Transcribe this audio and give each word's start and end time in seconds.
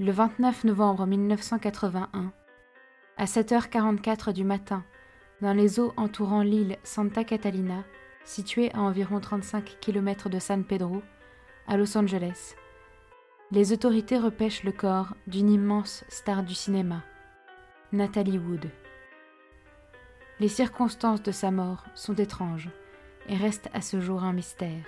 Le 0.00 0.10
29 0.10 0.64
novembre 0.64 1.06
1981, 1.06 2.32
à 3.16 3.24
7h44 3.26 4.32
du 4.32 4.42
matin, 4.42 4.82
dans 5.40 5.52
les 5.52 5.78
eaux 5.78 5.92
entourant 5.96 6.42
l'île 6.42 6.78
Santa 6.82 7.22
Catalina, 7.22 7.84
située 8.24 8.74
à 8.74 8.80
environ 8.80 9.20
35 9.20 9.76
km 9.80 10.28
de 10.28 10.40
San 10.40 10.64
Pedro, 10.64 11.00
à 11.68 11.76
Los 11.76 11.96
Angeles, 11.96 12.56
les 13.52 13.72
autorités 13.72 14.18
repêchent 14.18 14.64
le 14.64 14.72
corps 14.72 15.14
d'une 15.28 15.48
immense 15.48 16.04
star 16.08 16.42
du 16.42 16.54
cinéma, 16.54 17.04
Natalie 17.92 18.38
Wood. 18.38 18.68
Les 20.40 20.48
circonstances 20.48 21.22
de 21.22 21.30
sa 21.30 21.52
mort 21.52 21.84
sont 21.94 22.16
étranges 22.16 22.68
et 23.28 23.36
restent 23.36 23.70
à 23.72 23.80
ce 23.80 24.00
jour 24.00 24.24
un 24.24 24.32
mystère. 24.32 24.86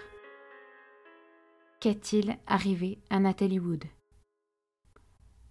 Qu'est-il 1.78 2.38
arrivé 2.48 2.98
à 3.08 3.20
Nathalie 3.20 3.60
Wood? 3.60 3.84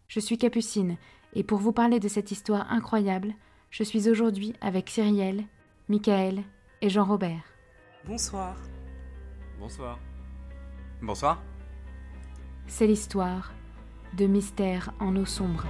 Je 0.08 0.20
suis 0.20 0.38
Capucine, 0.38 0.98
et 1.34 1.44
pour 1.44 1.60
vous 1.60 1.72
parler 1.72 2.00
de 2.00 2.08
cette 2.08 2.32
histoire 2.32 2.72
incroyable, 2.72 3.34
je 3.72 3.84
suis 3.84 4.10
aujourd'hui 4.10 4.54
avec 4.62 4.90
Cyrielle, 4.90 5.44
Michael 5.90 6.44
et 6.82 6.90
Jean-Robert. 6.90 7.44
Bonsoir. 8.06 8.56
Bonsoir. 9.60 10.00
Bonsoir. 11.02 11.44
C'est 12.68 12.88
l'histoire 12.88 13.54
de 14.14 14.26
Mystère 14.26 14.94
en 15.00 15.16
eau 15.16 15.26
sombre. 15.26 15.66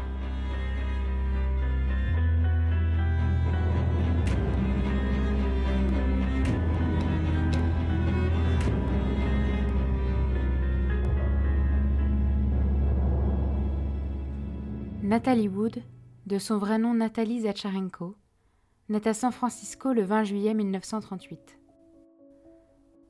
Nathalie 15.05 15.49
Wood, 15.49 15.83
de 16.25 16.39
son 16.39 16.57
vrai 16.57 16.79
nom 16.79 16.95
Nathalie 16.95 17.41
Zacharenko, 17.41 18.15
naît 18.89 19.07
à 19.07 19.13
San 19.13 19.31
Francisco 19.31 19.93
le 19.93 20.01
20 20.01 20.23
juillet 20.23 20.55
1938. 20.55 21.59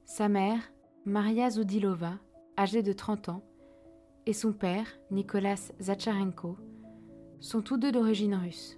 Sa 0.04 0.28
mère, 0.28 0.60
Maria 1.06 1.50
Zoudilova, 1.50 2.16
âgée 2.58 2.84
de 2.84 2.92
30 2.92 3.30
ans, 3.30 3.44
et 4.26 4.34
son 4.34 4.52
père, 4.52 4.88
Nicolas 5.10 5.72
Zacharenko, 5.80 6.58
sont 7.40 7.62
tous 7.62 7.78
deux 7.78 7.94
d'origine 7.94 8.36
russe. 8.36 8.78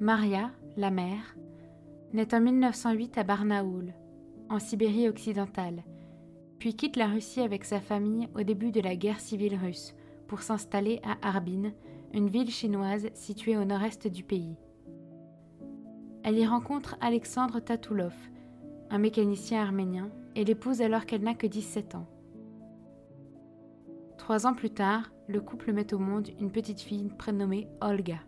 Maria, 0.00 0.52
la 0.78 0.90
mère, 0.90 1.36
naît 2.14 2.34
en 2.34 2.40
1908 2.40 3.18
à 3.18 3.24
Barnaoul, 3.24 3.92
en 4.48 4.58
Sibérie 4.58 5.10
occidentale, 5.10 5.84
puis 6.58 6.74
quitte 6.74 6.96
la 6.96 7.08
Russie 7.08 7.42
avec 7.42 7.66
sa 7.66 7.78
famille 7.78 8.30
au 8.34 8.42
début 8.42 8.72
de 8.72 8.80
la 8.80 8.96
guerre 8.96 9.20
civile 9.20 9.58
russe 9.62 9.94
pour 10.32 10.40
s'installer 10.40 10.98
à 11.04 11.28
Harbin, 11.28 11.72
une 12.14 12.30
ville 12.30 12.50
chinoise 12.50 13.10
située 13.12 13.58
au 13.58 13.66
nord-est 13.66 14.08
du 14.08 14.24
pays. 14.24 14.56
Elle 16.22 16.38
y 16.38 16.46
rencontre 16.46 16.96
Alexandre 17.02 17.60
Tatoulov, 17.60 18.14
un 18.88 18.96
mécanicien 18.96 19.60
arménien, 19.60 20.10
et 20.34 20.46
l'épouse 20.46 20.80
alors 20.80 21.04
qu'elle 21.04 21.20
n'a 21.20 21.34
que 21.34 21.46
17 21.46 21.96
ans. 21.96 22.06
Trois 24.16 24.46
ans 24.46 24.54
plus 24.54 24.70
tard, 24.70 25.12
le 25.28 25.42
couple 25.42 25.70
met 25.74 25.92
au 25.92 25.98
monde 25.98 26.30
une 26.40 26.50
petite 26.50 26.80
fille 26.80 27.10
prénommée 27.18 27.68
Olga. 27.82 28.20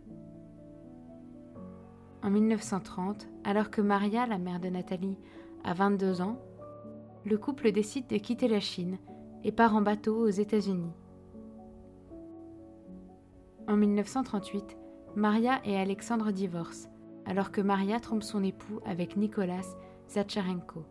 En 2.21 2.29
1930, 2.29 3.27
alors 3.43 3.71
que 3.71 3.81
Maria, 3.81 4.27
la 4.27 4.37
mère 4.37 4.59
de 4.59 4.69
Nathalie, 4.69 5.17
a 5.63 5.73
22 5.73 6.21
ans, 6.21 6.37
le 7.25 7.39
couple 7.39 7.71
décide 7.71 8.05
de 8.05 8.17
quitter 8.17 8.47
la 8.47 8.59
Chine 8.59 8.99
et 9.43 9.51
part 9.51 9.75
en 9.75 9.81
bateau 9.81 10.17
aux 10.17 10.29
États-Unis. 10.29 10.93
En 13.67 13.77
1938, 13.77 14.77
Maria 15.15 15.59
et 15.65 15.75
Alexandre 15.75 16.31
divorcent, 16.31 16.89
alors 17.25 17.51
que 17.51 17.61
Maria 17.61 17.99
trompe 17.99 18.21
son 18.21 18.43
époux 18.43 18.79
avec 18.85 19.17
Nicolas 19.17 19.65
Zacharenko. 20.07 20.85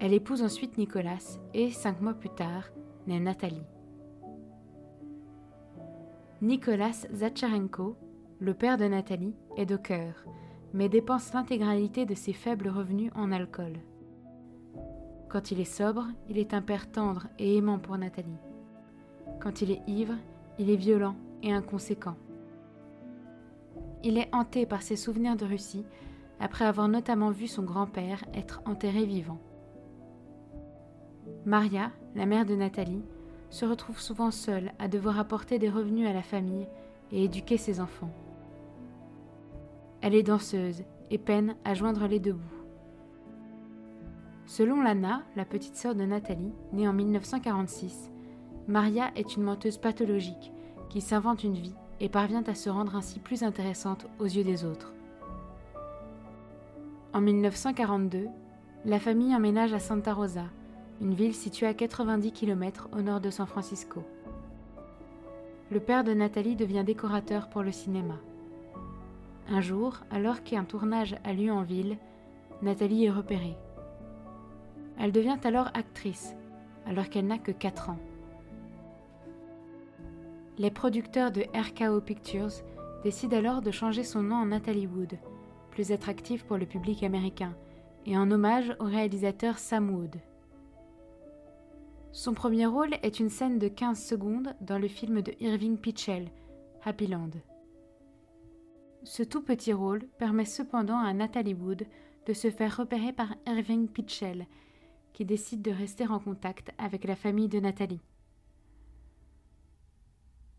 Elle 0.00 0.12
épouse 0.12 0.42
ensuite 0.42 0.78
Nicolas 0.78 1.38
et, 1.54 1.70
cinq 1.70 2.00
mois 2.00 2.14
plus 2.14 2.30
tard, 2.30 2.64
naît 3.06 3.20
Nathalie. 3.20 3.62
Nicolas 6.40 7.06
Zacharenko, 7.14 7.96
le 8.40 8.54
père 8.54 8.76
de 8.76 8.86
Nathalie, 8.86 9.36
est 9.56 9.66
de 9.66 9.76
cœur, 9.76 10.24
mais 10.74 10.88
dépense 10.88 11.32
l'intégralité 11.32 12.06
de 12.06 12.14
ses 12.14 12.32
faibles 12.32 12.68
revenus 12.68 13.12
en 13.14 13.30
alcool. 13.30 13.74
Quand 15.28 15.52
il 15.52 15.60
est 15.60 15.64
sobre, 15.64 16.06
il 16.28 16.38
est 16.38 16.54
un 16.54 16.62
père 16.62 16.90
tendre 16.90 17.28
et 17.38 17.56
aimant 17.56 17.78
pour 17.78 17.96
Nathalie. 17.96 18.40
Quand 19.40 19.62
il 19.62 19.70
est 19.70 19.82
ivre, 19.86 20.14
il 20.58 20.70
est 20.70 20.76
violent 20.76 21.16
et 21.42 21.52
inconséquent. 21.52 22.16
Il 24.04 24.18
est 24.18 24.28
hanté 24.32 24.66
par 24.66 24.82
ses 24.82 24.96
souvenirs 24.96 25.36
de 25.36 25.44
Russie, 25.44 25.84
après 26.40 26.64
avoir 26.64 26.88
notamment 26.88 27.30
vu 27.30 27.46
son 27.46 27.62
grand-père 27.62 28.24
être 28.34 28.62
enterré 28.64 29.04
vivant. 29.04 29.38
Maria, 31.46 31.90
la 32.14 32.26
mère 32.26 32.46
de 32.46 32.54
Nathalie, 32.54 33.02
se 33.50 33.64
retrouve 33.64 34.00
souvent 34.00 34.30
seule 34.30 34.72
à 34.78 34.88
devoir 34.88 35.18
apporter 35.18 35.58
des 35.58 35.68
revenus 35.68 36.08
à 36.08 36.12
la 36.12 36.22
famille 36.22 36.66
et 37.12 37.24
éduquer 37.24 37.58
ses 37.58 37.80
enfants. 37.80 38.10
Elle 40.00 40.14
est 40.14 40.22
danseuse 40.22 40.84
et 41.10 41.18
peine 41.18 41.54
à 41.64 41.74
joindre 41.74 42.06
les 42.06 42.18
deux 42.18 42.32
bouts. 42.32 42.62
Selon 44.46 44.82
Lana, 44.82 45.22
la 45.36 45.44
petite 45.44 45.76
sœur 45.76 45.94
de 45.94 46.04
Nathalie, 46.04 46.52
née 46.72 46.88
en 46.88 46.92
1946, 46.92 48.11
Maria 48.68 49.10
est 49.16 49.36
une 49.36 49.42
menteuse 49.42 49.76
pathologique 49.76 50.52
qui 50.88 51.00
s'invente 51.00 51.42
une 51.42 51.54
vie 51.54 51.74
et 52.00 52.08
parvient 52.08 52.44
à 52.44 52.54
se 52.54 52.70
rendre 52.70 52.94
ainsi 52.94 53.18
plus 53.18 53.42
intéressante 53.42 54.06
aux 54.20 54.26
yeux 54.26 54.44
des 54.44 54.64
autres. 54.64 54.92
En 57.12 57.20
1942, 57.20 58.28
la 58.84 59.00
famille 59.00 59.34
emménage 59.34 59.72
à 59.72 59.80
Santa 59.80 60.14
Rosa, 60.14 60.44
une 61.00 61.14
ville 61.14 61.34
située 61.34 61.66
à 61.66 61.74
90 61.74 62.30
km 62.32 62.88
au 62.96 63.02
nord 63.02 63.20
de 63.20 63.30
San 63.30 63.46
Francisco. 63.46 64.04
Le 65.72 65.80
père 65.80 66.04
de 66.04 66.14
Nathalie 66.14 66.54
devient 66.54 66.84
décorateur 66.84 67.48
pour 67.48 67.62
le 67.62 67.72
cinéma. 67.72 68.14
Un 69.48 69.60
jour, 69.60 69.98
alors 70.12 70.44
qu'un 70.44 70.64
tournage 70.64 71.16
a 71.24 71.32
lieu 71.32 71.50
en 71.50 71.62
ville, 71.62 71.96
Nathalie 72.62 73.06
est 73.06 73.10
repérée. 73.10 73.56
Elle 75.00 75.10
devient 75.10 75.38
alors 75.42 75.70
actrice, 75.74 76.36
alors 76.86 77.08
qu'elle 77.08 77.26
n'a 77.26 77.38
que 77.38 77.50
4 77.50 77.90
ans 77.90 77.98
les 80.58 80.70
producteurs 80.70 81.32
de 81.32 81.44
RKO 81.54 82.00
Pictures 82.00 82.62
décident 83.02 83.36
alors 83.36 83.62
de 83.62 83.70
changer 83.70 84.04
son 84.04 84.22
nom 84.22 84.36
en 84.36 84.46
Natalie 84.46 84.86
Wood, 84.86 85.18
plus 85.70 85.92
attractif 85.92 86.44
pour 86.44 86.58
le 86.58 86.66
public 86.66 87.02
américain, 87.02 87.56
et 88.04 88.16
en 88.18 88.30
hommage 88.30 88.74
au 88.78 88.84
réalisateur 88.84 89.58
Sam 89.58 89.90
Wood. 89.90 90.16
Son 92.12 92.34
premier 92.34 92.66
rôle 92.66 92.94
est 93.02 93.20
une 93.20 93.30
scène 93.30 93.58
de 93.58 93.68
15 93.68 93.98
secondes 93.98 94.54
dans 94.60 94.78
le 94.78 94.88
film 94.88 95.22
de 95.22 95.32
Irving 95.40 95.78
Pitchell, 95.78 96.28
Happy 96.84 97.06
Land. 97.06 97.30
Ce 99.04 99.22
tout 99.22 99.42
petit 99.42 99.72
rôle 99.72 100.04
permet 100.18 100.44
cependant 100.44 100.98
à 100.98 101.12
Natalie 101.14 101.54
Wood 101.54 101.86
de 102.26 102.32
se 102.34 102.50
faire 102.50 102.76
repérer 102.76 103.12
par 103.12 103.34
Irving 103.46 103.88
Pitchell, 103.88 104.46
qui 105.14 105.24
décide 105.24 105.62
de 105.62 105.70
rester 105.70 106.06
en 106.06 106.18
contact 106.18 106.70
avec 106.78 107.04
la 107.04 107.16
famille 107.16 107.48
de 107.48 107.60
Nathalie. 107.60 108.00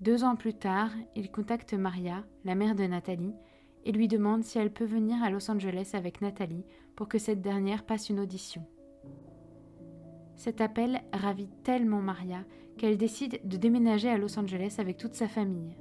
Deux 0.03 0.25
ans 0.25 0.35
plus 0.35 0.53
tard, 0.53 0.89
il 1.15 1.31
contacte 1.31 1.73
Maria, 1.73 2.25
la 2.43 2.55
mère 2.55 2.75
de 2.75 2.83
Nathalie, 2.83 3.35
et 3.85 3.93
lui 3.93 4.09
demande 4.09 4.43
si 4.43 4.57
elle 4.57 4.73
peut 4.73 4.83
venir 4.83 5.23
à 5.23 5.29
Los 5.29 5.49
Angeles 5.49 5.91
avec 5.93 6.19
Nathalie 6.19 6.65
pour 6.97 7.07
que 7.07 7.17
cette 7.17 7.41
dernière 7.41 7.85
passe 7.85 8.09
une 8.09 8.19
audition. 8.19 8.65
Cet 10.35 10.59
appel 10.59 11.01
ravit 11.13 11.47
tellement 11.63 12.01
Maria 12.01 12.43
qu'elle 12.77 12.97
décide 12.97 13.39
de 13.45 13.55
déménager 13.55 14.09
à 14.09 14.17
Los 14.17 14.37
Angeles 14.37 14.75
avec 14.77 14.97
toute 14.97 15.15
sa 15.15 15.29
famille. 15.29 15.77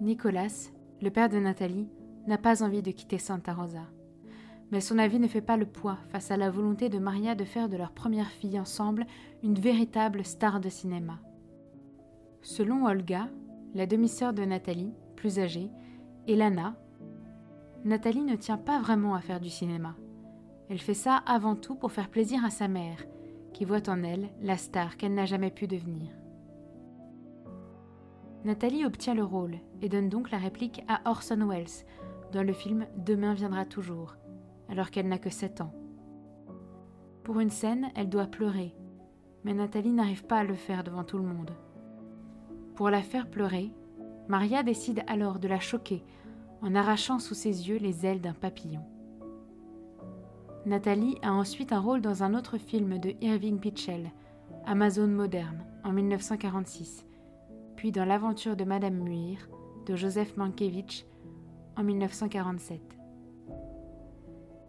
Nicolas, 0.00 0.72
le 1.00 1.10
père 1.10 1.28
de 1.28 1.38
Nathalie, 1.38 1.88
n'a 2.26 2.38
pas 2.38 2.64
envie 2.64 2.82
de 2.82 2.90
quitter 2.90 3.18
Santa 3.18 3.54
Rosa. 3.54 3.86
Mais 4.72 4.80
son 4.80 4.98
avis 4.98 5.20
ne 5.20 5.28
fait 5.28 5.40
pas 5.40 5.56
le 5.56 5.66
poids 5.66 5.98
face 6.08 6.32
à 6.32 6.36
la 6.36 6.50
volonté 6.50 6.88
de 6.88 6.98
Maria 6.98 7.36
de 7.36 7.44
faire 7.44 7.68
de 7.68 7.76
leur 7.76 7.92
première 7.92 8.32
fille 8.32 8.58
ensemble 8.58 9.06
une 9.44 9.54
véritable 9.54 10.24
star 10.24 10.58
de 10.58 10.68
cinéma. 10.68 11.20
Selon 12.42 12.86
Olga, 12.86 13.28
la 13.74 13.86
demi-sœur 13.86 14.32
de 14.32 14.44
Nathalie, 14.44 14.94
plus 15.16 15.38
âgée, 15.38 15.70
et 16.26 16.36
Lana, 16.36 16.74
Nathalie 17.84 18.24
ne 18.24 18.36
tient 18.36 18.58
pas 18.58 18.80
vraiment 18.80 19.14
à 19.14 19.20
faire 19.20 19.40
du 19.40 19.50
cinéma. 19.50 19.94
Elle 20.68 20.80
fait 20.80 20.94
ça 20.94 21.16
avant 21.26 21.56
tout 21.56 21.74
pour 21.74 21.92
faire 21.92 22.10
plaisir 22.10 22.44
à 22.44 22.50
sa 22.50 22.68
mère, 22.68 23.04
qui 23.52 23.64
voit 23.64 23.88
en 23.88 24.02
elle 24.02 24.30
la 24.40 24.56
star 24.56 24.96
qu'elle 24.96 25.14
n'a 25.14 25.26
jamais 25.26 25.50
pu 25.50 25.66
devenir. 25.66 26.10
Nathalie 28.44 28.86
obtient 28.86 29.14
le 29.14 29.24
rôle 29.24 29.56
et 29.82 29.88
donne 29.88 30.08
donc 30.08 30.30
la 30.30 30.38
réplique 30.38 30.82
à 30.88 31.00
Orson 31.10 31.46
Welles 31.46 31.84
dans 32.32 32.42
le 32.42 32.52
film 32.52 32.86
Demain 32.96 33.34
viendra 33.34 33.66
toujours, 33.66 34.16
alors 34.68 34.90
qu'elle 34.90 35.08
n'a 35.08 35.18
que 35.18 35.30
7 35.30 35.60
ans. 35.60 35.74
Pour 37.22 37.40
une 37.40 37.50
scène, 37.50 37.90
elle 37.94 38.08
doit 38.08 38.26
pleurer, 38.26 38.74
mais 39.44 39.52
Nathalie 39.52 39.92
n'arrive 39.92 40.24
pas 40.24 40.38
à 40.38 40.44
le 40.44 40.54
faire 40.54 40.84
devant 40.84 41.04
tout 41.04 41.18
le 41.18 41.24
monde. 41.24 41.50
Pour 42.80 42.88
la 42.88 43.02
faire 43.02 43.28
pleurer, 43.28 43.70
Maria 44.26 44.62
décide 44.62 45.02
alors 45.06 45.38
de 45.38 45.48
la 45.48 45.60
choquer 45.60 46.02
en 46.62 46.74
arrachant 46.74 47.18
sous 47.18 47.34
ses 47.34 47.68
yeux 47.68 47.76
les 47.76 48.06
ailes 48.06 48.22
d'un 48.22 48.32
papillon. 48.32 48.80
Nathalie 50.64 51.18
a 51.20 51.30
ensuite 51.30 51.74
un 51.74 51.78
rôle 51.78 52.00
dans 52.00 52.22
un 52.22 52.32
autre 52.32 52.56
film 52.56 52.96
de 52.98 53.12
Irving 53.20 53.58
Pitchell, 53.58 54.10
Amazon 54.64 55.08
moderne, 55.08 55.62
en 55.84 55.92
1946, 55.92 57.04
puis 57.76 57.92
dans 57.92 58.06
L'aventure 58.06 58.56
de 58.56 58.64
Madame 58.64 58.96
Muir 58.96 59.50
de 59.84 59.94
Joseph 59.94 60.38
Mankiewicz 60.38 61.04
en 61.76 61.84
1947. 61.84 62.80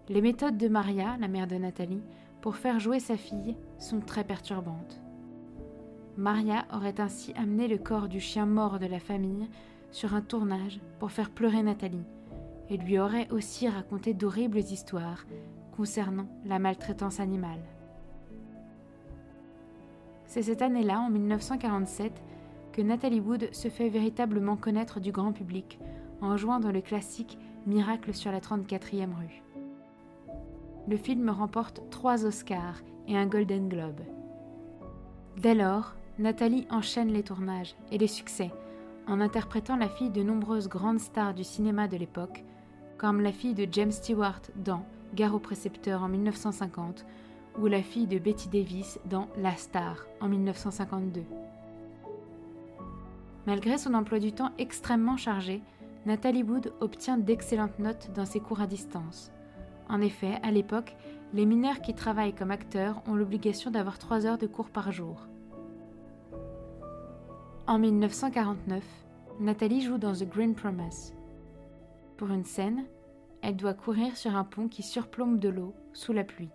Les 0.10 0.22
méthodes 0.22 0.58
de 0.58 0.68
Maria, 0.68 1.16
la 1.18 1.30
mère 1.30 1.48
de 1.48 1.56
Nathalie, 1.56 2.04
pour 2.42 2.58
faire 2.58 2.82
jouer 2.82 3.00
sa 3.00 3.16
fille 3.16 3.56
sont 3.80 4.02
très 4.02 4.26
perturbantes. 4.26 5.02
Maria 6.18 6.66
aurait 6.74 7.00
ainsi 7.00 7.34
amené 7.36 7.68
le 7.68 7.78
corps 7.78 8.10
du 8.10 8.20
chien 8.20 8.46
mort 8.46 8.80
de 8.80 8.86
la 8.86 9.00
famille 9.00 9.48
sur 9.92 10.14
un 10.14 10.22
tournage 10.22 10.80
pour 11.00 11.12
faire 11.12 11.30
pleurer 11.30 11.64
Nathalie 11.64 12.06
et 12.70 12.78
lui 12.78 13.00
aurait 13.00 13.30
aussi 13.32 13.68
raconté 13.68 14.14
d'horribles 14.14 14.60
histoires 14.60 15.26
concernant 15.76 16.28
la 16.46 16.60
maltraitance 16.60 17.20
animale. 17.20 17.62
C'est 20.26 20.44
cette 20.44 20.62
année-là, 20.62 21.00
en 21.02 21.10
1947, 21.10 22.24
que 22.72 22.82
Nathalie 22.82 23.20
Wood 23.20 23.54
se 23.54 23.68
fait 23.68 23.90
véritablement 23.90 24.56
connaître 24.56 25.02
du 25.02 25.12
grand 25.12 25.34
public 25.34 25.80
en 26.22 26.38
jouant 26.38 26.60
dans 26.60 26.72
le 26.72 26.82
classique 26.82 27.38
Miracle 27.68 28.14
sur 28.14 28.32
la 28.32 28.40
34e 28.40 29.14
rue. 29.14 29.44
Le 30.88 30.98
film 30.98 31.30
remporte 31.30 31.82
trois 31.90 32.26
Oscars 32.26 32.82
et 33.08 33.18
un 33.18 33.28
Golden 33.28 33.68
Globe. 33.68 34.00
Dès 35.38 35.54
lors, 35.54 35.96
Nathalie 36.22 36.68
enchaîne 36.70 37.12
les 37.12 37.24
tournages 37.24 37.76
et 37.92 37.98
les 37.98 38.06
succès 38.06 38.52
en 39.08 39.22
interprétant 39.22 39.76
la 39.76 39.90
fille 39.90 40.12
de 40.12 40.22
nombreuses 40.22 40.70
grandes 40.70 41.00
stars 41.00 41.34
du 41.34 41.44
cinéma 41.44 41.88
de 41.88 41.98
l'époque, 41.98 42.44
comme 43.00 43.22
la 43.22 43.32
fille 43.32 43.56
de 43.56 43.68
James 43.72 43.92
Stewart 43.92 44.42
dans 44.56 44.86
Gare 45.16 45.34
au 45.34 45.40
précepteur 45.40 46.04
en 46.04 46.10
1950 46.10 47.08
ou 47.60 47.66
la 47.66 47.82
fille 47.82 48.06
de 48.06 48.20
Betty 48.20 48.50
Davis 48.50 49.00
dans 49.06 49.30
La 49.36 49.56
Star 49.56 50.06
en 50.20 50.30
1952. 50.30 51.24
Malgré 53.48 53.80
son 53.80 53.96
emploi 53.96 54.20
du 54.20 54.32
temps 54.32 54.52
extrêmement 54.60 55.18
chargé, 55.18 55.64
Nathalie 56.06 56.44
Wood 56.44 56.72
obtient 56.82 57.18
d'excellentes 57.18 57.80
notes 57.80 58.12
dans 58.14 58.26
ses 58.26 58.42
cours 58.42 58.62
à 58.62 58.68
distance. 58.68 59.32
En 59.90 60.02
effet, 60.02 60.38
à 60.44 60.52
l'époque, 60.52 60.96
les 61.34 61.48
mineurs 61.48 61.82
qui 61.82 61.96
travaillent 61.96 62.36
comme 62.36 62.52
acteurs 62.52 63.02
ont 63.08 63.16
l'obligation 63.16 63.72
d'avoir 63.72 63.98
trois 63.98 64.28
heures 64.28 64.38
de 64.38 64.46
cours 64.46 64.70
par 64.70 64.92
jour. 64.92 65.26
En 67.68 67.78
1949, 67.78 68.84
Nathalie 69.40 69.82
joue 69.82 70.00
dans 70.00 70.14
The 70.14 70.28
Green 70.28 70.56
Promise. 70.56 71.14
Pour 72.18 72.32
une 72.32 72.44
scène, 72.44 72.86
elle 73.44 73.56
doit 73.56 73.76
courir 73.76 74.18
sur 74.18 74.36
un 74.36 74.44
pont 74.44 74.68
qui 74.68 74.82
surplombe 74.82 75.38
de 75.38 75.48
l'eau 75.48 75.76
sous 75.94 76.12
la 76.12 76.24
pluie. 76.24 76.50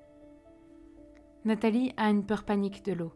Nathalie 1.44 1.92
a 1.96 2.10
une 2.10 2.26
peur 2.26 2.42
panique 2.42 2.84
de 2.84 2.92
l'eau. 2.92 3.12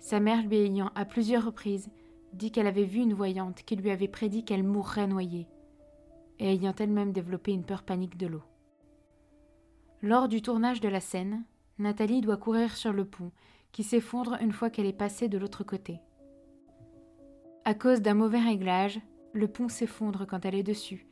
Sa 0.00 0.18
mère 0.18 0.42
lui 0.42 0.56
ayant 0.56 0.90
à 0.96 1.04
plusieurs 1.04 1.46
reprises 1.46 1.88
dit 2.32 2.50
qu'elle 2.50 2.66
avait 2.66 2.82
vu 2.82 3.00
une 3.00 3.14
voyante 3.14 3.62
qui 3.64 3.76
lui 3.76 3.90
avait 3.90 4.08
prédit 4.08 4.44
qu'elle 4.44 4.64
mourrait 4.64 5.06
noyée, 5.06 5.46
et 6.40 6.52
ayant 6.52 6.74
elle-même 6.76 7.12
développé 7.12 7.52
une 7.52 7.64
peur 7.64 7.84
panique 7.84 8.16
de 8.16 8.26
l'eau. 8.26 8.42
Lors 10.02 10.26
du 10.26 10.42
tournage 10.42 10.80
de 10.80 10.88
la 10.88 11.00
scène, 11.00 11.44
Nathalie 11.78 12.22
doit 12.22 12.38
courir 12.38 12.76
sur 12.76 12.92
le 12.92 13.04
pont, 13.04 13.30
qui 13.70 13.84
s'effondre 13.84 14.36
une 14.40 14.52
fois 14.52 14.68
qu'elle 14.68 14.86
est 14.86 14.92
passée 14.92 15.28
de 15.28 15.38
l'autre 15.38 15.62
côté. 15.62 16.00
À 17.66 17.72
cause 17.72 18.02
d'un 18.02 18.12
mauvais 18.12 18.40
réglage, 18.40 19.00
le 19.32 19.48
pont 19.48 19.70
s'effondre 19.70 20.26
quand 20.26 20.44
elle 20.44 20.54
est 20.54 20.62
dessus, 20.62 21.06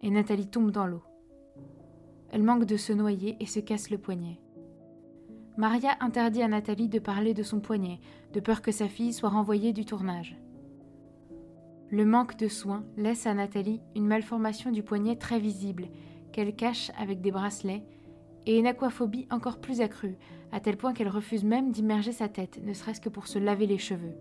et 0.00 0.08
Nathalie 0.08 0.46
tombe 0.46 0.70
dans 0.70 0.86
l'eau. 0.86 1.02
Elle 2.30 2.42
manque 2.42 2.64
de 2.64 2.78
se 2.78 2.94
noyer 2.94 3.36
et 3.38 3.44
se 3.44 3.60
casse 3.60 3.90
le 3.90 3.98
poignet. 3.98 4.40
Maria 5.58 5.98
interdit 6.00 6.42
à 6.42 6.48
Nathalie 6.48 6.88
de 6.88 7.00
parler 7.00 7.34
de 7.34 7.42
son 7.42 7.60
poignet, 7.60 8.00
de 8.32 8.40
peur 8.40 8.62
que 8.62 8.72
sa 8.72 8.88
fille 8.88 9.12
soit 9.12 9.28
renvoyée 9.28 9.74
du 9.74 9.84
tournage. 9.84 10.38
Le 11.90 12.06
manque 12.06 12.38
de 12.38 12.48
soins 12.48 12.86
laisse 12.96 13.26
à 13.26 13.34
Nathalie 13.34 13.82
une 13.94 14.06
malformation 14.06 14.70
du 14.70 14.82
poignet 14.82 15.16
très 15.16 15.38
visible, 15.38 15.88
qu'elle 16.32 16.56
cache 16.56 16.90
avec 16.98 17.20
des 17.20 17.30
bracelets, 17.30 17.84
et 18.46 18.58
une 18.58 18.66
aquaphobie 18.66 19.26
encore 19.30 19.60
plus 19.60 19.82
accrue, 19.82 20.16
à 20.50 20.60
tel 20.60 20.78
point 20.78 20.94
qu'elle 20.94 21.08
refuse 21.08 21.44
même 21.44 21.72
d'immerger 21.72 22.12
sa 22.12 22.30
tête, 22.30 22.58
ne 22.64 22.72
serait-ce 22.72 23.02
que 23.02 23.10
pour 23.10 23.26
se 23.26 23.38
laver 23.38 23.66
les 23.66 23.76
cheveux. 23.76 24.14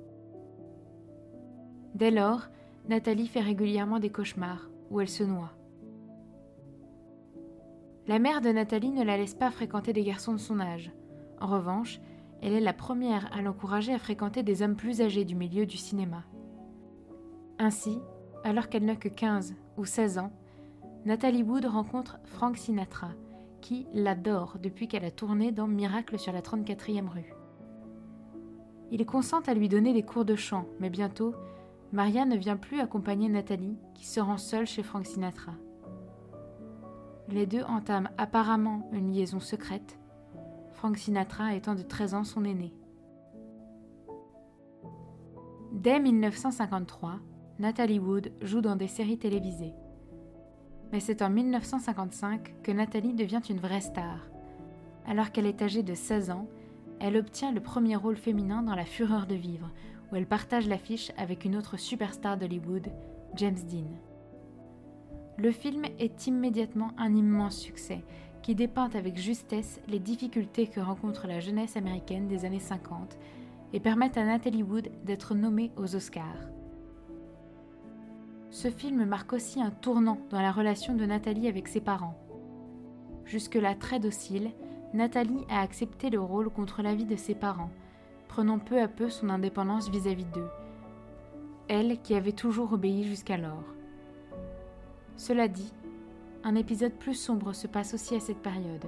Dès 2.00 2.12
lors, 2.12 2.48
Nathalie 2.88 3.28
fait 3.28 3.42
régulièrement 3.42 4.00
des 4.00 4.10
cauchemars, 4.10 4.70
où 4.90 5.02
elle 5.02 5.10
se 5.10 5.24
noie. 5.24 5.52
La 8.08 8.20
mère 8.20 8.40
de 8.40 8.50
Nathalie 8.52 8.92
ne 8.92 9.04
la 9.04 9.18
laisse 9.18 9.34
pas 9.34 9.52
fréquenter 9.52 9.92
des 9.92 10.04
garçons 10.04 10.32
de 10.32 10.38
son 10.38 10.62
âge. 10.62 10.94
En 11.42 11.48
revanche, 11.48 12.00
elle 12.42 12.54
est 12.54 12.62
la 12.62 12.72
première 12.72 13.30
à 13.36 13.42
l'encourager 13.42 13.94
à 13.94 14.00
fréquenter 14.00 14.44
des 14.44 14.62
hommes 14.62 14.78
plus 14.78 15.02
âgés 15.02 15.26
du 15.26 15.36
milieu 15.36 15.66
du 15.66 15.76
cinéma. 15.76 16.24
Ainsi, 17.58 18.00
alors 18.46 18.70
qu'elle 18.70 18.86
n'a 18.86 18.96
que 18.96 19.10
15 19.10 19.56
ou 19.76 19.84
16 19.84 20.20
ans, 20.20 20.32
Nathalie 21.04 21.44
Wood 21.44 21.66
rencontre 21.66 22.18
Frank 22.24 22.56
Sinatra, 22.56 23.10
qui 23.60 23.88
l'adore 23.94 24.56
depuis 24.64 24.88
qu'elle 24.88 25.04
a 25.04 25.12
tourné 25.12 25.52
dans 25.52 25.68
Miracle 25.68 26.18
sur 26.18 26.32
la 26.32 26.40
34e 26.40 27.10
rue. 27.10 27.34
Il 28.90 29.06
consent 29.06 29.42
à 29.48 29.54
lui 29.54 29.68
donner 29.68 29.92
des 29.92 30.04
cours 30.04 30.24
de 30.24 30.38
chant, 30.38 30.66
mais 30.80 30.90
bientôt, 30.90 31.36
Maria 31.92 32.26
ne 32.26 32.38
vient 32.38 32.58
plus 32.58 32.80
accompagner 32.80 33.30
Nathalie, 33.30 33.78
qui 33.96 34.06
se 34.06 34.20
rend 34.20 34.38
seule 34.38 34.68
chez 34.68 34.84
Frank 34.84 35.06
Sinatra. 35.06 35.54
Les 37.30 37.48
deux 37.48 37.64
entament 37.64 38.10
apparemment 38.18 38.90
une 38.92 39.12
liaison 39.12 39.40
secrète, 39.40 40.00
Frank 40.74 40.98
Sinatra 40.98 41.56
étant 41.56 41.76
de 41.76 41.82
13 41.82 42.14
ans 42.14 42.24
son 42.24 42.46
aîné. 42.46 42.74
Dès 45.72 46.00
1953, 46.00 47.20
Nathalie 47.60 48.00
Wood 48.00 48.32
joue 48.42 48.62
dans 48.62 48.76
des 48.76 48.88
séries 48.88 49.20
télévisées. 49.20 49.74
Mais 50.92 51.00
c'est 51.00 51.22
en 51.22 51.30
1955 51.30 52.62
que 52.64 52.72
Nathalie 52.72 53.14
devient 53.14 53.42
une 53.50 53.60
vraie 53.60 53.82
star. 53.82 54.28
Alors 55.06 55.32
qu'elle 55.32 55.46
est 55.46 55.62
âgée 55.62 55.84
de 55.84 55.94
16 55.94 56.32
ans, 56.32 56.48
elle 57.00 57.18
obtient 57.18 57.52
le 57.52 57.62
premier 57.62 57.96
rôle 57.96 58.18
féminin 58.18 58.62
dans 58.64 58.76
La 58.76 58.86
Fureur 58.86 59.28
de 59.28 59.36
vivre, 59.36 59.70
où 60.12 60.16
elle 60.16 60.28
partage 60.28 60.68
l'affiche 60.68 61.12
avec 61.18 61.46
une 61.46 61.56
autre 61.56 61.78
superstar 61.78 62.38
d'Hollywood, 62.38 62.88
James 63.36 63.60
Dean. 63.70 63.90
Le 65.38 65.52
film 65.52 65.86
est 66.00 66.28
immédiatement 66.28 66.92
un 66.98 67.16
immense 67.16 67.58
succès 67.58 68.04
qui 68.42 68.56
dépeint 68.56 68.90
avec 68.94 69.18
justesse 69.18 69.80
les 69.88 70.00
difficultés 70.00 70.68
que 70.68 70.80
rencontre 70.80 71.28
la 71.28 71.40
jeunesse 71.40 71.78
américaine 71.78 72.28
des 72.28 72.46
années 72.46 72.60
50 72.60 73.18
et 73.74 73.80
permet 73.80 74.18
à 74.18 74.26
Nathalie 74.26 74.64
Wood 74.64 74.90
d'être 75.06 75.36
nommée 75.36 75.72
aux 75.78 75.96
Oscars. 75.96 76.50
Ce 78.50 78.70
film 78.70 79.06
marque 79.06 79.34
aussi 79.34 79.62
un 79.62 79.70
tournant 79.70 80.18
dans 80.32 80.42
la 80.42 80.52
relation 80.52 80.96
de 80.96 81.06
Nathalie 81.06 81.48
avec 81.48 81.68
ses 81.68 81.82
parents. 81.82 82.18
Jusque-là 83.26 83.76
très 83.76 84.00
docile, 84.00 84.52
Nathalie 84.94 85.46
a 85.50 85.62
accepté 85.62 86.10
le 86.10 86.20
rôle 86.20 86.50
contre 86.50 86.82
l'avis 86.82 87.06
de 87.06 87.16
ses 87.16 87.36
parents, 87.36 87.70
prenant 88.30 88.60
peu 88.60 88.80
à 88.80 88.88
peu 88.88 89.10
son 89.10 89.30
indépendance 89.30 89.90
vis-à-vis 89.90 90.26
d'eux, 90.26 90.48
elle 91.68 92.00
qui 92.02 92.16
avait 92.16 92.32
toujours 92.32 92.72
obéi 92.72 93.04
jusqu'alors. 93.04 93.66
Cela 95.18 95.50
dit, 95.50 95.74
un 96.44 96.56
épisode 96.56 96.94
plus 96.94 97.16
sombre 97.16 97.52
se 97.52 97.68
passe 97.68 97.94
aussi 97.94 98.16
à 98.16 98.22
cette 98.22 98.42
période. 98.42 98.86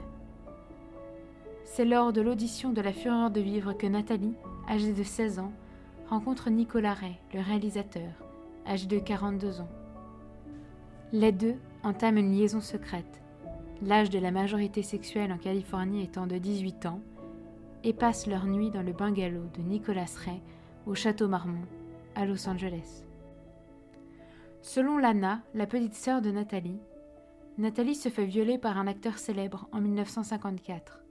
C'est 1.66 1.86
lors 1.86 2.14
de 2.14 2.22
l'audition 2.22 2.72
de 2.72 2.82
La 2.82 2.94
Fureur 2.94 3.32
de 3.32 3.42
Vivre 3.42 3.74
que 3.74 3.88
Nathalie, 3.88 4.36
âgée 4.70 4.94
de 4.94 5.04
16 5.04 5.40
ans, 5.40 5.52
rencontre 6.10 6.50
Nicolas 6.50 6.94
Ray, 6.94 7.18
le 7.34 7.42
réalisateur, 7.42 8.12
âgé 8.68 8.88
de 8.88 9.00
42 9.00 9.62
ans. 9.62 9.70
Les 11.12 11.32
deux 11.32 11.56
entament 11.84 12.20
une 12.20 12.34
liaison 12.34 12.62
secrète, 12.62 13.22
l'âge 13.82 14.10
de 14.10 14.20
la 14.20 14.32
majorité 14.32 14.84
sexuelle 14.84 15.32
en 15.32 15.38
Californie 15.38 16.04
étant 16.04 16.28
de 16.28 16.38
18 16.38 16.86
ans, 16.86 17.02
et 17.84 17.94
passent 17.94 18.28
leur 18.28 18.46
nuit 18.46 18.70
dans 18.70 18.84
le 18.84 18.94
bungalow 18.94 19.44
de 19.58 19.62
Nicolas 19.62 20.06
Ray 20.26 20.42
au 20.86 20.96
Château 20.96 21.28
Marmont, 21.28 21.66
à 22.16 22.26
Los 22.26 22.48
Angeles. 22.48 23.04
Selon 24.62 24.98
Lana, 24.98 25.42
la 25.54 25.66
petite 25.66 25.96
sœur 25.96 26.22
de 26.22 26.32
Nathalie, 26.32 26.80
Nathalie 27.58 27.96
se 27.96 28.10
fait 28.10 28.26
violer 28.26 28.58
par 28.58 28.78
un 28.78 28.88
acteur 28.88 29.18
célèbre 29.18 29.68
en 29.72 29.82
1954. 29.82 31.04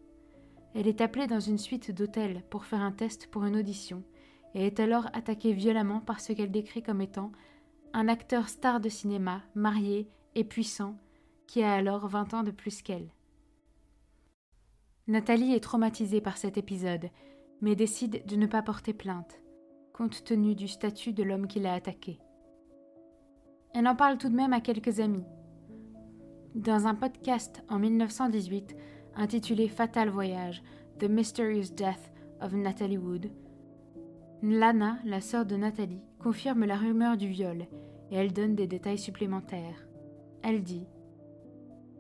Elle 0.75 0.87
est 0.87 1.01
appelée 1.01 1.27
dans 1.27 1.41
une 1.41 1.59
suite 1.59 1.91
d'hôtels 1.91 2.43
pour 2.49 2.65
faire 2.65 2.81
un 2.81 2.93
test 2.93 3.27
pour 3.27 3.45
une 3.45 3.57
audition 3.57 4.03
et 4.55 4.67
est 4.67 4.81
alors 4.81 5.07
attaquée 5.13 5.53
violemment 5.53 6.01
par 6.01 6.21
ce 6.21 6.33
qu'elle 6.33 6.51
décrit 6.51 6.83
comme 6.83 7.01
étant 7.01 7.33
un 7.93 8.09
acteur 8.09 8.49
star 8.49 8.81
de 8.81 8.89
cinéma, 8.89 9.43
marié 9.55 10.09
et 10.35 10.45
puissant, 10.45 10.97
qui 11.47 11.63
a 11.63 11.73
alors 11.73 12.07
20 12.07 12.35
ans 12.35 12.43
de 12.43 12.53
plus 12.53 12.83
qu'elle. 12.83 13.11
Nathalie 15.11 15.55
est 15.55 15.61
traumatisée 15.61 16.21
par 16.21 16.37
cet 16.37 16.57
épisode 16.57 17.11
mais 17.61 17.75
décide 17.75 18.25
de 18.27 18.37
ne 18.37 18.47
pas 18.47 18.63
porter 18.63 18.93
plainte, 18.93 19.43
compte 19.93 20.23
tenu 20.23 20.55
du 20.55 20.69
statut 20.69 21.13
de 21.13 21.25
l'homme 21.25 21.49
qui 21.49 21.59
l'a 21.59 21.75
attaqué. 21.75 22.21
Elle 23.75 23.89
en 23.89 23.97
parle 23.97 24.19
tout 24.19 24.29
de 24.29 24.37
même 24.37 24.53
à 24.53 24.61
quelques 24.61 25.01
amis. 25.01 25.27
Dans 26.55 26.87
un 26.87 26.95
podcast 26.95 27.65
en 27.69 27.81
1918 27.81 28.77
intitulé 29.17 29.67
Fatal 29.67 30.11
Voyage, 30.11 30.63
The 31.01 31.09
Mysterious 31.11 31.73
Death 31.75 32.13
of 32.41 32.53
Natalie 32.53 32.97
Wood, 32.97 33.33
Lana, 34.45 35.01
la 35.05 35.21
sœur 35.21 35.45
de 35.45 35.57
Nathalie, 35.57 36.05
confirme 36.21 36.65
la 36.67 36.77
rumeur 36.77 37.17
du 37.17 37.27
viol 37.27 37.67
et 38.13 38.15
elle 38.15 38.33
donne 38.33 38.55
des 38.55 38.69
détails 38.69 38.97
supplémentaires. 38.97 39.89
Elle 40.45 40.63
dit 40.63 40.87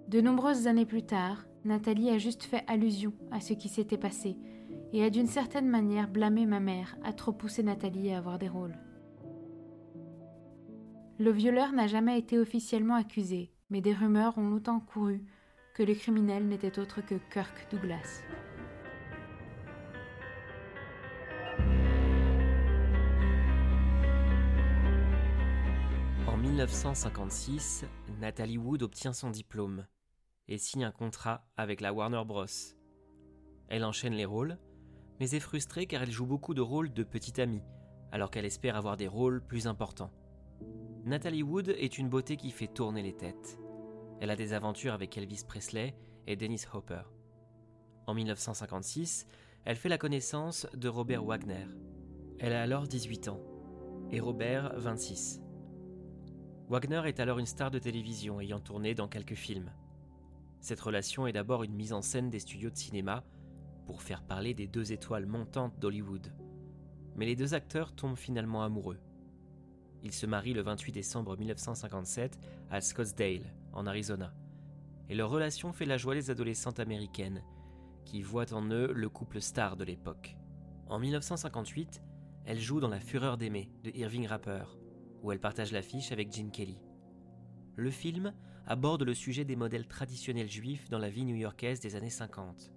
De 0.06 0.20
nombreuses 0.20 0.68
années 0.68 0.86
plus 0.86 1.02
tard, 1.02 1.44
Nathalie 1.64 2.08
a 2.08 2.16
juste 2.16 2.44
fait 2.44 2.64
allusion 2.68 3.12
à 3.30 3.40
ce 3.40 3.52
qui 3.52 3.68
s'était 3.68 3.98
passé 3.98 4.38
et 4.94 5.04
a 5.04 5.10
d'une 5.10 5.26
certaine 5.26 5.68
manière 5.68 6.08
blâmé 6.08 6.46
ma 6.46 6.58
mère 6.58 6.96
à 7.04 7.12
trop 7.12 7.32
pousser 7.32 7.62
Nathalie 7.62 8.12
à 8.12 8.18
avoir 8.18 8.38
des 8.38 8.48
rôles. 8.48 8.78
Le 11.18 11.30
violeur 11.30 11.72
n'a 11.72 11.86
jamais 11.86 12.18
été 12.18 12.38
officiellement 12.38 12.94
accusé, 12.94 13.52
mais 13.68 13.82
des 13.82 13.92
rumeurs 13.92 14.38
ont 14.38 14.48
longtemps 14.48 14.80
couru 14.80 15.22
que 15.74 15.82
le 15.82 15.94
criminel 15.94 16.48
n'était 16.48 16.78
autre 16.78 17.02
que 17.02 17.16
Kirk 17.30 17.66
Douglas. 17.70 18.22
En 26.26 26.38
1956, 26.38 27.84
Nathalie 28.18 28.56
Wood 28.56 28.82
obtient 28.82 29.12
son 29.12 29.28
diplôme 29.28 29.84
et 30.50 30.58
signe 30.58 30.84
un 30.84 30.90
contrat 30.90 31.46
avec 31.56 31.80
la 31.80 31.94
Warner 31.94 32.24
Bros. 32.26 32.44
Elle 33.68 33.84
enchaîne 33.84 34.14
les 34.14 34.24
rôles, 34.24 34.58
mais 35.20 35.30
est 35.30 35.40
frustrée 35.40 35.86
car 35.86 36.02
elle 36.02 36.10
joue 36.10 36.26
beaucoup 36.26 36.54
de 36.54 36.60
rôles 36.60 36.92
de 36.92 37.04
petite 37.04 37.38
amie, 37.38 37.62
alors 38.10 38.30
qu'elle 38.30 38.44
espère 38.44 38.76
avoir 38.76 38.96
des 38.96 39.06
rôles 39.06 39.40
plus 39.46 39.68
importants. 39.68 40.12
Nathalie 41.04 41.44
Wood 41.44 41.68
est 41.68 41.98
une 41.98 42.08
beauté 42.08 42.36
qui 42.36 42.50
fait 42.50 42.66
tourner 42.66 43.02
les 43.02 43.16
têtes. 43.16 43.58
Elle 44.20 44.30
a 44.30 44.36
des 44.36 44.52
aventures 44.52 44.92
avec 44.92 45.16
Elvis 45.16 45.44
Presley 45.46 45.94
et 46.26 46.36
Dennis 46.36 46.64
Hopper. 46.74 47.02
En 48.06 48.12
1956, 48.12 49.26
elle 49.64 49.76
fait 49.76 49.88
la 49.88 49.98
connaissance 49.98 50.66
de 50.74 50.88
Robert 50.88 51.24
Wagner. 51.24 51.66
Elle 52.38 52.52
a 52.52 52.62
alors 52.62 52.88
18 52.88 53.28
ans 53.28 53.40
et 54.10 54.18
Robert 54.18 54.72
26. 54.76 55.40
Wagner 56.68 57.02
est 57.06 57.20
alors 57.20 57.38
une 57.38 57.46
star 57.46 57.70
de 57.70 57.78
télévision 57.78 58.40
ayant 58.40 58.60
tourné 58.60 58.94
dans 58.94 59.08
quelques 59.08 59.34
films. 59.34 59.72
Cette 60.60 60.80
relation 60.80 61.26
est 61.26 61.32
d'abord 61.32 61.62
une 61.62 61.74
mise 61.74 61.92
en 61.92 62.02
scène 62.02 62.30
des 62.30 62.40
studios 62.40 62.70
de 62.70 62.76
cinéma 62.76 63.24
pour 63.86 64.02
faire 64.02 64.22
parler 64.22 64.54
des 64.54 64.66
deux 64.66 64.92
étoiles 64.92 65.26
montantes 65.26 65.78
d'Hollywood. 65.78 66.32
Mais 67.16 67.26
les 67.26 67.36
deux 67.36 67.54
acteurs 67.54 67.92
tombent 67.94 68.16
finalement 68.16 68.62
amoureux. 68.62 69.00
Ils 70.02 70.12
se 70.12 70.26
marient 70.26 70.54
le 70.54 70.62
28 70.62 70.92
décembre 70.92 71.36
1957 71.36 72.38
à 72.70 72.80
Scottsdale, 72.80 73.54
en 73.72 73.86
Arizona. 73.86 74.32
Et 75.08 75.14
leur 75.14 75.30
relation 75.30 75.72
fait 75.72 75.86
la 75.86 75.98
joie 75.98 76.14
des 76.14 76.30
adolescentes 76.30 76.80
américaines, 76.80 77.42
qui 78.04 78.22
voient 78.22 78.52
en 78.52 78.64
eux 78.70 78.92
le 78.92 79.08
couple 79.08 79.40
star 79.40 79.76
de 79.76 79.84
l'époque. 79.84 80.36
En 80.88 80.98
1958, 80.98 82.02
elle 82.44 82.58
joue 82.58 82.80
dans 82.80 82.88
La 82.88 83.00
Fureur 83.00 83.36
d'aimer 83.36 83.70
de 83.84 83.90
Irving 83.90 84.26
Rapper, 84.26 84.64
où 85.22 85.32
elle 85.32 85.40
partage 85.40 85.72
l'affiche 85.72 86.12
avec 86.12 86.32
Gene 86.32 86.50
Kelly. 86.50 86.78
Le 87.76 87.90
film 87.90 88.32
aborde 88.66 89.02
le 89.02 89.14
sujet 89.14 89.44
des 89.44 89.56
modèles 89.56 89.86
traditionnels 89.86 90.50
juifs 90.50 90.88
dans 90.88 90.98
la 90.98 91.10
vie 91.10 91.24
new-yorkaise 91.24 91.80
des 91.80 91.96
années 91.96 92.10
50. 92.10 92.72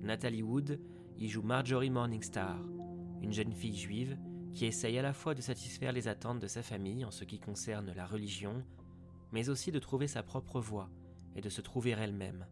Natalie 0.00 0.42
Wood 0.42 0.80
y 1.18 1.28
joue 1.28 1.42
Marjorie 1.42 1.90
Morningstar, 1.90 2.58
une 3.22 3.32
jeune 3.32 3.52
fille 3.52 3.76
juive 3.76 4.18
qui 4.54 4.66
essaye 4.66 4.98
à 4.98 5.02
la 5.02 5.12
fois 5.12 5.34
de 5.34 5.40
satisfaire 5.40 5.92
les 5.92 6.08
attentes 6.08 6.40
de 6.40 6.46
sa 6.46 6.62
famille 6.62 7.04
en 7.04 7.10
ce 7.10 7.24
qui 7.24 7.38
concerne 7.38 7.92
la 7.92 8.06
religion, 8.06 8.64
mais 9.32 9.48
aussi 9.48 9.70
de 9.70 9.78
trouver 9.78 10.06
sa 10.06 10.22
propre 10.22 10.60
voie 10.60 10.90
et 11.34 11.40
de 11.40 11.48
se 11.48 11.60
trouver 11.60 11.90
elle-même. 11.90 12.46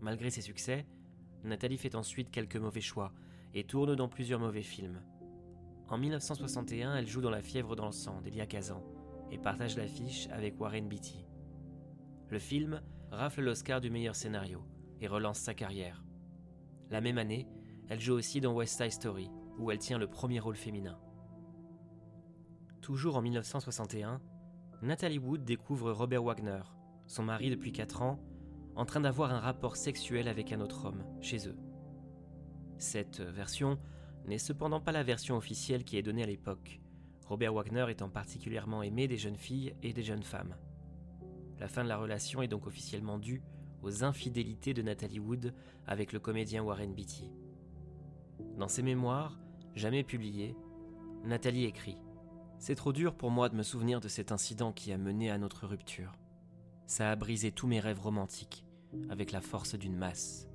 Malgré 0.00 0.30
ses 0.30 0.42
succès, 0.42 0.86
Nathalie 1.44 1.78
fait 1.78 1.94
ensuite 1.94 2.30
quelques 2.30 2.56
mauvais 2.56 2.80
choix 2.80 3.12
et 3.54 3.64
tourne 3.64 3.94
dans 3.94 4.08
plusieurs 4.08 4.40
mauvais 4.40 4.62
films. 4.62 5.00
En 5.88 5.98
1961, 5.98 6.96
elle 6.96 7.06
joue 7.06 7.20
dans 7.20 7.30
La 7.30 7.42
fièvre 7.42 7.76
dans 7.76 7.86
le 7.86 7.92
sang 7.92 8.20
d'Elia 8.20 8.46
Kazan 8.46 8.82
et 9.32 9.38
partage 9.38 9.76
l'affiche 9.76 10.28
avec 10.30 10.60
Warren 10.60 10.88
Beatty. 10.88 11.26
Le 12.28 12.38
film 12.38 12.82
rafle 13.10 13.42
l'Oscar 13.42 13.80
du 13.80 13.90
meilleur 13.90 14.14
scénario 14.14 14.62
et 15.00 15.08
relance 15.08 15.38
sa 15.38 15.54
carrière. 15.54 16.04
La 16.90 17.00
même 17.00 17.18
année, 17.18 17.48
elle 17.88 17.98
joue 17.98 18.12
aussi 18.12 18.40
dans 18.40 18.54
West 18.54 18.80
Side 18.80 18.92
Story, 18.92 19.30
où 19.58 19.70
elle 19.70 19.78
tient 19.78 19.98
le 19.98 20.06
premier 20.06 20.38
rôle 20.38 20.56
féminin. 20.56 20.98
Toujours 22.82 23.16
en 23.16 23.22
1961, 23.22 24.20
Natalie 24.82 25.18
Wood 25.18 25.44
découvre 25.44 25.92
Robert 25.92 26.24
Wagner, 26.24 26.62
son 27.06 27.22
mari 27.22 27.50
depuis 27.50 27.72
4 27.72 28.02
ans, 28.02 28.20
en 28.76 28.84
train 28.84 29.00
d'avoir 29.00 29.32
un 29.32 29.40
rapport 29.40 29.76
sexuel 29.76 30.28
avec 30.28 30.52
un 30.52 30.60
autre 30.60 30.84
homme, 30.86 31.04
chez 31.20 31.48
eux. 31.48 31.56
Cette 32.78 33.20
version 33.20 33.78
n'est 34.26 34.38
cependant 34.38 34.80
pas 34.80 34.92
la 34.92 35.02
version 35.02 35.36
officielle 35.36 35.84
qui 35.84 35.96
est 35.96 36.02
donnée 36.02 36.22
à 36.22 36.26
l'époque, 36.26 36.81
Robert 37.32 37.54
Wagner 37.54 37.86
étant 37.88 38.10
particulièrement 38.10 38.82
aimé 38.82 39.08
des 39.08 39.16
jeunes 39.16 39.38
filles 39.38 39.74
et 39.82 39.94
des 39.94 40.02
jeunes 40.02 40.22
femmes. 40.22 40.54
La 41.58 41.66
fin 41.66 41.82
de 41.82 41.88
la 41.88 41.96
relation 41.96 42.42
est 42.42 42.46
donc 42.46 42.66
officiellement 42.66 43.16
due 43.16 43.40
aux 43.80 44.04
infidélités 44.04 44.74
de 44.74 44.82
Natalie 44.82 45.18
Wood 45.18 45.54
avec 45.86 46.12
le 46.12 46.20
comédien 46.20 46.62
Warren 46.62 46.92
Beatty. 46.92 47.32
Dans 48.58 48.68
ses 48.68 48.82
mémoires, 48.82 49.40
jamais 49.74 50.04
publiées, 50.04 50.54
Nathalie 51.24 51.64
écrit 51.64 51.96
C'est 52.58 52.74
trop 52.74 52.92
dur 52.92 53.14
pour 53.14 53.30
moi 53.30 53.48
de 53.48 53.56
me 53.56 53.62
souvenir 53.62 54.02
de 54.02 54.08
cet 54.08 54.30
incident 54.30 54.70
qui 54.70 54.92
a 54.92 54.98
mené 54.98 55.30
à 55.30 55.38
notre 55.38 55.66
rupture. 55.66 56.12
Ça 56.86 57.10
a 57.10 57.16
brisé 57.16 57.50
tous 57.50 57.66
mes 57.66 57.80
rêves 57.80 58.02
romantiques 58.02 58.66
avec 59.08 59.32
la 59.32 59.40
force 59.40 59.74
d'une 59.74 59.96
masse. 59.96 60.50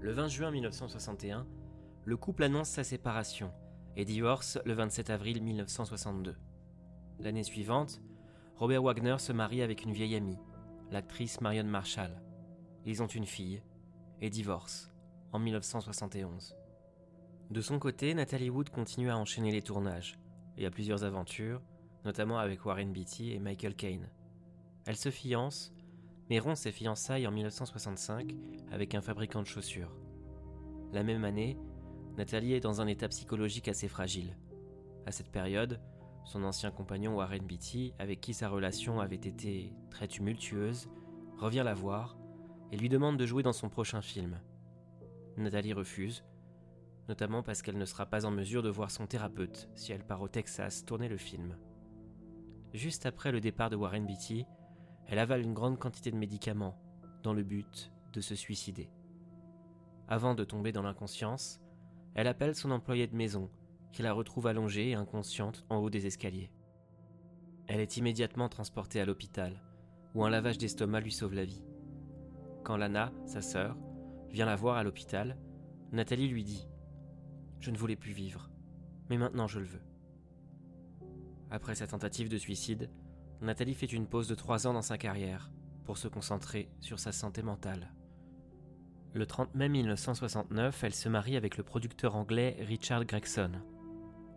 Le 0.00 0.10
20 0.10 0.28
juin 0.28 0.50
1961, 0.50 1.46
le 2.06 2.16
couple 2.16 2.44
annonce 2.44 2.70
sa 2.70 2.82
séparation 2.82 3.52
et 3.96 4.04
divorce 4.04 4.58
le 4.64 4.72
27 4.72 5.10
avril 5.10 5.42
1962. 5.42 6.36
L'année 7.20 7.42
suivante, 7.42 8.00
Robert 8.56 8.82
Wagner 8.82 9.16
se 9.18 9.32
marie 9.32 9.62
avec 9.62 9.84
une 9.84 9.92
vieille 9.92 10.14
amie, 10.14 10.38
l'actrice 10.90 11.40
Marion 11.40 11.64
Marshall. 11.64 12.22
Ils 12.84 13.02
ont 13.02 13.06
une 13.06 13.26
fille 13.26 13.62
et 14.20 14.30
divorcent 14.30 14.88
en 15.32 15.38
1971. 15.38 16.56
De 17.50 17.60
son 17.60 17.78
côté, 17.78 18.14
Natalie 18.14 18.50
Wood 18.50 18.70
continue 18.70 19.10
à 19.10 19.18
enchaîner 19.18 19.52
les 19.52 19.62
tournages 19.62 20.18
et 20.56 20.66
a 20.66 20.70
plusieurs 20.70 21.04
aventures, 21.04 21.60
notamment 22.04 22.38
avec 22.38 22.64
Warren 22.64 22.92
Beatty 22.92 23.32
et 23.32 23.38
Michael 23.38 23.74
Caine. 23.74 24.08
Elle 24.86 24.96
se 24.96 25.10
fiance, 25.10 25.72
mais 26.28 26.38
rompt 26.38 26.56
ses 26.56 26.72
fiançailles 26.72 27.26
en 27.26 27.30
1965 27.30 28.34
avec 28.70 28.94
un 28.94 29.02
fabricant 29.02 29.42
de 29.42 29.46
chaussures. 29.46 29.94
La 30.92 31.02
même 31.02 31.24
année, 31.24 31.56
Nathalie 32.16 32.52
est 32.52 32.60
dans 32.60 32.80
un 32.80 32.86
état 32.86 33.08
psychologique 33.08 33.68
assez 33.68 33.88
fragile. 33.88 34.36
À 35.06 35.12
cette 35.12 35.30
période, 35.30 35.80
son 36.24 36.44
ancien 36.44 36.70
compagnon 36.70 37.16
Warren 37.16 37.44
Beatty, 37.44 37.94
avec 37.98 38.20
qui 38.20 38.34
sa 38.34 38.48
relation 38.48 39.00
avait 39.00 39.16
été 39.16 39.72
très 39.90 40.08
tumultueuse, 40.08 40.88
revient 41.38 41.62
la 41.64 41.74
voir 41.74 42.18
et 42.70 42.76
lui 42.76 42.88
demande 42.88 43.16
de 43.16 43.26
jouer 43.26 43.42
dans 43.42 43.52
son 43.52 43.70
prochain 43.70 44.02
film. 44.02 44.38
Nathalie 45.38 45.72
refuse, 45.72 46.22
notamment 47.08 47.42
parce 47.42 47.62
qu'elle 47.62 47.78
ne 47.78 47.84
sera 47.86 48.04
pas 48.06 48.26
en 48.26 48.30
mesure 48.30 48.62
de 48.62 48.68
voir 48.68 48.90
son 48.90 49.06
thérapeute 49.06 49.70
si 49.74 49.92
elle 49.92 50.06
part 50.06 50.20
au 50.20 50.28
Texas 50.28 50.84
tourner 50.84 51.08
le 51.08 51.16
film. 51.16 51.56
Juste 52.74 53.06
après 53.06 53.32
le 53.32 53.40
départ 53.40 53.70
de 53.70 53.76
Warren 53.76 54.06
Beatty, 54.06 54.46
elle 55.06 55.18
avale 55.18 55.40
une 55.40 55.54
grande 55.54 55.78
quantité 55.78 56.10
de 56.10 56.16
médicaments 56.16 56.78
dans 57.22 57.32
le 57.32 57.42
but 57.42 57.90
de 58.12 58.20
se 58.20 58.34
suicider. 58.34 58.90
Avant 60.08 60.34
de 60.34 60.44
tomber 60.44 60.72
dans 60.72 60.82
l'inconscience, 60.82 61.61
elle 62.14 62.26
appelle 62.26 62.54
son 62.54 62.70
employé 62.70 63.06
de 63.06 63.16
maison, 63.16 63.50
qui 63.92 64.02
la 64.02 64.12
retrouve 64.12 64.46
allongée 64.46 64.90
et 64.90 64.94
inconsciente 64.94 65.64
en 65.68 65.76
haut 65.76 65.90
des 65.90 66.06
escaliers. 66.06 66.50
Elle 67.66 67.80
est 67.80 67.96
immédiatement 67.96 68.48
transportée 68.48 69.00
à 69.00 69.04
l'hôpital, 69.04 69.62
où 70.14 70.24
un 70.24 70.30
lavage 70.30 70.58
d'estomac 70.58 71.00
lui 71.00 71.12
sauve 71.12 71.34
la 71.34 71.44
vie. 71.44 71.64
Quand 72.64 72.76
Lana, 72.76 73.12
sa 73.26 73.40
sœur, 73.40 73.76
vient 74.30 74.46
la 74.46 74.56
voir 74.56 74.76
à 74.76 74.82
l'hôpital, 74.82 75.38
Nathalie 75.90 76.28
lui 76.28 76.44
dit 76.44 76.66
Je 77.60 77.70
ne 77.70 77.76
voulais 77.76 77.96
plus 77.96 78.12
vivre, 78.12 78.50
mais 79.08 79.18
maintenant 79.18 79.46
je 79.46 79.58
le 79.58 79.66
veux. 79.66 79.82
Après 81.50 81.74
sa 81.74 81.86
tentative 81.86 82.28
de 82.28 82.38
suicide, 82.38 82.90
Nathalie 83.40 83.74
fait 83.74 83.92
une 83.92 84.06
pause 84.06 84.28
de 84.28 84.34
trois 84.34 84.66
ans 84.66 84.72
dans 84.72 84.82
sa 84.82 84.98
carrière 84.98 85.50
pour 85.84 85.98
se 85.98 86.08
concentrer 86.08 86.70
sur 86.80 86.98
sa 86.98 87.12
santé 87.12 87.42
mentale. 87.42 87.92
Le 89.14 89.26
30 89.26 89.54
mai 89.54 89.68
1969, 89.68 90.84
elle 90.84 90.94
se 90.94 91.10
marie 91.10 91.36
avec 91.36 91.58
le 91.58 91.62
producteur 91.62 92.16
anglais 92.16 92.56
Richard 92.60 93.04
Gregson. 93.04 93.50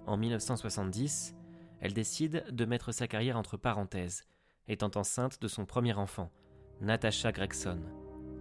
En 0.05 0.17
1970, 0.17 1.33
elle 1.79 1.93
décide 1.93 2.43
de 2.51 2.65
mettre 2.65 2.91
sa 2.91 3.07
carrière 3.07 3.37
entre 3.37 3.55
parenthèses, 3.55 4.25
étant 4.67 4.91
enceinte 4.95 5.41
de 5.41 5.47
son 5.47 5.65
premier 5.65 5.93
enfant, 5.93 6.29
Natasha 6.81 7.31
Gregson, 7.31 7.79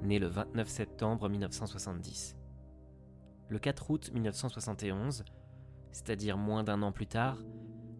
née 0.03 0.19
le 0.19 0.27
29 0.27 0.69
septembre 0.69 1.29
1970. 1.29 2.37
Le 3.49 3.59
4 3.61 3.91
août 3.91 4.11
1971, 4.13 5.25
c'est-à-dire 5.93 6.37
moins 6.37 6.65
d'un 6.65 6.83
an 6.83 6.91
plus 6.91 7.07
tard, 7.07 7.39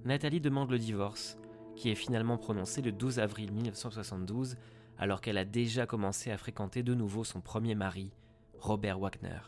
Nathalie 0.05 0.41
demande 0.41 0.73
le 0.73 0.79
divorce, 0.81 1.39
qui 1.77 1.89
est 1.89 1.95
finalement 1.95 2.37
prononcé 2.37 2.83
le 2.83 2.91
12 2.91 3.21
avril 3.21 3.53
1972, 3.53 4.57
alors 4.99 5.21
qu'elle 5.21 5.39
a 5.39 5.45
déjà 5.45 5.87
commencé 5.87 6.33
à 6.33 6.37
fréquenter 6.37 6.83
de 6.83 6.95
nouveau 6.95 7.23
son 7.23 7.41
premier 7.41 7.77
mari, 7.77 8.13
Robert 8.59 8.99
Wagner. 8.99 9.41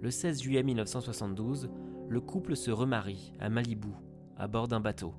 Le 0.00 0.10
16 0.10 0.42
juillet 0.42 0.62
1972, 0.62 1.70
le 2.08 2.20
couple 2.20 2.56
se 2.56 2.70
remarie 2.70 3.32
à 3.38 3.48
Malibu, 3.48 3.92
à 4.36 4.48
bord 4.48 4.68
d'un 4.68 4.80
bateau. 4.80 5.14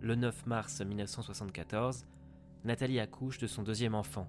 Le 0.00 0.14
9 0.14 0.46
mars 0.46 0.80
1974, 0.80 2.06
Nathalie 2.64 3.00
accouche 3.00 3.38
de 3.38 3.46
son 3.46 3.62
deuxième 3.62 3.94
enfant 3.94 4.28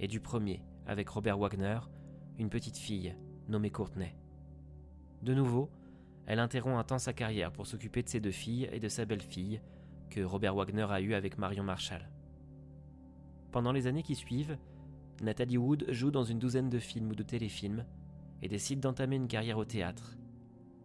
et 0.00 0.08
du 0.08 0.20
premier 0.20 0.62
avec 0.86 1.08
Robert 1.08 1.38
Wagner, 1.38 1.78
une 2.38 2.50
petite 2.50 2.76
fille 2.76 3.14
nommée 3.48 3.70
Courtney. 3.70 4.14
De 5.22 5.34
nouveau, 5.34 5.70
elle 6.26 6.40
interrompt 6.40 6.78
un 6.78 6.84
temps 6.84 6.98
sa 6.98 7.12
carrière 7.12 7.52
pour 7.52 7.66
s'occuper 7.66 8.02
de 8.02 8.08
ses 8.08 8.20
deux 8.20 8.30
filles 8.30 8.68
et 8.72 8.80
de 8.80 8.88
sa 8.88 9.04
belle-fille, 9.04 9.60
que 10.10 10.20
Robert 10.20 10.54
Wagner 10.54 10.86
a 10.90 11.00
eue 11.00 11.14
avec 11.14 11.38
Marion 11.38 11.64
Marshall. 11.64 12.08
Pendant 13.52 13.72
les 13.72 13.86
années 13.86 14.02
qui 14.02 14.14
suivent, 14.14 14.58
Nathalie 15.22 15.56
Wood 15.56 15.86
joue 15.88 16.10
dans 16.10 16.24
une 16.24 16.38
douzaine 16.38 16.68
de 16.68 16.78
films 16.78 17.10
ou 17.10 17.14
de 17.14 17.22
téléfilms 17.22 17.84
et 18.42 18.48
décide 18.48 18.80
d'entamer 18.80 19.16
une 19.16 19.28
carrière 19.28 19.58
au 19.58 19.64
théâtre. 19.64 20.16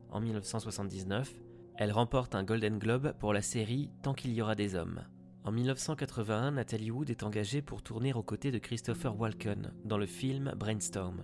En 0.10 0.22
1979, 0.22 1.34
elle 1.76 1.92
remporte 1.92 2.36
un 2.36 2.44
Golden 2.44 2.80
Globe 2.80 3.14
pour 3.20 3.34
la 3.34 3.42
série 3.42 3.90
Tant 4.02 4.14
qu'il 4.14 4.34
y 4.34 4.42
aura 4.42 4.56
des 4.56 4.76
hommes. 4.76 5.02
En 5.44 5.52
1981, 5.52 6.52
Nathalie 6.52 6.92
Wood 6.92 7.10
est 7.10 7.24
engagée 7.24 7.62
pour 7.62 7.82
tourner 7.82 8.14
aux 8.14 8.24
côtés 8.24 8.52
de 8.52 8.60
Christopher 8.60 9.20
Walken 9.20 9.74
dans 9.84 9.98
le 9.98 10.06
film 10.06 10.54
Brainstorm. 10.56 11.24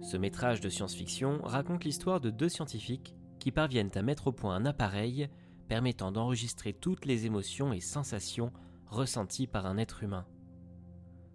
Ce 0.00 0.16
métrage 0.16 0.60
de 0.60 0.68
science-fiction 0.68 1.40
raconte 1.42 1.84
l'histoire 1.84 2.20
de 2.20 2.30
deux 2.30 2.48
scientifiques 2.48 3.16
qui 3.38 3.50
parviennent 3.50 3.90
à 3.94 4.02
mettre 4.02 4.28
au 4.28 4.32
point 4.32 4.54
un 4.54 4.64
appareil 4.64 5.28
permettant 5.68 6.12
d'enregistrer 6.12 6.72
toutes 6.72 7.04
les 7.04 7.26
émotions 7.26 7.72
et 7.72 7.80
sensations 7.80 8.52
ressenties 8.86 9.46
par 9.46 9.66
un 9.66 9.76
être 9.76 10.02
humain. 10.02 10.24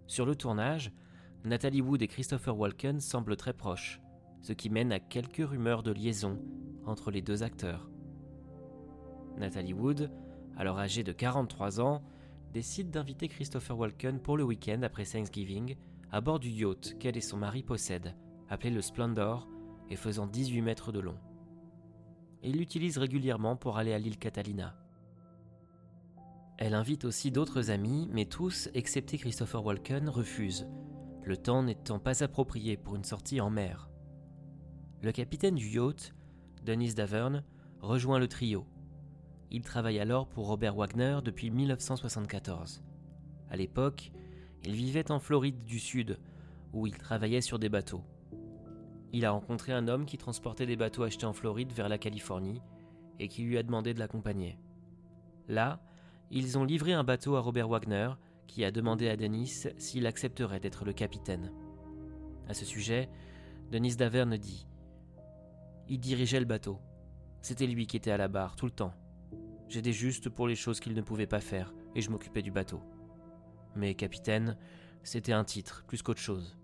Sur 0.06 0.26
le 0.26 0.36
tournage, 0.36 0.92
Nathalie 1.44 1.80
Wood 1.80 2.02
et 2.02 2.08
Christopher 2.08 2.56
Walken 2.56 3.00
semblent 3.00 3.36
très 3.36 3.52
proches, 3.52 4.00
ce 4.42 4.52
qui 4.52 4.70
mène 4.70 4.92
à 4.92 5.00
quelques 5.00 5.48
rumeurs 5.48 5.82
de 5.82 5.92
liaison 5.92 6.38
entre 6.84 7.10
les 7.10 7.22
deux 7.22 7.42
acteurs. 7.42 7.90
Nathalie 9.38 9.72
Wood, 9.72 10.10
alors 10.56 10.78
âgée 10.78 11.02
de 11.02 11.12
43 11.12 11.80
ans, 11.80 12.02
décide 12.52 12.90
d'inviter 12.90 13.28
Christopher 13.28 13.78
Walken 13.78 14.20
pour 14.20 14.36
le 14.36 14.44
week-end 14.44 14.82
après 14.82 15.04
Thanksgiving 15.04 15.76
à 16.12 16.20
bord 16.20 16.38
du 16.38 16.50
yacht 16.50 16.96
qu'elle 16.98 17.16
et 17.16 17.20
son 17.20 17.38
mari 17.38 17.62
possèdent, 17.62 18.14
appelé 18.48 18.70
le 18.70 18.82
Splendor 18.82 19.48
et 19.90 19.96
faisant 19.96 20.26
18 20.26 20.62
mètres 20.62 20.92
de 20.92 21.00
long. 21.00 21.18
Il 22.42 22.58
l'utilise 22.58 22.98
régulièrement 22.98 23.56
pour 23.56 23.78
aller 23.78 23.92
à 23.92 23.98
l'île 23.98 24.18
Catalina. 24.18 24.76
Elle 26.56 26.74
invite 26.74 27.04
aussi 27.04 27.30
d'autres 27.30 27.70
amis, 27.70 28.08
mais 28.12 28.26
tous, 28.26 28.68
excepté 28.74 29.18
Christopher 29.18 29.64
Walken, 29.64 30.08
refusent, 30.08 30.68
le 31.24 31.36
temps 31.36 31.62
n'étant 31.62 31.98
pas 31.98 32.22
approprié 32.22 32.76
pour 32.76 32.96
une 32.96 33.04
sortie 33.04 33.40
en 33.40 33.50
mer. 33.50 33.90
Le 35.02 35.10
capitaine 35.10 35.54
du 35.54 35.68
yacht, 35.68 36.14
Dennis 36.62 36.94
Davern, 36.94 37.42
rejoint 37.80 38.18
le 38.18 38.28
trio. 38.28 38.66
Il 39.50 39.62
travaille 39.62 39.98
alors 39.98 40.28
pour 40.28 40.46
Robert 40.46 40.76
Wagner 40.76 41.18
depuis 41.24 41.50
1974. 41.50 42.82
À 43.50 43.56
l'époque, 43.56 44.12
il 44.64 44.74
vivait 44.74 45.10
en 45.10 45.18
Floride 45.18 45.64
du 45.64 45.78
Sud, 45.78 46.18
où 46.72 46.86
il 46.86 46.96
travaillait 46.96 47.40
sur 47.40 47.58
des 47.58 47.68
bateaux. 47.68 48.04
Il 49.12 49.24
a 49.24 49.30
rencontré 49.30 49.72
un 49.72 49.88
homme 49.88 50.06
qui 50.06 50.18
transportait 50.18 50.66
des 50.66 50.76
bateaux 50.76 51.02
achetés 51.04 51.26
en 51.26 51.32
Floride 51.32 51.72
vers 51.72 51.88
la 51.88 51.98
Californie 51.98 52.60
et 53.18 53.28
qui 53.28 53.42
lui 53.42 53.58
a 53.58 53.62
demandé 53.62 53.94
de 53.94 53.98
l'accompagner. 53.98 54.58
Là, 55.48 55.80
ils 56.34 56.58
ont 56.58 56.64
livré 56.64 56.92
un 56.92 57.04
bateau 57.04 57.36
à 57.36 57.40
Robert 57.40 57.68
Wagner, 57.68 58.10
qui 58.48 58.64
a 58.64 58.72
demandé 58.72 59.08
à 59.08 59.16
Denis 59.16 59.66
s'il 59.78 60.04
accepterait 60.04 60.58
d'être 60.58 60.84
le 60.84 60.92
capitaine. 60.92 61.52
À 62.48 62.54
ce 62.54 62.64
sujet, 62.64 63.08
Denis 63.70 63.94
Daverne 63.94 64.36
dit 64.36 64.66
Il 65.88 66.00
dirigeait 66.00 66.40
le 66.40 66.44
bateau. 66.44 66.80
C'était 67.40 67.68
lui 67.68 67.86
qui 67.86 67.96
était 67.96 68.10
à 68.10 68.16
la 68.16 68.26
barre 68.26 68.56
tout 68.56 68.66
le 68.66 68.72
temps. 68.72 68.94
J'aidais 69.68 69.92
juste 69.92 70.28
pour 70.28 70.48
les 70.48 70.56
choses 70.56 70.80
qu'il 70.80 70.94
ne 70.94 71.02
pouvait 71.02 71.28
pas 71.28 71.40
faire 71.40 71.72
et 71.94 72.00
je 72.00 72.10
m'occupais 72.10 72.42
du 72.42 72.50
bateau. 72.50 72.80
Mais 73.76 73.94
capitaine, 73.94 74.56
c'était 75.04 75.32
un 75.32 75.44
titre 75.44 75.84
plus 75.86 76.02
qu'autre 76.02 76.20
chose. 76.20 76.58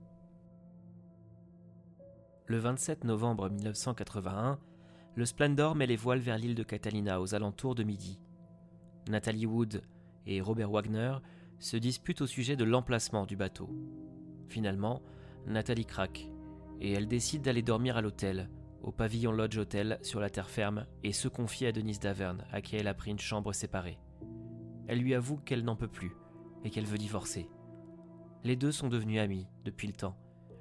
Le 2.47 2.59
27 2.59 3.05
novembre 3.05 3.49
1981, 3.51 4.59
le 5.15 5.25
Splendor 5.25 5.77
met 5.77 5.87
les 5.87 5.97
voiles 5.97 6.19
vers 6.19 6.39
l'île 6.39 6.57
de 6.57 6.65
Catalina 6.65 7.21
aux 7.21 7.37
alentours 7.37 7.77
de 7.77 7.85
midi. 7.85 8.19
Nathalie 9.09 9.47
Wood 9.47 9.83
et 10.27 10.41
Robert 10.41 10.71
Wagner 10.71 11.15
se 11.59 11.77
disputent 11.77 12.23
au 12.23 12.27
sujet 12.27 12.57
de 12.57 12.65
l'emplacement 12.65 13.27
du 13.27 13.37
bateau. 13.37 13.71
Finalement, 14.49 15.03
Nathalie 15.47 15.87
craque 15.87 16.29
et 16.81 16.93
elle 16.93 17.09
décide 17.09 17.43
d'aller 17.43 17.63
dormir 17.63 17.97
à 17.97 18.01
l'hôtel, 18.03 18.49
au 18.83 18.93
pavillon 18.93 19.33
Lodge 19.33 19.59
Hotel 19.59 19.99
sur 20.03 20.21
la 20.21 20.31
terre 20.31 20.49
ferme 20.49 20.87
et 21.05 21.13
se 21.13 21.29
confier 21.29 21.69
à 21.69 21.73
Denise 21.73 22.01
Daverne, 22.01 22.45
à 22.51 22.63
qui 22.63 22.77
elle 22.77 22.89
a 22.89 22.95
pris 22.95 23.11
une 23.11 23.19
chambre 23.19 23.53
séparée. 23.53 23.99
Elle 24.87 25.01
lui 25.01 25.15
avoue 25.15 25.37
qu'elle 25.37 25.65
n'en 25.65 25.77
peut 25.77 25.89
plus 25.89 26.13
et 26.65 26.71
qu'elle 26.71 26.87
veut 26.87 26.99
divorcer. 26.99 27.49
Les 28.45 28.57
deux 28.57 28.73
sont 28.73 28.89
devenus 28.89 29.21
amis 29.21 29.47
depuis 29.65 29.87
le 29.87 29.93
temps, 29.93 30.17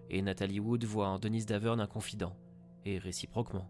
et 0.10 0.21
Nathalie 0.21 0.60
Wood 0.60 0.84
voit 0.84 1.08
en 1.08 1.19
Denise 1.19 1.45
Daverne 1.45 1.80
un 1.80 1.88
confident, 1.88 2.36
et 2.86 2.97
réciproquement. 2.97 3.69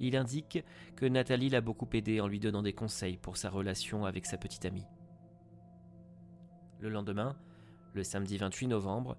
Il 0.00 0.16
indique 0.16 0.64
que 0.96 1.06
Nathalie 1.06 1.48
l'a 1.48 1.60
beaucoup 1.60 1.88
aidé 1.92 2.20
en 2.20 2.26
lui 2.26 2.40
donnant 2.40 2.62
des 2.62 2.72
conseils 2.72 3.16
pour 3.16 3.36
sa 3.36 3.50
relation 3.50 4.04
avec 4.04 4.26
sa 4.26 4.36
petite 4.36 4.64
amie. 4.64 4.86
Le 6.80 6.88
lendemain, 6.88 7.36
le 7.94 8.02
samedi 8.02 8.38
28 8.38 8.68
novembre, 8.68 9.16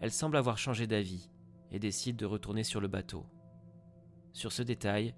elle 0.00 0.10
semble 0.10 0.36
avoir 0.36 0.58
changé 0.58 0.86
d'avis 0.86 1.30
et 1.70 1.78
décide 1.78 2.16
de 2.16 2.26
retourner 2.26 2.64
sur 2.64 2.80
le 2.80 2.88
bateau. 2.88 3.24
Sur 4.32 4.52
ce 4.52 4.62
détail, 4.62 5.14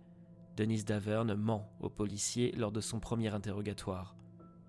Denise 0.56 0.84
Daverne 0.84 1.34
ment 1.34 1.72
aux 1.80 1.90
policiers 1.90 2.52
lors 2.52 2.72
de 2.72 2.80
son 2.80 3.00
premier 3.00 3.34
interrogatoire, 3.34 4.16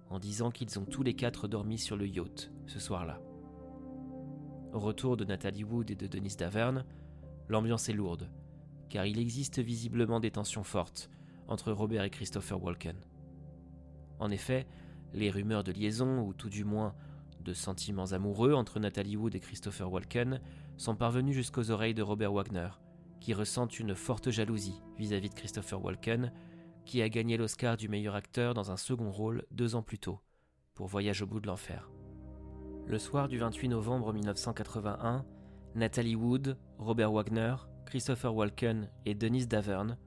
en 0.10 0.20
disant 0.20 0.52
qu'ils 0.52 0.80
ont 0.80 0.86
tous 0.86 1.04
les 1.04 1.16
quatre 1.16 1.48
dormi 1.48 1.78
sur 1.78 1.98
le 1.98 2.08
yacht 2.08 2.52
ce 2.68 2.80
soir-là. 2.80 3.22
Au 4.74 4.80
retour 4.80 5.18
de 5.18 5.26
Nathalie 5.26 5.64
Wood 5.64 5.90
et 5.92 5.96
de 5.96 6.08
Denise 6.08 6.38
Daverne, 6.38 6.86
l'ambiance 7.48 7.90
est 7.90 7.94
lourde, 7.94 8.30
car 8.90 9.06
il 9.06 9.20
existe 9.20 9.60
visiblement 9.60 10.20
des 10.20 10.32
tensions 10.32 10.64
fortes 10.64 11.10
entre 11.48 11.72
Robert 11.72 12.04
et 12.04 12.10
Christopher 12.10 12.62
Walken. 12.62 12.98
En 14.20 14.32
effet, 14.32 14.68
les 15.14 15.32
rumeurs 15.32 15.64
de 15.64 15.72
liaison, 15.72 16.22
ou 16.22 16.34
tout 16.34 16.50
du 16.50 16.64
moins 16.64 16.96
de 17.42 17.54
sentiments 17.54 18.12
amoureux 18.12 18.54
entre 18.54 18.80
Nathalie 18.80 19.18
Wood 19.18 19.36
et 19.36 19.40
Christopher 19.40 19.92
Walken, 19.92 20.42
sont 20.78 20.96
parvenus 20.96 21.36
jusqu'aux 21.36 21.72
oreilles 21.72 21.94
de 21.94 22.04
Robert 22.04 22.34
Wagner, 22.34 22.70
qui 23.20 23.34
ressent 23.34 23.68
une 23.68 23.96
forte 23.96 24.30
jalousie 24.30 24.82
vis-à-vis 24.98 25.30
de 25.30 25.36
Christopher 25.36 25.84
Walken, 25.84 26.32
qui 26.86 27.02
a 27.02 27.10
gagné 27.10 27.38
l'Oscar 27.38 27.78
du 27.78 27.88
meilleur 27.88 28.16
acteur 28.16 28.54
dans 28.54 28.72
un 28.72 28.78
second 28.78 29.12
rôle 29.12 29.46
deux 29.52 29.76
ans 29.76 29.84
plus 29.84 30.00
tôt, 30.00 30.20
pour 30.74 30.88
Voyage 30.88 31.22
au 31.22 31.28
bout 31.28 31.40
de 31.40 31.48
l'enfer. 31.48 31.90
Le 32.86 32.98
soir 32.98 33.28
du 33.28 33.38
28 33.38 33.70
novembre 33.70 34.14
1981, 34.14 35.26
Nathalie 35.76 36.16
Wood, 36.16 36.58
Robert 36.78 37.12
Wagner, 37.12 37.56
Christopher 37.90 38.36
Walken 38.36 38.88
et 39.08 39.16
Denise 39.16 39.48
Davern 39.48 39.98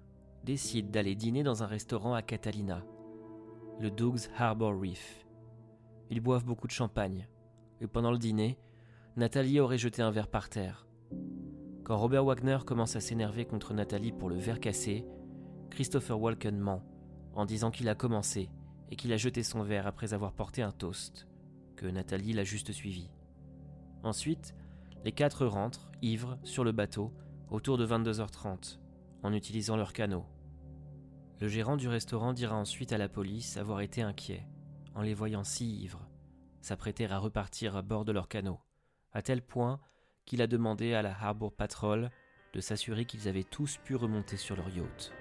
décident 0.45 0.89
d'aller 0.89 1.17
dîner 1.17 1.43
dans 1.43 1.65
un 1.65 1.67
restaurant 1.67 2.15
à 2.15 2.23
Catalina, 2.23 2.85
le 3.81 3.91
Doug's 3.91 4.31
Harbor 4.39 4.81
Reef. 4.81 5.27
Ils 6.09 6.21
boivent 6.21 6.45
beaucoup 6.45 6.69
de 6.69 6.73
champagne, 6.73 7.27
et 7.81 7.89
pendant 7.89 8.13
le 8.13 8.19
dîner, 8.19 8.57
Nathalie 9.17 9.59
aurait 9.59 9.79
jeté 9.79 10.01
un 10.01 10.13
verre 10.13 10.29
par 10.29 10.49
terre. 10.49 10.87
Quand 11.83 11.97
Robert 11.97 12.25
Wagner 12.25 12.59
commence 12.65 12.95
à 12.95 13.01
s'énerver 13.01 13.47
contre 13.47 13.75
Nathalie 13.75 14.13
pour 14.13 14.29
le 14.29 14.37
verre 14.37 14.61
cassé, 14.61 15.05
Christopher 15.71 16.21
Walken 16.21 16.61
ment 16.61 16.85
en 17.35 17.45
disant 17.47 17.73
qu'il 17.73 17.89
a 17.89 17.97
commencé 17.97 18.49
et 18.93 18.97
qu'il 18.97 19.13
a 19.13 19.17
jeté 19.17 19.43
son 19.43 19.65
verre 19.65 19.89
après 19.89 20.15
avoir 20.15 20.35
porté 20.35 20.63
un 20.63 20.71
toast, 20.71 21.27
que 21.75 21.87
Nathalie 21.87 22.33
l'a 22.33 22.45
juste 22.45 22.71
suivi. 22.71 23.11
Ensuite, 24.05 24.55
les 25.05 25.11
quatre 25.11 25.47
rentrent, 25.47 25.91
ivres, 26.01 26.39
sur 26.45 26.63
le 26.63 26.71
bateau, 26.71 27.13
autour 27.53 27.77
de 27.77 27.87
22h30, 27.87 28.79
en 29.23 29.33
utilisant 29.35 29.77
leur 29.77 29.93
canot. 29.93 30.25
Le 31.39 31.49
gérant 31.49 31.77
du 31.77 31.87
restaurant 31.87 32.33
dira 32.33 32.57
ensuite 32.57 32.95
à 32.95 32.99
la 32.99 33.11
police 33.11 33.59
avoir 33.59 33.83
été 33.83 34.01
inquiet, 34.01 34.47
en 34.95 35.03
les 35.03 35.13
voyant 35.13 35.45
si 35.45 35.83
ivres, 35.83 36.09
s'apprêter 36.63 37.07
à 37.07 37.19
repartir 37.19 37.77
à 37.77 37.83
bord 37.83 38.07
de 38.07 38.13
leur 38.13 38.29
canot, 38.29 38.59
à 39.13 39.21
tel 39.21 39.43
point 39.43 39.81
qu'il 40.25 40.41
a 40.41 40.47
demandé 40.47 40.95
à 40.95 41.03
la 41.03 41.15
Harbour 41.15 41.53
Patrol 41.53 42.11
de 42.55 42.61
s'assurer 42.61 43.05
qu'ils 43.05 43.29
avaient 43.29 43.45
tous 43.45 43.77
pu 43.85 43.97
remonter 43.97 44.39
sur 44.39 44.57
leur 44.57 44.71
yacht. 44.71 45.13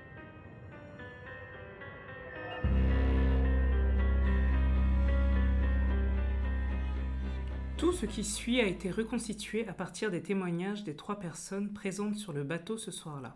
Tout 7.81 7.93
ce 7.93 8.05
qui 8.05 8.23
suit 8.23 8.61
a 8.61 8.67
été 8.67 8.91
reconstitué 8.91 9.67
à 9.67 9.73
partir 9.73 10.11
des 10.11 10.21
témoignages 10.21 10.83
des 10.83 10.95
trois 10.95 11.17
personnes 11.19 11.73
présentes 11.73 12.15
sur 12.15 12.31
le 12.31 12.43
bateau 12.43 12.77
ce 12.77 12.91
soir-là. 12.91 13.35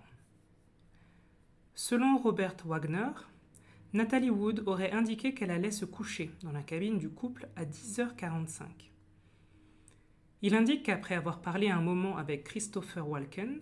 Selon 1.74 2.20
Robert 2.20 2.56
Wagner, 2.64 3.10
Nathalie 3.94 4.30
Wood 4.30 4.62
aurait 4.68 4.92
indiqué 4.92 5.34
qu'elle 5.34 5.50
allait 5.50 5.72
se 5.72 5.84
coucher 5.84 6.30
dans 6.44 6.52
la 6.52 6.62
cabine 6.62 7.00
du 7.00 7.10
couple 7.10 7.50
à 7.56 7.66
10h45. 7.66 8.66
Il 10.44 10.54
indique 10.54 10.84
qu'après 10.84 11.16
avoir 11.16 11.42
parlé 11.42 11.72
un 11.72 11.82
moment 11.82 12.16
avec 12.16 12.44
Christopher 12.44 13.10
Walken, 13.10 13.62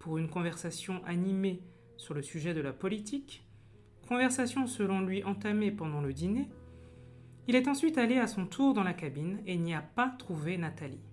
pour 0.00 0.18
une 0.18 0.28
conversation 0.28 1.00
animée 1.04 1.62
sur 1.96 2.12
le 2.12 2.22
sujet 2.22 2.54
de 2.54 2.60
la 2.60 2.72
politique, 2.72 3.46
conversation 4.08 4.66
selon 4.66 5.00
lui 5.00 5.22
entamée 5.22 5.70
pendant 5.70 6.00
le 6.00 6.12
dîner, 6.12 6.48
il 7.46 7.56
est 7.56 7.68
ensuite 7.68 7.98
allé 7.98 8.18
à 8.18 8.26
son 8.26 8.46
tour 8.46 8.74
dans 8.74 8.82
la 8.82 8.94
cabine 8.94 9.40
et 9.46 9.56
n'y 9.56 9.74
a 9.74 9.82
pas 9.82 10.14
trouvé 10.18 10.56
Nathalie. 10.56 11.04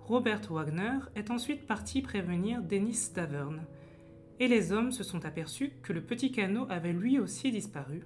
Robert 0.00 0.42
Wagner 0.50 0.98
est 1.16 1.30
ensuite 1.30 1.66
parti 1.66 2.00
prévenir 2.00 2.62
Dennis 2.62 3.10
Davern, 3.12 3.66
et 4.38 4.48
les 4.48 4.70
hommes 4.70 4.92
se 4.92 5.02
sont 5.02 5.24
aperçus 5.24 5.72
que 5.82 5.92
le 5.92 6.02
petit 6.02 6.30
canot 6.30 6.66
avait 6.70 6.92
lui 6.92 7.18
aussi 7.18 7.50
disparu, 7.50 8.02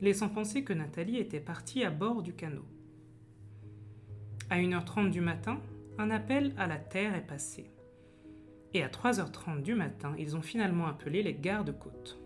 laissant 0.00 0.28
penser 0.28 0.64
que 0.64 0.72
Nathalie 0.72 1.18
était 1.18 1.40
partie 1.40 1.84
à 1.84 1.90
bord 1.90 2.22
du 2.22 2.32
canot. 2.32 2.64
À 4.48 4.58
1h30 4.58 5.10
du 5.10 5.20
matin, 5.20 5.60
un 5.98 6.10
appel 6.10 6.52
à 6.56 6.66
la 6.66 6.78
terre 6.78 7.14
est 7.14 7.26
passé. 7.26 7.70
Et 8.74 8.82
à 8.82 8.88
3h30 8.88 9.62
du 9.62 9.74
matin, 9.74 10.14
ils 10.18 10.36
ont 10.36 10.42
finalement 10.42 10.86
appelé 10.86 11.22
les 11.22 11.34
gardes-côtes. 11.34 12.18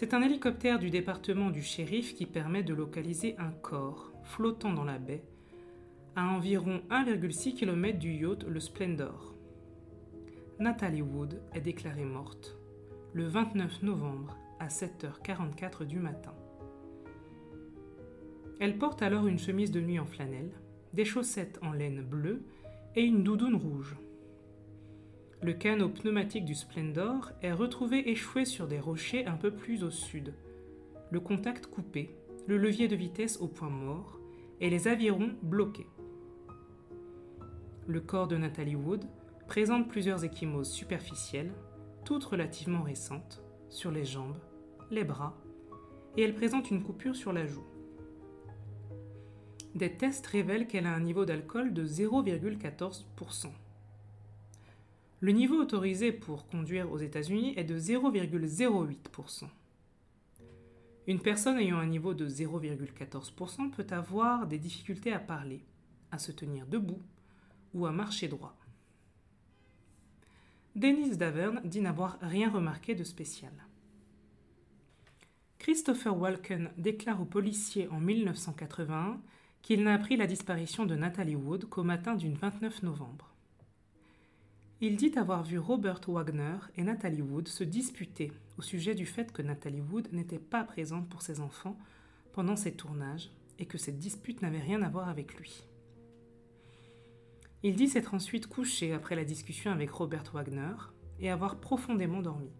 C'est 0.00 0.14
un 0.14 0.22
hélicoptère 0.22 0.78
du 0.78 0.88
département 0.88 1.50
du 1.50 1.60
shérif 1.60 2.14
qui 2.14 2.24
permet 2.24 2.62
de 2.62 2.72
localiser 2.72 3.36
un 3.36 3.50
corps 3.50 4.10
flottant 4.24 4.72
dans 4.72 4.86
la 4.86 4.98
baie 4.98 5.22
à 6.16 6.26
environ 6.26 6.80
1,6 6.88 7.52
km 7.52 7.98
du 7.98 8.10
yacht 8.10 8.44
le 8.44 8.60
Splendor. 8.60 9.34
Nathalie 10.58 11.02
Wood 11.02 11.42
est 11.52 11.60
déclarée 11.60 12.06
morte 12.06 12.56
le 13.12 13.26
29 13.26 13.82
novembre 13.82 14.38
à 14.58 14.68
7h44 14.68 15.84
du 15.84 15.98
matin. 15.98 16.32
Elle 18.58 18.78
porte 18.78 19.02
alors 19.02 19.26
une 19.26 19.38
chemise 19.38 19.70
de 19.70 19.82
nuit 19.82 19.98
en 19.98 20.06
flanelle, 20.06 20.52
des 20.94 21.04
chaussettes 21.04 21.58
en 21.60 21.72
laine 21.72 22.00
bleue 22.00 22.40
et 22.96 23.02
une 23.02 23.22
doudoune 23.22 23.56
rouge. 23.56 23.96
Le 25.42 25.54
canot 25.54 25.88
pneumatique 25.88 26.44
du 26.44 26.54
Splendor 26.54 27.32
est 27.40 27.52
retrouvé 27.52 28.10
échoué 28.10 28.44
sur 28.44 28.66
des 28.66 28.78
rochers 28.78 29.24
un 29.24 29.36
peu 29.36 29.50
plus 29.50 29.84
au 29.84 29.90
sud. 29.90 30.34
Le 31.10 31.18
contact 31.18 31.66
coupé, 31.66 32.14
le 32.46 32.58
levier 32.58 32.88
de 32.88 32.96
vitesse 32.96 33.38
au 33.40 33.48
point 33.48 33.70
mort 33.70 34.18
et 34.60 34.68
les 34.68 34.86
avirons 34.86 35.30
bloqués. 35.42 35.86
Le 37.86 38.02
corps 38.02 38.28
de 38.28 38.36
Nathalie 38.36 38.76
Wood 38.76 39.06
présente 39.48 39.88
plusieurs 39.88 40.24
échymoses 40.24 40.70
superficielles, 40.70 41.54
toutes 42.04 42.24
relativement 42.24 42.82
récentes, 42.82 43.42
sur 43.70 43.90
les 43.90 44.04
jambes, 44.04 44.36
les 44.90 45.04
bras, 45.04 45.38
et 46.18 46.22
elle 46.22 46.34
présente 46.34 46.70
une 46.70 46.82
coupure 46.82 47.16
sur 47.16 47.32
la 47.32 47.46
joue. 47.46 47.64
Des 49.74 49.96
tests 49.96 50.26
révèlent 50.26 50.66
qu'elle 50.66 50.86
a 50.86 50.92
un 50.92 51.00
niveau 51.00 51.24
d'alcool 51.24 51.72
de 51.72 51.86
0,14%. 51.86 53.46
Le 55.22 55.32
niveau 55.32 55.56
autorisé 55.56 56.12
pour 56.12 56.46
conduire 56.46 56.90
aux 56.90 56.98
États-Unis 56.98 57.52
est 57.56 57.64
de 57.64 57.78
0,08%. 57.78 59.44
Une 61.06 61.20
personne 61.20 61.58
ayant 61.58 61.78
un 61.78 61.86
niveau 61.86 62.14
de 62.14 62.26
0,14% 62.26 63.70
peut 63.70 63.86
avoir 63.90 64.46
des 64.46 64.58
difficultés 64.58 65.12
à 65.12 65.18
parler, 65.18 65.62
à 66.10 66.18
se 66.18 66.32
tenir 66.32 66.66
debout 66.66 67.02
ou 67.74 67.84
à 67.84 67.92
marcher 67.92 68.28
droit. 68.28 68.56
Dennis 70.74 71.16
Davern 71.16 71.60
dit 71.64 71.80
n'avoir 71.80 72.16
rien 72.22 72.48
remarqué 72.48 72.94
de 72.94 73.04
spécial. 73.04 73.52
Christopher 75.58 76.16
Walken 76.16 76.70
déclare 76.78 77.20
aux 77.20 77.26
policiers 77.26 77.88
en 77.88 78.00
1981 78.00 79.20
qu'il 79.60 79.82
n'a 79.82 79.94
appris 79.94 80.16
la 80.16 80.26
disparition 80.26 80.86
de 80.86 80.94
Natalie 80.94 81.34
Wood 81.34 81.66
qu'au 81.66 81.82
matin 81.82 82.14
du 82.14 82.32
29 82.32 82.82
novembre. 82.82 83.29
Il 84.82 84.96
dit 84.96 85.12
avoir 85.18 85.42
vu 85.42 85.58
Robert 85.58 86.00
Wagner 86.08 86.56
et 86.74 86.82
Nathalie 86.82 87.20
Wood 87.20 87.48
se 87.48 87.64
disputer 87.64 88.32
au 88.56 88.62
sujet 88.62 88.94
du 88.94 89.04
fait 89.04 89.30
que 89.30 89.42
Nathalie 89.42 89.82
Wood 89.82 90.08
n'était 90.12 90.38
pas 90.38 90.64
présente 90.64 91.06
pour 91.10 91.20
ses 91.20 91.40
enfants 91.40 91.76
pendant 92.32 92.56
ses 92.56 92.72
tournages 92.72 93.30
et 93.58 93.66
que 93.66 93.76
cette 93.76 93.98
dispute 93.98 94.40
n'avait 94.40 94.58
rien 94.58 94.80
à 94.80 94.88
voir 94.88 95.10
avec 95.10 95.34
lui. 95.34 95.66
Il 97.62 97.76
dit 97.76 97.88
s'être 97.88 98.14
ensuite 98.14 98.46
couché 98.46 98.94
après 98.94 99.16
la 99.16 99.24
discussion 99.26 99.70
avec 99.70 99.90
Robert 99.90 100.24
Wagner 100.32 100.74
et 101.18 101.28
avoir 101.28 101.60
profondément 101.60 102.22
dormi. 102.22 102.50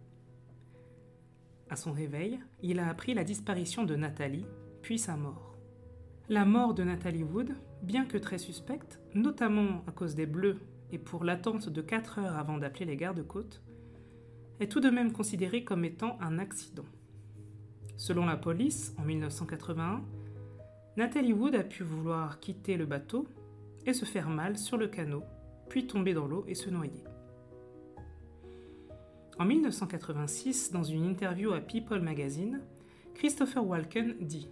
À 1.71 1.75
son 1.75 1.91
réveil, 1.91 2.39
il 2.61 2.77
a 2.77 2.87
appris 2.87 3.15
la 3.15 3.23
disparition 3.23 3.83
de 3.83 3.95
Nathalie, 3.95 4.45
puis 4.83 4.99
sa 4.99 5.17
mort. 5.17 5.57
La 6.29 6.45
mort 6.45 6.75
de 6.75 6.83
Nathalie 6.83 7.23
Wood, 7.23 7.55
bien 7.81 8.05
que 8.05 8.19
très 8.19 8.37
suspecte, 8.37 8.99
notamment 9.15 9.83
à 9.87 9.91
cause 9.91 10.13
des 10.13 10.27
bleus 10.27 10.59
et 10.91 10.97
pour 10.97 11.23
l'attente 11.23 11.69
de 11.69 11.81
4 11.81 12.19
heures 12.19 12.37
avant 12.37 12.57
d'appeler 12.57 12.85
les 12.85 12.97
gardes-côtes, 12.97 13.61
est 14.59 14.71
tout 14.71 14.79
de 14.79 14.89
même 14.89 15.11
considérée 15.11 15.63
comme 15.63 15.85
étant 15.85 16.17
un 16.21 16.37
accident. 16.37 16.85
Selon 17.97 18.25
la 18.25 18.37
police, 18.37 18.93
en 18.97 19.03
1981, 19.03 20.03
Nathalie 20.97 21.33
Wood 21.33 21.55
a 21.55 21.63
pu 21.63 21.83
vouloir 21.83 22.39
quitter 22.39 22.77
le 22.77 22.85
bateau 22.85 23.27
et 23.85 23.93
se 23.93 24.05
faire 24.05 24.29
mal 24.29 24.57
sur 24.57 24.77
le 24.77 24.87
canot, 24.87 25.23
puis 25.69 25.87
tomber 25.87 26.13
dans 26.13 26.27
l'eau 26.27 26.43
et 26.47 26.55
se 26.55 26.69
noyer. 26.69 27.03
En 29.39 29.45
1986, 29.45 30.71
dans 30.71 30.83
une 30.83 31.05
interview 31.05 31.53
à 31.53 31.61
People 31.61 32.01
Magazine, 32.01 32.61
Christopher 33.15 33.65
Walken 33.65 34.15
dit 34.19 34.49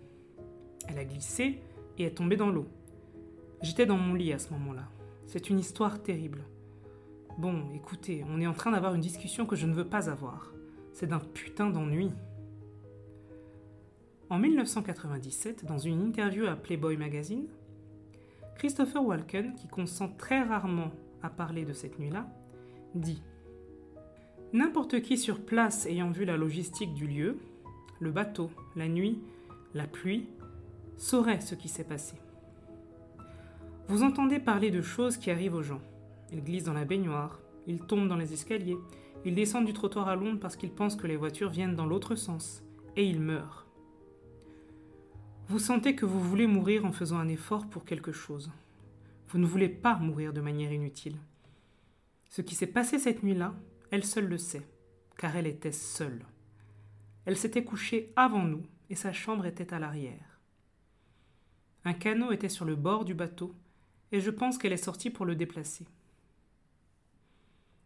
Elle 0.87 0.97
a 0.97 1.05
glissé 1.05 1.59
et 1.97 2.05
est 2.05 2.17
tombée 2.17 2.37
dans 2.37 2.49
l'eau. 2.49 2.67
J'étais 3.61 3.85
dans 3.85 3.97
mon 3.97 4.13
lit 4.13 4.33
à 4.33 4.39
ce 4.39 4.51
moment-là. 4.53 4.87
C'est 5.29 5.51
une 5.51 5.59
histoire 5.59 6.01
terrible. 6.01 6.41
Bon, 7.37 7.69
écoutez, 7.75 8.25
on 8.27 8.41
est 8.41 8.47
en 8.47 8.53
train 8.53 8.71
d'avoir 8.71 8.95
une 8.95 9.01
discussion 9.01 9.45
que 9.45 9.55
je 9.55 9.67
ne 9.67 9.75
veux 9.75 9.85
pas 9.85 10.09
avoir. 10.09 10.51
C'est 10.91 11.05
d'un 11.05 11.19
putain 11.19 11.69
d'ennui. 11.69 12.09
En 14.31 14.39
1997, 14.39 15.65
dans 15.65 15.77
une 15.77 16.01
interview 16.01 16.47
à 16.47 16.55
Playboy 16.55 16.97
Magazine, 16.97 17.45
Christopher 18.55 19.05
Walken, 19.05 19.53
qui 19.53 19.67
consent 19.67 20.09
très 20.17 20.41
rarement 20.41 20.89
à 21.21 21.29
parler 21.29 21.63
de 21.63 21.73
cette 21.73 21.99
nuit-là, 21.99 22.27
dit 22.95 23.21
N'importe 24.51 24.99
qui 25.03 25.15
sur 25.15 25.41
place 25.41 25.85
ayant 25.85 26.09
vu 26.09 26.25
la 26.25 26.37
logistique 26.37 26.95
du 26.95 27.05
lieu, 27.05 27.37
le 27.99 28.09
bateau, 28.09 28.49
la 28.75 28.87
nuit, 28.87 29.19
la 29.75 29.85
pluie, 29.85 30.27
saurait 30.97 31.39
ce 31.39 31.53
qui 31.53 31.67
s'est 31.67 31.83
passé. 31.83 32.15
Vous 33.89 34.03
entendez 34.03 34.37
parler 34.37 34.69
de 34.69 34.83
choses 34.83 35.17
qui 35.17 35.31
arrivent 35.31 35.55
aux 35.55 35.63
gens. 35.63 35.81
Ils 36.31 36.43
glissent 36.43 36.65
dans 36.65 36.73
la 36.73 36.85
baignoire, 36.85 37.39
ils 37.65 37.79
tombent 37.79 38.07
dans 38.07 38.17
les 38.17 38.33
escaliers, 38.33 38.77
ils 39.25 39.33
descendent 39.33 39.65
du 39.65 39.73
trottoir 39.73 40.07
à 40.07 40.15
Londres 40.15 40.39
parce 40.39 40.55
qu'ils 40.55 40.71
pensent 40.71 40.95
que 40.95 41.07
les 41.07 41.17
voitures 41.17 41.49
viennent 41.49 41.75
dans 41.75 41.87
l'autre 41.87 42.13
sens, 42.13 42.63
et 42.95 43.03
ils 43.03 43.19
meurent. 43.19 43.65
Vous 45.47 45.57
sentez 45.57 45.95
que 45.95 46.05
vous 46.05 46.19
voulez 46.19 46.45
mourir 46.45 46.85
en 46.85 46.91
faisant 46.91 47.17
un 47.17 47.27
effort 47.29 47.67
pour 47.67 47.83
quelque 47.83 48.11
chose. 48.11 48.51
Vous 49.29 49.39
ne 49.39 49.47
voulez 49.47 49.69
pas 49.69 49.95
mourir 49.95 50.33
de 50.33 50.41
manière 50.41 50.71
inutile. 50.71 51.17
Ce 52.29 52.43
qui 52.43 52.53
s'est 52.53 52.67
passé 52.67 52.99
cette 52.99 53.23
nuit-là, 53.23 53.55
elle 53.89 54.05
seule 54.05 54.27
le 54.27 54.37
sait, 54.37 54.67
car 55.17 55.35
elle 55.35 55.47
était 55.47 55.71
seule. 55.71 56.21
Elle 57.25 57.37
s'était 57.37 57.63
couchée 57.63 58.13
avant 58.15 58.43
nous, 58.43 58.61
et 58.91 58.95
sa 58.95 59.13
chambre 59.13 59.47
était 59.47 59.73
à 59.73 59.79
l'arrière. 59.79 60.39
Un 61.85 61.93
canot 61.93 62.31
était 62.31 62.49
sur 62.49 62.65
le 62.65 62.75
bord 62.75 63.03
du 63.03 63.15
bateau, 63.15 63.55
et 64.11 64.21
je 64.21 64.29
pense 64.29 64.57
qu'elle 64.57 64.73
est 64.73 64.77
sortie 64.77 65.09
pour 65.09 65.25
le 65.25 65.35
déplacer. 65.35 65.85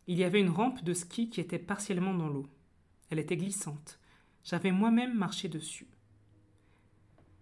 Il 0.07 0.17
y 0.17 0.23
avait 0.23 0.41
une 0.41 0.49
rampe 0.49 0.83
de 0.83 0.93
ski 0.93 1.29
qui 1.29 1.39
était 1.39 1.59
partiellement 1.59 2.13
dans 2.13 2.27
l'eau. 2.27 2.47
Elle 3.09 3.19
était 3.19 3.38
glissante. 3.38 3.99
J'avais 4.43 4.71
moi-même 4.71 5.13
marché 5.13 5.47
dessus. 5.47 5.88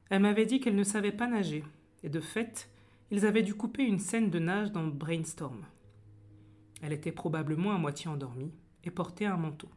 Elle 0.10 0.22
m'avait 0.22 0.46
dit 0.46 0.60
qu'elle 0.60 0.76
ne 0.76 0.84
savait 0.84 1.12
pas 1.12 1.28
nager, 1.28 1.64
et 2.04 2.10
de 2.10 2.20
fait, 2.20 2.70
ils 3.10 3.26
avaient 3.26 3.44
dû 3.44 3.56
couper 3.56 3.84
une 3.84 4.00
scène 4.00 4.30
de 4.30 4.40
nage 4.40 4.72
dans 4.72 4.86
Brainstorm. 4.86 5.66
Elle 6.82 6.94
était 6.94 7.12
probablement 7.12 7.74
à 7.74 7.78
moitié 7.78 8.10
endormie 8.10 8.52
et 8.84 8.92
portait 8.92 9.26
un 9.26 9.38
manteau. 9.38 9.70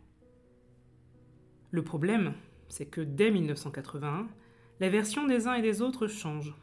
Le 1.70 1.82
problème, 1.82 2.34
c'est 2.68 2.86
que 2.86 3.00
dès 3.00 3.30
1981, 3.30 4.28
la 4.80 4.88
version 4.88 5.26
des 5.26 5.46
uns 5.46 5.54
et 5.54 5.62
des 5.62 5.82
autres 5.82 6.06
change. 6.06 6.54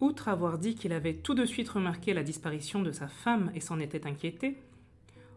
Outre 0.00 0.28
avoir 0.28 0.58
dit 0.58 0.74
qu'il 0.74 0.92
avait 0.92 1.14
tout 1.14 1.34
de 1.34 1.46
suite 1.46 1.70
remarqué 1.70 2.12
la 2.12 2.22
disparition 2.22 2.82
de 2.82 2.92
sa 2.92 3.08
femme 3.08 3.50
et 3.54 3.60
s'en 3.60 3.78
était 3.78 4.06
inquiété, 4.06 4.58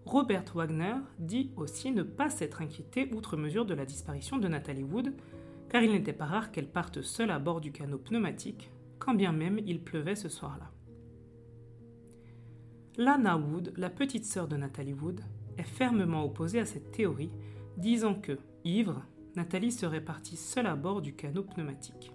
Robert 0.05 0.43
Wagner 0.53 0.95
dit 1.19 1.51
aussi 1.55 1.91
ne 1.91 2.03
pas 2.03 2.29
s'être 2.29 2.61
inquiété 2.61 3.09
outre 3.13 3.37
mesure 3.37 3.65
de 3.65 3.73
la 3.73 3.85
disparition 3.85 4.37
de 4.37 4.47
Nathalie 4.47 4.83
Wood, 4.83 5.13
car 5.69 5.83
il 5.83 5.91
n'était 5.91 6.13
pas 6.13 6.25
rare 6.25 6.51
qu'elle 6.51 6.67
parte 6.67 7.01
seule 7.01 7.31
à 7.31 7.39
bord 7.39 7.61
du 7.61 7.71
canot 7.71 7.99
pneumatique, 7.99 8.71
quand 8.97 9.13
bien 9.13 9.31
même 9.31 9.59
il 9.65 9.81
pleuvait 9.81 10.15
ce 10.15 10.27
soir-là. 10.27 10.71
Lana 12.97 13.37
Wood, 13.37 13.73
la 13.77 13.89
petite 13.89 14.25
sœur 14.25 14.47
de 14.47 14.57
Nathalie 14.57 14.93
Wood, 14.93 15.21
est 15.57 15.63
fermement 15.63 16.25
opposée 16.25 16.59
à 16.59 16.65
cette 16.65 16.91
théorie, 16.91 17.31
disant 17.77 18.15
que, 18.15 18.37
ivre, 18.65 19.05
Nathalie 19.35 19.71
serait 19.71 20.03
partie 20.03 20.35
seule 20.35 20.67
à 20.67 20.75
bord 20.75 21.01
du 21.01 21.13
canot 21.13 21.43
pneumatique. 21.43 22.11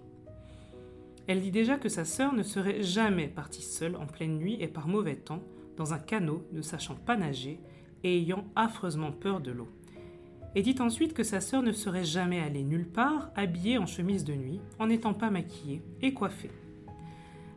Elle 1.27 1.41
dit 1.41 1.51
déjà 1.51 1.77
que 1.77 1.89
sa 1.89 2.05
sœur 2.05 2.33
ne 2.33 2.43
serait 2.43 2.83
jamais 2.83 3.27
partie 3.27 3.63
seule 3.63 3.95
en 3.95 4.05
pleine 4.05 4.37
nuit 4.37 4.57
et 4.59 4.67
par 4.67 4.87
mauvais 4.87 5.15
temps, 5.15 5.41
dans 5.75 5.93
un 5.93 5.99
canot, 5.99 6.45
ne 6.51 6.61
sachant 6.61 6.95
pas 6.95 7.17
nager 7.17 7.59
et 8.03 8.17
ayant 8.17 8.45
affreusement 8.55 9.11
peur 9.11 9.41
de 9.41 9.51
l'eau. 9.51 9.69
Et 10.53 10.61
dit 10.61 10.75
ensuite 10.79 11.13
que 11.13 11.23
sa 11.23 11.41
sœur 11.41 11.63
ne 11.63 11.71
serait 11.71 12.05
jamais 12.05 12.39
allée 12.39 12.63
nulle 12.63 12.87
part 12.87 13.31
habillée 13.35 13.77
en 13.77 13.87
chemise 13.87 14.23
de 14.23 14.33
nuit, 14.33 14.61
en 14.79 14.87
n'étant 14.87 15.13
pas 15.13 15.31
maquillée 15.31 15.81
et 16.01 16.13
coiffée. 16.13 16.51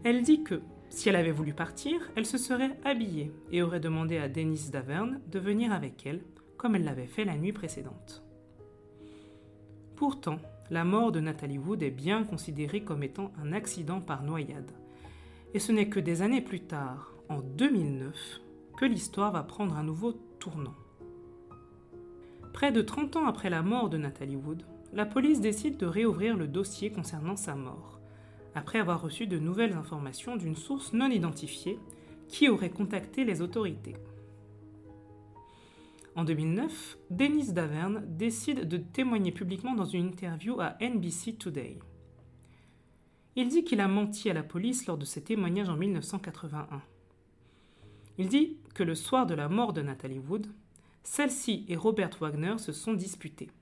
Elle 0.03 0.23
dit 0.23 0.43
que, 0.43 0.63
si 0.89 1.09
elle 1.09 1.17
avait 1.17 1.31
voulu 1.31 1.53
partir, 1.53 2.11
elle 2.17 2.27
se 2.27 2.39
serait 2.39 2.77
habillée 2.85 3.31
et 3.53 3.63
aurait 3.63 3.79
demandé 3.79 4.17
à 4.17 4.29
Dennis 4.29 4.71
Daverne 4.71 5.21
de 5.31 5.39
venir 5.39 5.73
avec 5.73 6.07
elle, 6.07 6.23
comme 6.57 6.75
elle 6.75 6.85
l'avait 6.85 7.07
fait 7.07 7.25
la 7.25 7.37
nuit 7.37 7.53
précédente. 7.53 8.25
Pourtant, 9.95 10.39
la 10.71 10.85
mort 10.85 11.13
de 11.13 11.21
Nathalie 11.21 11.59
Wood 11.59 11.83
est 11.83 11.91
bien 11.91 12.25
considérée 12.25 12.83
comme 12.83 13.03
étant 13.03 13.33
un 13.43 13.53
accident 13.53 14.01
par 14.01 14.23
noyade. 14.23 14.71
Et 15.55 15.59
ce 15.59 15.73
n'est 15.73 15.89
que 15.89 16.01
des 16.01 16.23
années 16.23 16.43
plus 16.43 16.61
tard, 16.61 17.15
en 17.29 17.41
2009, 17.41 18.41
que 18.77 18.85
l'histoire 18.85 19.33
va 19.33 19.43
prendre 19.43 19.77
un 19.77 19.83
nouveau 19.83 20.13
tournant. 20.39 20.75
Près 22.53 22.71
de 22.71 22.83
30 22.83 23.17
ans 23.17 23.27
après 23.27 23.51
la 23.51 23.63
mort 23.63 23.89
de 23.89 23.99
Nathalie 23.99 24.37
Wood, 24.37 24.63
la 24.93 25.07
police 25.07 25.41
décide 25.41 25.77
de 25.77 25.87
réouvrir 25.87 26.37
le 26.37 26.47
dossier 26.47 26.91
concernant 26.91 27.37
sa 27.37 27.55
mort, 27.55 28.01
après 28.55 28.79
avoir 28.79 29.01
reçu 29.01 29.27
de 29.27 29.39
nouvelles 29.39 29.75
informations 29.75 30.37
d'une 30.37 30.57
source 30.57 30.93
non 30.93 31.09
identifiée 31.09 31.79
qui 32.29 32.49
aurait 32.49 32.71
contacté 32.71 33.25
les 33.25 33.41
autorités. 33.41 33.95
En 36.19 36.25
2009, 36.25 36.99
Dennis 37.11 37.53
Daverne 37.53 38.03
décide 38.05 38.67
de 38.67 38.77
témoigner 38.77 39.31
publiquement 39.31 39.77
dans 39.77 39.85
une 39.85 40.09
interview 40.09 40.61
à 40.61 40.77
NBC 40.81 41.35
Today. 41.35 41.79
Il 43.37 43.47
dit 43.47 43.63
qu'il 43.63 43.79
a 43.81 43.87
menti 43.87 44.29
à 44.29 44.35
la 44.35 44.43
police 44.43 44.87
lors 44.87 44.99
de 44.99 45.05
ses 45.05 45.23
témoignages 45.23 45.69
en 45.69 45.77
1981. 45.77 46.83
Il 48.19 48.27
dit 48.27 48.57
que 48.75 48.83
le 48.83 48.97
soir 48.97 49.27
de 49.27 49.35
la 49.35 49.49
mort 49.49 49.73
de 49.73 49.81
Nathalie 49.81 50.19
Wood, 50.19 50.49
celle-ci 51.05 51.65
et 51.69 51.77
Robert 51.77 52.17
Wagner 52.19 52.59
se 52.59 52.73
sont 52.73 52.95
disputés. 52.95 53.53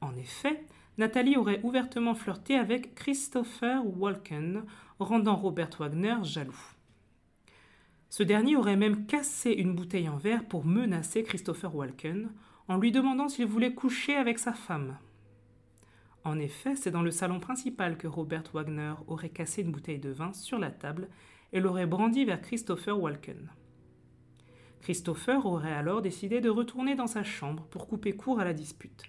En 0.00 0.16
effet, 0.16 0.66
Nathalie 0.98 1.36
aurait 1.36 1.60
ouvertement 1.62 2.16
flirté 2.16 2.56
avec 2.56 2.96
Christopher 2.96 3.80
Walken, 3.96 4.64
rendant 4.98 5.36
Robert 5.36 5.70
Wagner 5.78 6.16
jaloux. 6.24 6.73
Ce 8.16 8.22
dernier 8.22 8.54
aurait 8.54 8.76
même 8.76 9.06
cassé 9.06 9.50
une 9.50 9.74
bouteille 9.74 10.08
en 10.08 10.16
verre 10.16 10.46
pour 10.46 10.64
menacer 10.64 11.24
Christopher 11.24 11.74
Walken 11.74 12.30
en 12.68 12.76
lui 12.76 12.92
demandant 12.92 13.28
s'il 13.28 13.46
voulait 13.46 13.74
coucher 13.74 14.14
avec 14.14 14.38
sa 14.38 14.52
femme. 14.52 14.98
En 16.22 16.38
effet, 16.38 16.76
c'est 16.76 16.92
dans 16.92 17.02
le 17.02 17.10
salon 17.10 17.40
principal 17.40 17.98
que 17.98 18.06
Robert 18.06 18.44
Wagner 18.52 18.94
aurait 19.08 19.30
cassé 19.30 19.62
une 19.62 19.72
bouteille 19.72 19.98
de 19.98 20.10
vin 20.10 20.32
sur 20.32 20.60
la 20.60 20.70
table 20.70 21.08
et 21.52 21.58
l'aurait 21.58 21.88
brandie 21.88 22.24
vers 22.24 22.40
Christopher 22.40 23.00
Walken. 23.00 23.50
Christopher 24.80 25.44
aurait 25.44 25.72
alors 25.72 26.00
décidé 26.00 26.40
de 26.40 26.50
retourner 26.50 26.94
dans 26.94 27.08
sa 27.08 27.24
chambre 27.24 27.64
pour 27.64 27.88
couper 27.88 28.12
court 28.12 28.38
à 28.38 28.44
la 28.44 28.52
dispute. 28.52 29.02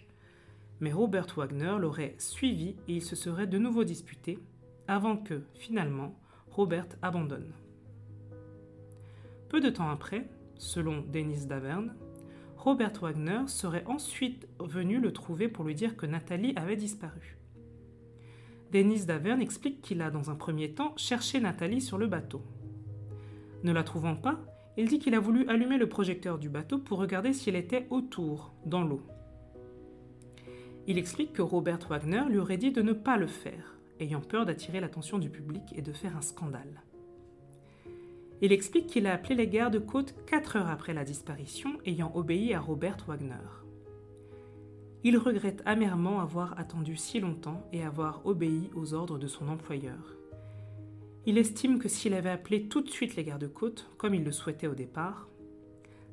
Mais 0.80 0.92
Robert 0.92 1.28
Wagner 1.38 1.76
l'aurait 1.80 2.16
suivi 2.18 2.70
et 2.88 2.96
ils 2.96 3.06
se 3.06 3.16
seraient 3.16 3.46
de 3.46 3.60
nouveau 3.60 3.84
disputés 3.84 4.40
avant 4.88 5.16
que, 5.16 5.44
finalement, 5.54 6.20
Robert 6.50 6.88
abandonne. 7.04 7.54
Peu 9.50 9.62
de 9.62 9.70
temps 9.70 9.90
après, 9.90 10.28
selon 10.58 11.02
Dennis 11.02 11.46
Daverne, 11.46 11.96
Robert 12.58 12.94
Wagner 13.02 13.42
serait 13.48 13.86
ensuite 13.86 14.48
venu 14.60 15.00
le 15.00 15.14
trouver 15.14 15.48
pour 15.48 15.66
lui 15.66 15.76
dire 15.76 15.96
que 15.96 16.06
Nathalie 16.06 16.54
avait 16.56 16.76
disparu. 16.76 17.38
Dennis 18.72 19.06
Daverne 19.06 19.42
explique 19.42 19.82
qu'il 19.82 20.02
a, 20.02 20.10
dans 20.10 20.32
un 20.32 20.36
premier 20.36 20.72
temps, 20.72 20.94
cherché 20.98 21.40
Nathalie 21.40 21.82
sur 21.82 21.98
le 21.98 22.08
bateau. 22.08 22.42
Ne 23.64 23.72
la 23.72 23.84
trouvant 23.84 24.16
pas, 24.16 24.40
il 24.78 24.88
dit 24.88 25.00
qu'il 25.00 25.16
a 25.16 25.20
voulu 25.20 25.48
allumer 25.48 25.78
le 25.78 25.88
projecteur 25.88 26.40
du 26.40 26.50
bateau 26.50 26.80
pour 26.80 26.98
regarder 26.98 27.34
si 27.34 27.50
elle 27.50 27.56
était 27.56 27.88
autour, 27.90 28.54
dans 28.66 28.84
l'eau. 28.84 29.02
Il 30.88 30.98
explique 30.98 31.34
que 31.34 31.42
Robert 31.42 31.80
Wagner 31.88 32.24
lui 32.30 32.40
aurait 32.40 32.58
dit 32.58 32.72
de 32.72 32.82
ne 32.82 32.94
pas 32.94 33.18
le 33.18 33.28
faire, 33.28 33.78
ayant 34.00 34.22
peur 34.22 34.46
d'attirer 34.46 34.80
l'attention 34.80 35.18
du 35.18 35.30
public 35.30 35.64
et 35.76 35.82
de 35.82 35.94
faire 35.94 36.18
un 36.18 36.22
scandale. 36.22 36.84
Il 38.42 38.52
explique 38.52 38.88
qu'il 38.88 39.08
a 39.08 39.14
appelé 39.14 39.36
les 39.36 39.48
gardes-côtes 39.48 40.16
quatre 40.26 40.58
heures 40.58 40.70
après 40.70 40.94
la 40.94 41.06
disparition, 41.06 41.78
ayant 41.86 42.12
obéi 42.16 42.54
à 42.54 42.60
Robert 42.60 42.98
Wagner. 43.08 43.34
Il 45.04 45.18
regrette 45.18 45.62
amèrement 45.66 46.20
avoir 46.20 46.60
attendu 46.60 46.98
si 46.98 47.20
longtemps 47.20 47.68
et 47.72 47.84
avoir 47.84 48.26
obéi 48.26 48.72
aux 48.76 48.94
ordres 48.94 49.20
de 49.20 49.28
son 49.28 49.48
employeur. 49.48 50.18
Il 51.28 51.38
estime 51.38 51.80
que 51.80 51.88
s'il 51.88 52.14
avait 52.14 52.30
appelé 52.30 52.68
tout 52.68 52.82
de 52.82 52.90
suite 52.90 53.16
les 53.16 53.24
gardes-côtes, 53.24 53.90
comme 53.98 54.14
il 54.14 54.24
le 54.24 54.32
souhaitait 54.32 54.68
au 54.68 54.76
départ, 54.76 55.28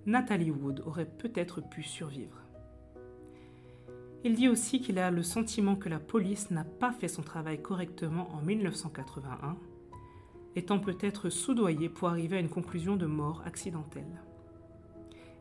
Nathalie 0.07 0.51
Wood 0.51 0.83
aurait 0.87 1.07
peut-être 1.07 1.61
pu 1.61 1.83
survivre. 1.83 2.39
Il 4.25 4.35
dit 4.35 4.49
aussi 4.49 4.81
qu'il 4.81 4.99
a 4.99 5.11
le 5.11 5.23
sentiment 5.23 5.75
que 5.75 5.89
la 5.89 5.99
police 5.99 6.51
n'a 6.51 6.65
pas 6.65 6.93
fait 6.93 7.09
son 7.09 7.23
travail 7.23 7.61
correctement 7.61 8.31
en 8.33 8.41
1981 8.43 9.57
étant 10.57 10.79
peut-être 10.79 11.31
soudoyé 11.31 11.89
pour 11.89 12.09
arriver 12.09 12.37
à 12.37 12.41
une 12.41 12.49
conclusion 12.49 12.97
de 12.97 13.07
mort 13.07 13.43
accidentelle. 13.45 14.23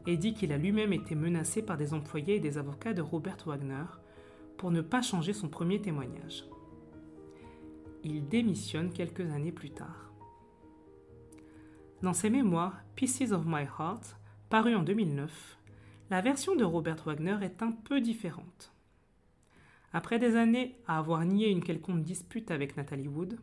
Et 0.07 0.17
dit 0.17 0.33
qu'il 0.33 0.51
a 0.51 0.57
lui-même 0.57 0.93
été 0.93 1.15
menacé 1.15 1.61
par 1.61 1.77
des 1.77 1.93
employés 1.93 2.35
et 2.35 2.39
des 2.39 2.57
avocats 2.57 2.93
de 2.93 3.01
Robert 3.01 3.37
Wagner 3.45 3.85
pour 4.57 4.71
ne 4.71 4.81
pas 4.81 5.01
changer 5.01 5.33
son 5.33 5.49
premier 5.49 5.81
témoignage. 5.81 6.45
Il 8.03 8.27
démissionne 8.27 8.91
quelques 8.91 9.29
années 9.31 9.51
plus 9.51 9.69
tard. 9.69 10.11
Dans 12.01 12.13
ses 12.13 12.31
mémoires 12.31 12.81
Pieces 12.95 13.31
of 13.31 13.45
My 13.45 13.63
Heart, 13.63 14.17
paru 14.49 14.75
en 14.75 14.81
2009, 14.81 15.59
la 16.09 16.21
version 16.21 16.55
de 16.55 16.63
Robert 16.63 17.03
Wagner 17.05 17.37
est 17.41 17.61
un 17.61 17.71
peu 17.71 18.01
différente. 18.01 18.73
Après 19.93 20.19
des 20.19 20.35
années 20.35 20.77
à 20.87 20.97
avoir 20.97 21.23
nié 21.25 21.49
une 21.49 21.63
quelconque 21.63 22.03
dispute 22.03 22.49
avec 22.49 22.75
Nathalie 22.75 23.07
Wood, 23.07 23.39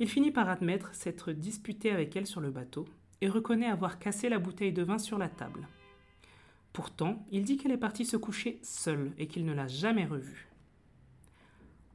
il 0.00 0.08
finit 0.08 0.30
par 0.30 0.48
admettre 0.48 0.94
s'être 0.94 1.32
disputé 1.32 1.90
avec 1.90 2.14
elle 2.14 2.26
sur 2.26 2.40
le 2.40 2.50
bateau 2.50 2.86
et 3.20 3.28
reconnaît 3.28 3.66
avoir 3.66 3.98
cassé 3.98 4.28
la 4.28 4.38
bouteille 4.38 4.72
de 4.72 4.82
vin 4.82 4.98
sur 4.98 5.18
la 5.18 5.28
table. 5.28 5.66
Pourtant, 6.72 7.26
il 7.32 7.42
dit 7.42 7.56
qu'elle 7.56 7.72
est 7.72 7.76
partie 7.76 8.04
se 8.04 8.16
coucher 8.16 8.60
seule 8.62 9.12
et 9.18 9.26
qu'il 9.26 9.44
ne 9.44 9.52
l'a 9.52 9.66
jamais 9.66 10.06
revue. 10.06 10.48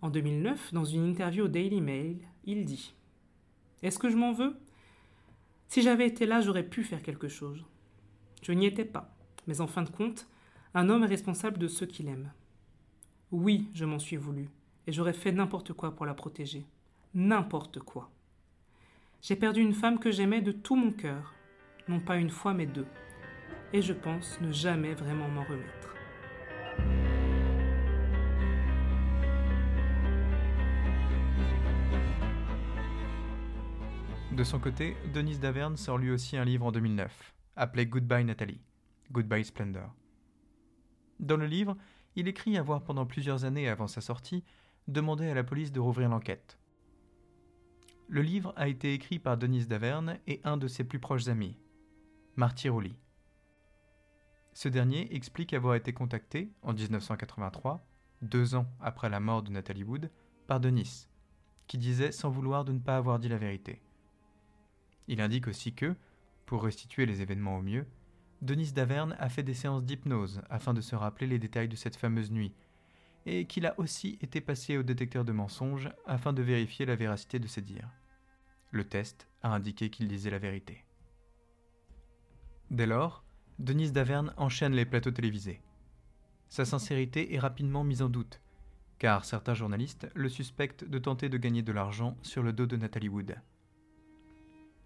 En 0.01 0.09
2009, 0.09 0.73
dans 0.73 0.83
une 0.83 1.05
interview 1.05 1.45
au 1.45 1.47
Daily 1.47 1.79
Mail, 1.79 2.17
il 2.43 2.65
dit 2.65 2.93
Est-ce 3.81 3.99
que 3.99 4.09
je 4.09 4.17
m'en 4.17 4.33
veux? 4.33 4.57
Si 5.69 5.81
j'avais 5.81 6.07
été 6.07 6.25
là, 6.25 6.41
j'aurais 6.41 6.67
pu 6.67 6.83
faire 6.83 7.01
quelque 7.01 7.29
chose. 7.29 7.63
Je 8.41 8.51
n'y 8.51 8.65
étais 8.65 8.83
pas, 8.83 9.15
mais 9.47 9.61
en 9.61 9.67
fin 9.67 9.83
de 9.83 9.89
compte, 9.89 10.27
un 10.73 10.89
homme 10.89 11.03
est 11.03 11.07
responsable 11.07 11.57
de 11.57 11.69
ceux 11.69 11.85
qu'il 11.85 12.09
aime. 12.09 12.33
Oui, 13.31 13.69
je 13.73 13.85
m'en 13.85 13.99
suis 13.99 14.17
voulu, 14.17 14.49
et 14.85 14.91
j'aurais 14.91 15.13
fait 15.13 15.31
n'importe 15.31 15.71
quoi 15.71 15.95
pour 15.95 16.05
la 16.05 16.13
protéger 16.13 16.65
n'importe 17.13 17.79
quoi. 17.79 18.09
J'ai 19.21 19.35
perdu 19.35 19.61
une 19.61 19.73
femme 19.73 19.99
que 19.99 20.11
j'aimais 20.11 20.41
de 20.41 20.51
tout 20.51 20.75
mon 20.75 20.91
cœur, 20.91 21.33
non 21.87 21.99
pas 21.99 22.17
une 22.17 22.29
fois 22.29 22.53
mais 22.53 22.65
deux, 22.65 22.87
et 23.71 23.81
je 23.81 23.93
pense 23.93 24.39
ne 24.41 24.51
jamais 24.51 24.93
vraiment 24.93 25.27
m'en 25.27 25.43
remettre. 25.43 25.95
De 34.31 34.43
son 34.43 34.59
côté, 34.59 34.97
Denise 35.13 35.39
Daverne 35.39 35.77
sort 35.77 35.99
lui 35.99 36.09
aussi 36.09 36.37
un 36.37 36.43
livre 36.43 36.65
en 36.65 36.71
2009, 36.71 37.35
appelé 37.55 37.85
Goodbye 37.85 38.25
Nathalie, 38.25 38.61
Goodbye 39.11 39.45
Splendor. 39.45 39.93
Dans 41.19 41.37
le 41.37 41.45
livre, 41.45 41.77
il 42.15 42.27
écrit 42.27 42.57
avoir 42.57 42.83
pendant 42.83 43.05
plusieurs 43.05 43.45
années 43.45 43.69
avant 43.69 43.87
sa 43.87 44.01
sortie 44.01 44.43
demandé 44.87 45.29
à 45.29 45.35
la 45.35 45.43
police 45.43 45.71
de 45.71 45.79
rouvrir 45.79 46.09
l'enquête, 46.09 46.57
le 48.07 48.21
livre 48.21 48.53
a 48.55 48.67
été 48.67 48.93
écrit 48.93 49.19
par 49.19 49.37
Denise 49.37 49.67
Daverne 49.67 50.19
et 50.27 50.41
un 50.43 50.57
de 50.57 50.67
ses 50.67 50.83
plus 50.83 50.99
proches 50.99 51.27
amis, 51.27 51.57
Marty 52.35 52.69
Rowley. 52.69 52.93
Ce 54.53 54.69
dernier 54.69 55.13
explique 55.15 55.53
avoir 55.53 55.75
été 55.75 55.93
contacté 55.93 56.51
en 56.61 56.73
1983, 56.73 57.85
deux 58.21 58.55
ans 58.55 58.67
après 58.79 59.09
la 59.09 59.19
mort 59.19 59.41
de 59.41 59.51
Nathalie 59.51 59.83
Wood, 59.83 60.11
par 60.47 60.59
Denis, 60.59 61.07
qui 61.67 61.77
disait 61.77 62.11
sans 62.11 62.29
vouloir 62.29 62.65
de 62.65 62.71
ne 62.71 62.79
pas 62.79 62.97
avoir 62.97 63.19
dit 63.19 63.29
la 63.29 63.37
vérité. 63.37 63.81
Il 65.07 65.21
indique 65.21 65.47
aussi 65.47 65.73
que, 65.73 65.95
pour 66.45 66.63
restituer 66.63 67.05
les 67.05 67.21
événements 67.21 67.57
au 67.57 67.61
mieux, 67.61 67.87
Denis 68.41 68.73
Daverne 68.73 69.15
a 69.19 69.29
fait 69.29 69.43
des 69.43 69.53
séances 69.53 69.83
d'hypnose 69.83 70.41
afin 70.49 70.73
de 70.73 70.81
se 70.81 70.95
rappeler 70.95 71.27
les 71.27 71.39
détails 71.39 71.69
de 71.69 71.75
cette 71.75 71.95
fameuse 71.95 72.29
nuit, 72.29 72.53
et 73.25 73.45
qu'il 73.45 73.65
a 73.65 73.79
aussi 73.79 74.17
été 74.21 74.41
passé 74.41 74.77
au 74.77 74.83
détecteur 74.83 75.25
de 75.25 75.31
mensonges 75.31 75.89
afin 76.05 76.33
de 76.33 76.41
vérifier 76.41 76.85
la 76.85 76.95
véracité 76.95 77.39
de 77.39 77.47
ses 77.47 77.61
dires. 77.61 77.89
Le 78.71 78.83
test 78.83 79.27
a 79.41 79.53
indiqué 79.53 79.89
qu'il 79.89 80.07
disait 80.07 80.31
la 80.31 80.39
vérité. 80.39 80.83
Dès 82.71 82.87
lors, 82.87 83.23
Denise 83.59 83.93
Daverne 83.93 84.33
enchaîne 84.37 84.73
les 84.73 84.85
plateaux 84.85 85.11
télévisés. 85.11 85.61
Sa 86.49 86.65
sincérité 86.65 87.33
est 87.33 87.39
rapidement 87.39 87.83
mise 87.83 88.01
en 88.01 88.09
doute, 88.09 88.41
car 88.99 89.25
certains 89.25 89.53
journalistes 89.53 90.07
le 90.15 90.29
suspectent 90.29 90.83
de 90.83 90.99
tenter 90.99 91.29
de 91.29 91.37
gagner 91.37 91.61
de 91.61 91.71
l'argent 91.71 92.17
sur 92.23 92.41
le 92.41 92.53
dos 92.53 92.65
de 92.65 92.77
Nathalie 92.77 93.09
Wood. 93.09 93.35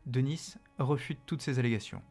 Denis 0.05 0.55
refute 0.79 1.19
toutes 1.25 1.41
ces 1.41 1.59
allégations. 1.59 2.01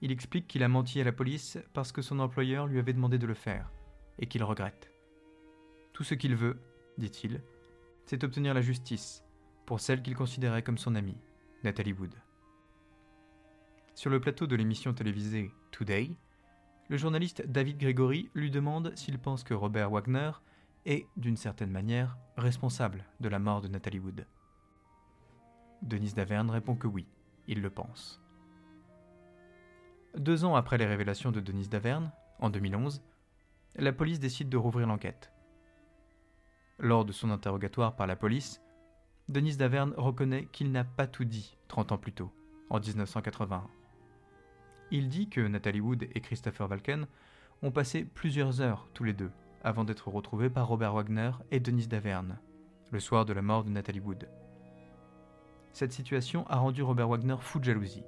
Il 0.00 0.12
explique 0.12 0.46
qu'il 0.46 0.62
a 0.62 0.68
menti 0.68 1.00
à 1.00 1.04
la 1.04 1.12
police 1.12 1.58
parce 1.72 1.92
que 1.92 2.02
son 2.02 2.18
employeur 2.18 2.66
lui 2.66 2.78
avait 2.78 2.92
demandé 2.92 3.18
de 3.18 3.26
le 3.26 3.34
faire, 3.34 3.70
et 4.18 4.26
qu'il 4.26 4.44
regrette. 4.44 4.93
Tout 5.94 6.02
ce 6.02 6.14
qu'il 6.14 6.34
veut, 6.34 6.60
dit-il, 6.98 7.40
c'est 8.04 8.24
obtenir 8.24 8.52
la 8.52 8.60
justice 8.60 9.24
pour 9.64 9.78
celle 9.78 10.02
qu'il 10.02 10.16
considérait 10.16 10.64
comme 10.64 10.76
son 10.76 10.96
amie, 10.96 11.16
Nathalie 11.62 11.92
Wood. 11.92 12.12
Sur 13.94 14.10
le 14.10 14.20
plateau 14.20 14.48
de 14.48 14.56
l'émission 14.56 14.92
télévisée 14.92 15.52
Today, 15.70 16.10
le 16.88 16.96
journaliste 16.96 17.46
David 17.46 17.78
Gregory 17.78 18.28
lui 18.34 18.50
demande 18.50 18.92
s'il 18.96 19.20
pense 19.20 19.44
que 19.44 19.54
Robert 19.54 19.88
Wagner 19.88 20.32
est, 20.84 21.06
d'une 21.16 21.36
certaine 21.36 21.70
manière, 21.70 22.18
responsable 22.36 23.04
de 23.20 23.28
la 23.28 23.38
mort 23.38 23.60
de 23.60 23.68
Nathalie 23.68 24.00
Wood. 24.00 24.26
Denise 25.80 26.14
Daverne 26.14 26.50
répond 26.50 26.74
que 26.74 26.88
oui, 26.88 27.06
il 27.46 27.62
le 27.62 27.70
pense. 27.70 28.20
Deux 30.16 30.44
ans 30.44 30.56
après 30.56 30.76
les 30.76 30.86
révélations 30.86 31.30
de 31.30 31.40
Denise 31.40 31.68
Daverne, 31.68 32.10
en 32.40 32.50
2011, 32.50 33.00
la 33.76 33.92
police 33.92 34.18
décide 34.18 34.48
de 34.48 34.56
rouvrir 34.56 34.88
l'enquête. 34.88 35.33
Lors 36.78 37.04
de 37.04 37.12
son 37.12 37.30
interrogatoire 37.30 37.94
par 37.94 38.06
la 38.08 38.16
police, 38.16 38.60
Denise 39.28 39.56
Daverne 39.56 39.94
reconnaît 39.96 40.46
qu'il 40.46 40.72
n'a 40.72 40.84
pas 40.84 41.06
tout 41.06 41.24
dit 41.24 41.56
30 41.68 41.92
ans 41.92 41.98
plus 41.98 42.12
tôt, 42.12 42.32
en 42.68 42.80
1981. 42.80 43.68
Il 44.90 45.08
dit 45.08 45.28
que 45.28 45.40
Nathalie 45.40 45.80
Wood 45.80 46.08
et 46.12 46.20
Christopher 46.20 46.68
Walken 46.68 47.06
ont 47.62 47.70
passé 47.70 48.04
plusieurs 48.04 48.60
heures 48.60 48.88
tous 48.92 49.04
les 49.04 49.12
deux 49.12 49.30
avant 49.62 49.84
d'être 49.84 50.08
retrouvés 50.08 50.50
par 50.50 50.66
Robert 50.66 50.94
Wagner 50.94 51.30
et 51.52 51.60
Denise 51.60 51.88
Daverne, 51.88 52.38
le 52.90 53.00
soir 53.00 53.24
de 53.24 53.32
la 53.32 53.40
mort 53.40 53.64
de 53.64 53.70
Nathalie 53.70 54.00
Wood. 54.00 54.28
Cette 55.72 55.92
situation 55.92 56.46
a 56.48 56.56
rendu 56.56 56.82
Robert 56.82 57.08
Wagner 57.08 57.36
fou 57.40 57.60
de 57.60 57.64
jalousie. 57.64 58.04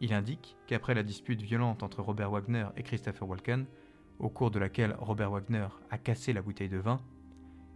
Il 0.00 0.12
indique 0.12 0.56
qu'après 0.66 0.94
la 0.94 1.02
dispute 1.04 1.40
violente 1.40 1.82
entre 1.82 2.02
Robert 2.02 2.30
Wagner 2.30 2.66
et 2.76 2.82
Christopher 2.82 3.28
Walken, 3.28 3.66
au 4.18 4.28
cours 4.28 4.50
de 4.50 4.58
laquelle 4.58 4.96
Robert 4.98 5.30
Wagner 5.30 5.68
a 5.90 5.98
cassé 5.98 6.32
la 6.32 6.42
bouteille 6.42 6.68
de 6.68 6.78
vin, 6.78 7.00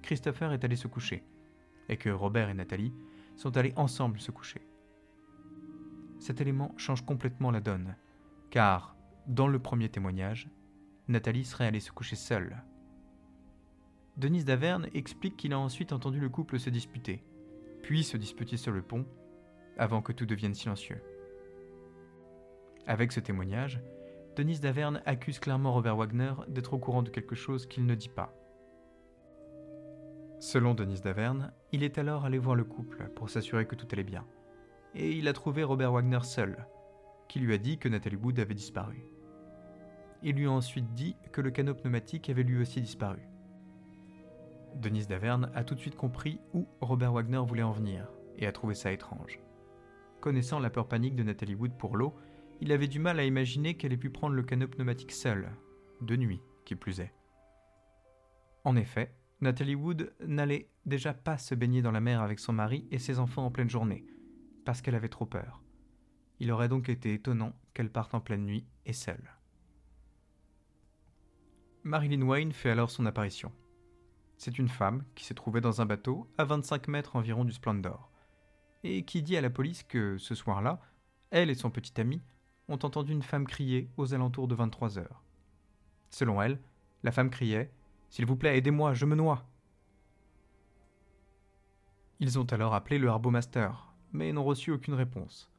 Christopher 0.03 0.53
est 0.53 0.65
allé 0.65 0.77
se 0.77 0.89
coucher, 0.89 1.25
et 1.89 1.97
que 1.97 2.11
Robert 2.11 2.49
et 2.49 2.55
Nathalie 2.55 2.93
sont 3.37 3.57
allés 3.57 3.73
ensemble 3.77 4.21
se 4.21 4.31
coucher. 4.31 4.67
Cet 6.19 6.41
élément 6.41 6.75
change 6.77 7.05
complètement 7.05 7.51
la 7.51 7.61
donne, 7.61 7.97
car, 8.51 8.97
dans 9.27 9.49
le 9.49 9.59
premier 9.59 9.89
témoignage, 9.89 10.49
Nathalie 11.09 11.45
serait 11.45 11.67
allée 11.67 11.81
se 11.81 11.91
coucher 11.91 12.17
seule. 12.17 12.63
Denise 14.17 14.45
Daverne 14.45 14.89
explique 14.95 15.37
qu'il 15.37 15.53
a 15.53 15.59
ensuite 15.59 15.93
entendu 15.93 16.21
le 16.21 16.29
couple 16.29 16.59
se 16.59 16.71
disputer, 16.71 17.25
puis 17.83 18.05
se 18.05 18.17
disputer 18.17 18.57
sur 18.57 18.73
le 18.73 18.83
pont, 18.83 19.07
avant 19.79 20.03
que 20.03 20.13
tout 20.13 20.27
devienne 20.27 20.55
silencieux. 20.55 21.03
Avec 22.87 23.13
ce 23.13 23.21
témoignage, 23.21 23.81
Denise 24.37 24.61
Daverne 24.61 25.03
accuse 25.07 25.39
clairement 25.39 25.73
Robert 25.73 25.97
Wagner 25.97 26.35
d'être 26.49 26.75
au 26.75 26.79
courant 26.79 27.03
de 27.03 27.11
quelque 27.11 27.35
chose 27.35 27.67
qu'il 27.67 27.87
ne 27.87 27.95
dit 27.95 28.09
pas. 28.09 28.35
Selon 30.43 30.75
Denise 30.75 31.03
Daverne, 31.03 31.53
il 31.71 31.85
est 31.85 31.99
alors 31.99 32.25
allé 32.25 32.37
voir 32.37 32.57
le 32.57 32.65
couple 32.65 33.09
pour 33.15 33.31
s'assurer 33.31 33.65
que 33.65 33.77
tout 33.77 33.87
allait 33.93 34.03
bien. 34.03 34.27
Et 34.93 35.13
il 35.13 35.29
a 35.29 35.33
trouvé 35.33 35.63
Robert 35.63 35.93
Wagner 35.93 36.19
seul, 36.25 36.67
qui 37.29 37.39
lui 37.39 37.55
a 37.55 37.59
dit 37.59 37.79
que 37.79 37.89
Nathalie 37.89 38.17
Wood 38.17 38.41
avait 38.41 38.53
disparu. 38.53 39.05
Il 40.21 40.35
lui 40.35 40.47
a 40.47 40.51
ensuite 40.51 40.93
dit 40.95 41.15
que 41.31 41.41
le 41.41 41.53
canot 41.53 41.77
pneumatique 41.77 42.29
avait 42.29 42.43
lui 42.43 42.61
aussi 42.61 42.81
disparu. 42.81 43.21
Denise 44.75 45.07
Daverne 45.07 45.49
a 45.55 45.63
tout 45.63 45.77
de 45.77 45.81
suite 45.81 45.95
compris 45.95 46.41
où 46.55 46.67
Robert 46.81 47.13
Wagner 47.13 47.41
voulait 47.47 47.63
en 47.63 47.71
venir 47.71 48.09
et 48.37 48.49
a 48.49 48.51
trouvé 48.51 48.75
ça 48.75 48.91
étrange. 48.91 49.39
Connaissant 50.21 50.59
la 50.59 50.71
peur 50.71 50.89
panique 50.89 51.15
de 51.15 51.23
Nathalie 51.23 51.55
Wood 51.55 51.79
pour 51.79 51.97
l'eau, 51.97 52.17
il 52.61 52.73
avait 52.73 52.89
du 52.89 52.99
mal 52.99 53.21
à 53.21 53.25
imaginer 53.25 53.77
qu'elle 53.77 53.93
ait 53.93 53.97
pu 53.97 54.11
prendre 54.11 54.35
le 54.35 54.43
canot 54.43 54.67
pneumatique 54.67 55.13
seule, 55.13 55.53
de 56.01 56.17
nuit, 56.17 56.43
qui 56.65 56.75
plus 56.75 56.99
est. 56.99 57.15
En 58.65 58.75
effet, 58.75 59.15
Nathalie 59.43 59.75
Wood 59.75 60.15
n'allait 60.25 60.71
déjà 60.87 61.13
pas 61.13 61.37
se 61.37 61.57
baigner 61.57 61.83
dans 61.83 61.91
la 61.91 62.01
mer 62.01 62.23
avec 62.23 62.39
son 62.39 62.53
mari 62.53 62.87
et 62.93 63.01
ses 63.01 63.19
enfants 63.19 63.45
en 63.45 63.51
pleine 63.51 63.69
journée, 63.69 64.07
parce 64.65 64.81
qu'elle 64.81 64.95
avait 64.95 65.09
trop 65.09 65.27
peur. 65.27 65.61
Il 66.39 66.53
aurait 66.53 66.69
donc 66.69 66.89
été 66.89 67.13
étonnant 67.13 67.53
qu'elle 67.75 67.91
parte 67.91 68.15
en 68.15 68.21
pleine 68.21 68.45
nuit 68.45 68.65
et 68.87 68.93
seule. 68.93 69.35
Marilyn 71.83 72.23
Wayne 72.23 72.53
fait 72.53 72.71
alors 72.71 72.93
son 72.93 73.05
apparition. 73.05 73.51
C'est 74.37 74.61
une 74.61 74.69
femme 74.69 75.03
qui 75.17 75.25
s'est 75.25 75.35
trouvée 75.35 75.61
dans 75.61 75.81
un 75.81 75.87
bateau 75.87 76.31
à 76.39 76.45
25 76.45 76.87
mètres 76.87 77.17
environ 77.17 77.45
du 77.45 77.53
Splendor, 77.53 78.13
et 78.85 79.05
qui 79.05 79.25
dit 79.25 79.37
à 79.37 79.41
la 79.41 79.51
police 79.51 79.83
que 79.83 80.19
ce 80.19 80.37
soir-là, 80.37 80.81
elle 81.33 81.51
et 81.51 81.57
son 81.57 81.71
petit 81.71 82.01
ami 82.01 82.23
ont 82.69 82.79
entendu 82.85 83.11
une 83.11 83.25
femme 83.25 83.49
crier 83.49 83.91
aux 83.97 84.15
alentours 84.15 84.47
de 84.47 84.55
23 84.55 85.01
heures. 85.01 85.25
Selon 86.11 86.41
elle, 86.41 86.61
la 87.03 87.11
femme 87.11 87.31
criait 87.31 87.73
S'il 88.13 88.27
vous 88.27 88.37
plaît, 88.37 88.59
aidez-moi, 88.59 88.93
je 88.93 89.07
me 89.07 89.17
noie. 89.17 89.43
Ils 92.21 92.39
ont 92.39 92.45
alors 92.45 92.75
appelé 92.75 92.99
le 92.99 93.09
Harbomaster, 93.09 93.95
mais 94.13 94.35
n'ont 94.35 94.45
reçu 94.45 94.71
aucune 94.71 94.93
réponse. 94.93 95.51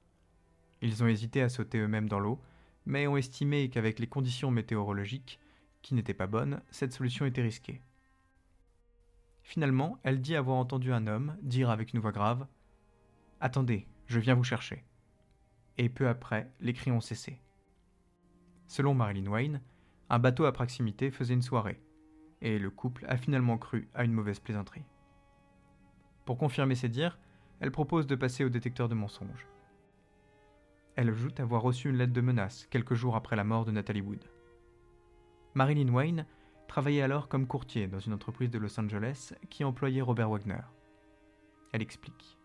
Ils 0.84 1.04
ont 1.04 1.08
hésité 1.08 1.42
à 1.42 1.50
sauter 1.50 1.80
eux-mêmes 1.80 2.08
dans 2.08 2.20
l'eau, 2.20 2.40
mais 2.86 3.08
ont 3.08 3.18
estimé 3.18 3.72
qu'avec 3.72 3.98
les 3.98 4.06
conditions 4.06 4.52
météorologiques, 4.52 5.40
qui 5.82 5.96
n'étaient 5.96 6.14
pas 6.14 6.28
bonnes, 6.28 6.62
cette 6.70 6.94
solution 6.94 7.26
était 7.26 7.42
risquée. 7.42 7.82
Finalement, 9.42 9.98
elle 10.04 10.22
dit 10.22 10.36
avoir 10.36 10.58
entendu 10.58 10.94
un 10.94 11.08
homme 11.08 11.36
dire 11.42 11.72
avec 11.72 11.92
une 11.92 12.02
voix 12.02 12.12
grave 12.12 12.46
Attendez, 13.42 13.88
je 14.06 14.20
viens 14.20 14.36
vous 14.36 14.44
chercher. 14.44 14.86
Et 15.80 15.90
peu 15.90 16.08
après, 16.08 16.52
les 16.60 16.74
cris 16.74 16.92
ont 16.92 17.02
cessé. 17.02 17.42
Selon 18.68 18.94
Marilyn 18.94 19.32
Wayne, 19.32 19.62
un 20.12 20.20
bateau 20.20 20.46
à 20.46 20.52
proximité 20.52 21.10
faisait 21.10 21.34
une 21.34 21.42
soirée, 21.42 21.82
et 22.44 22.60
le 22.60 22.70
couple 22.70 23.06
a 23.08 23.18
finalement 23.18 23.58
cru 23.58 23.88
à 23.96 24.04
une 24.04 24.12
mauvaise 24.12 24.40
plaisanterie. 24.40 24.86
Pour 26.26 26.38
confirmer 26.38 26.76
ses 26.76 26.90
dires, 26.90 27.18
elle 27.62 27.72
propose 27.72 28.06
de 28.06 28.16
passer 28.16 28.44
au 28.44 28.50
détecteur 28.50 28.90
de 28.90 28.96
mensonges. 28.96 29.48
Elle 30.96 31.10
ajoute 31.10 31.40
avoir 31.40 31.62
reçu 31.62 31.90
une 31.90 31.98
lettre 31.98 32.14
de 32.14 32.22
menace 32.22 32.68
quelques 32.70 32.94
jours 32.94 33.16
après 33.16 33.38
la 33.38 33.46
mort 33.46 33.66
de 33.66 33.72
Natalie 33.72 34.02
Wood. 34.02 34.30
Marilyn 35.56 35.92
Wayne 35.92 36.26
travaillait 36.68 37.02
alors 37.02 37.30
comme 37.30 37.48
courtier 37.48 37.88
dans 37.88 38.00
une 38.00 38.14
entreprise 38.14 38.52
de 38.52 38.60
Los 38.60 38.78
Angeles 38.80 39.34
qui 39.50 39.64
employait 39.64 40.02
Robert 40.02 40.30
Wagner. 40.30 40.62
Elle 41.72 41.82
explique. 41.82 42.38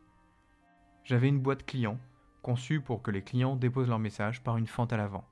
J'avais 1.03 1.29
une 1.29 1.41
boîte 1.41 1.67
client, 1.67 1.99
conçue 2.43 2.81
pour 2.81 3.03
que 3.03 3.11
les 3.11 3.23
clients 3.23 3.57
déposent 3.57 3.89
leurs 3.89 3.99
messages 3.99 4.43
par 4.43 4.59
une 4.59 4.67
fente 4.67 4.93
à 4.93 4.97
l'avant. 4.97 5.27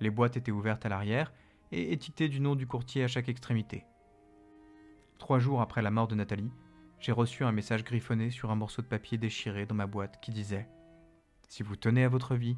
Les 0.00 0.10
boîtes 0.10 0.36
étaient 0.36 0.52
ouvertes 0.52 0.84
à 0.84 0.90
l'arrière 0.90 1.32
et 1.72 1.92
étiquetées 1.92 2.28
du 2.28 2.40
nom 2.40 2.54
du 2.54 2.66
courtier 2.66 3.04
à 3.04 3.08
chaque 3.08 3.28
extrémité. 3.28 3.84
Trois 5.18 5.38
jours 5.38 5.60
après 5.60 5.82
la 5.82 5.90
mort 5.90 6.08
de 6.08 6.14
Nathalie, 6.14 6.52
j'ai 7.00 7.12
reçu 7.12 7.44
un 7.44 7.52
message 7.52 7.84
griffonné 7.84 8.30
sur 8.30 8.50
un 8.50 8.56
morceau 8.56 8.82
de 8.82 8.86
papier 8.86 9.18
déchiré 9.18 9.66
dans 9.66 9.74
ma 9.74 9.86
boîte 9.86 10.20
qui 10.20 10.30
disait 10.30 10.68
Si 11.48 11.62
vous 11.62 11.76
tenez 11.76 12.04
à 12.04 12.08
votre 12.08 12.34
vie, 12.34 12.56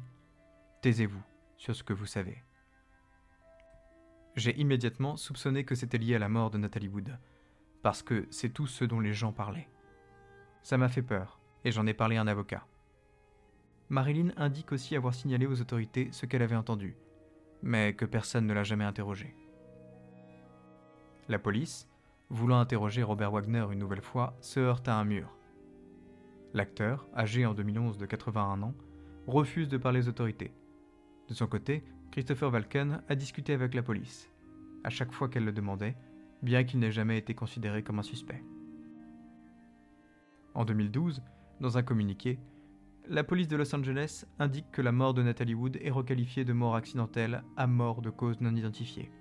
taisez-vous 0.81 1.21
sur 1.57 1.75
ce 1.75 1.83
que 1.83 1.93
vous 1.93 2.05
savez. 2.05 2.43
J'ai 4.35 4.57
immédiatement 4.59 5.17
soupçonné 5.17 5.65
que 5.65 5.75
c'était 5.75 5.97
lié 5.97 6.15
à 6.15 6.19
la 6.19 6.29
mort 6.29 6.49
de 6.49 6.57
Nathalie 6.57 6.87
Wood, 6.87 7.19
parce 7.83 8.01
que 8.01 8.27
c'est 8.31 8.53
tout 8.53 8.67
ce 8.67 8.85
dont 8.85 8.99
les 8.99 9.13
gens 9.13 9.33
parlaient. 9.33 9.69
Ça 10.63 10.77
m'a 10.77 10.89
fait 10.89 11.01
peur, 11.01 11.39
et 11.65 11.71
j'en 11.71 11.85
ai 11.85 11.93
parlé 11.93 12.17
à 12.17 12.21
un 12.21 12.27
avocat. 12.27 12.65
Marilyn 13.89 14.31
indique 14.37 14.71
aussi 14.71 14.95
avoir 14.95 15.13
signalé 15.13 15.45
aux 15.45 15.59
autorités 15.59 16.09
ce 16.11 16.25
qu'elle 16.25 16.43
avait 16.43 16.55
entendu, 16.55 16.95
mais 17.63 17.93
que 17.93 18.05
personne 18.05 18.47
ne 18.47 18.53
l'a 18.53 18.63
jamais 18.63 18.85
interrogé. 18.85 19.35
La 21.27 21.39
police, 21.39 21.87
voulant 22.29 22.59
interroger 22.59 23.03
Robert 23.03 23.31
Wagner 23.31 23.65
une 23.71 23.79
nouvelle 23.79 24.01
fois, 24.01 24.35
se 24.41 24.59
heurte 24.59 24.87
à 24.87 24.95
un 24.95 25.03
mur. 25.03 25.37
L'acteur, 26.53 27.07
âgé 27.15 27.45
en 27.45 27.53
2011 27.53 27.97
de 27.97 28.05
81 28.05 28.61
ans, 28.63 28.73
refuse 29.27 29.69
de 29.69 29.77
parler 29.77 30.05
aux 30.05 30.09
autorités. 30.09 30.53
De 31.29 31.33
son 31.33 31.47
côté, 31.47 31.83
Christopher 32.11 32.51
Walken 32.51 33.01
a 33.07 33.15
discuté 33.15 33.53
avec 33.53 33.73
la 33.73 33.83
police, 33.83 34.29
à 34.83 34.89
chaque 34.89 35.13
fois 35.13 35.29
qu'elle 35.29 35.45
le 35.45 35.53
demandait, 35.53 35.95
bien 36.41 36.63
qu'il 36.63 36.79
n'ait 36.79 36.91
jamais 36.91 37.17
été 37.17 37.33
considéré 37.33 37.83
comme 37.83 37.99
un 37.99 38.03
suspect. 38.03 38.43
En 40.53 40.65
2012, 40.65 41.21
dans 41.61 41.77
un 41.77 41.83
communiqué, 41.83 42.39
la 43.07 43.23
police 43.23 43.47
de 43.47 43.57
Los 43.57 43.75
Angeles 43.75 44.25
indique 44.39 44.71
que 44.71 44.81
la 44.81 44.91
mort 44.91 45.13
de 45.13 45.23
Natalie 45.23 45.53
Wood 45.53 45.77
est 45.81 45.89
requalifiée 45.89 46.45
de 46.45 46.53
mort 46.53 46.75
accidentelle 46.75 47.43
à 47.57 47.67
mort 47.67 48.01
de 48.01 48.09
cause 48.09 48.39
non 48.41 48.55
identifiée. 48.55 49.11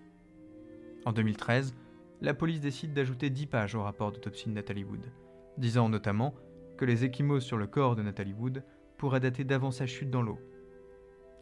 En 1.07 1.13
2013, 1.13 1.75
la 2.21 2.35
police 2.35 2.61
décide 2.61 2.93
d'ajouter 2.93 3.31
10 3.31 3.47
pages 3.47 3.75
au 3.75 3.83
rapport 3.83 4.13
d'autopsie 4.13 4.49
de 4.49 4.55
Nathalie 4.55 4.85
Wood, 4.85 5.11
disant 5.57 5.89
notamment 5.89 6.35
que 6.77 6.85
les 6.85 7.05
échymoses 7.05 7.45
sur 7.45 7.57
le 7.57 7.67
corps 7.67 7.97
de 7.97 8.03
Nathalie 8.03 8.35
Wood 8.35 8.63
pourraient 8.99 9.21
dater 9.21 9.45
d'avant 9.45 9.71
sa 9.71 9.87
chute 9.87 10.11
dans 10.11 10.23
l'eau. 10.23 10.39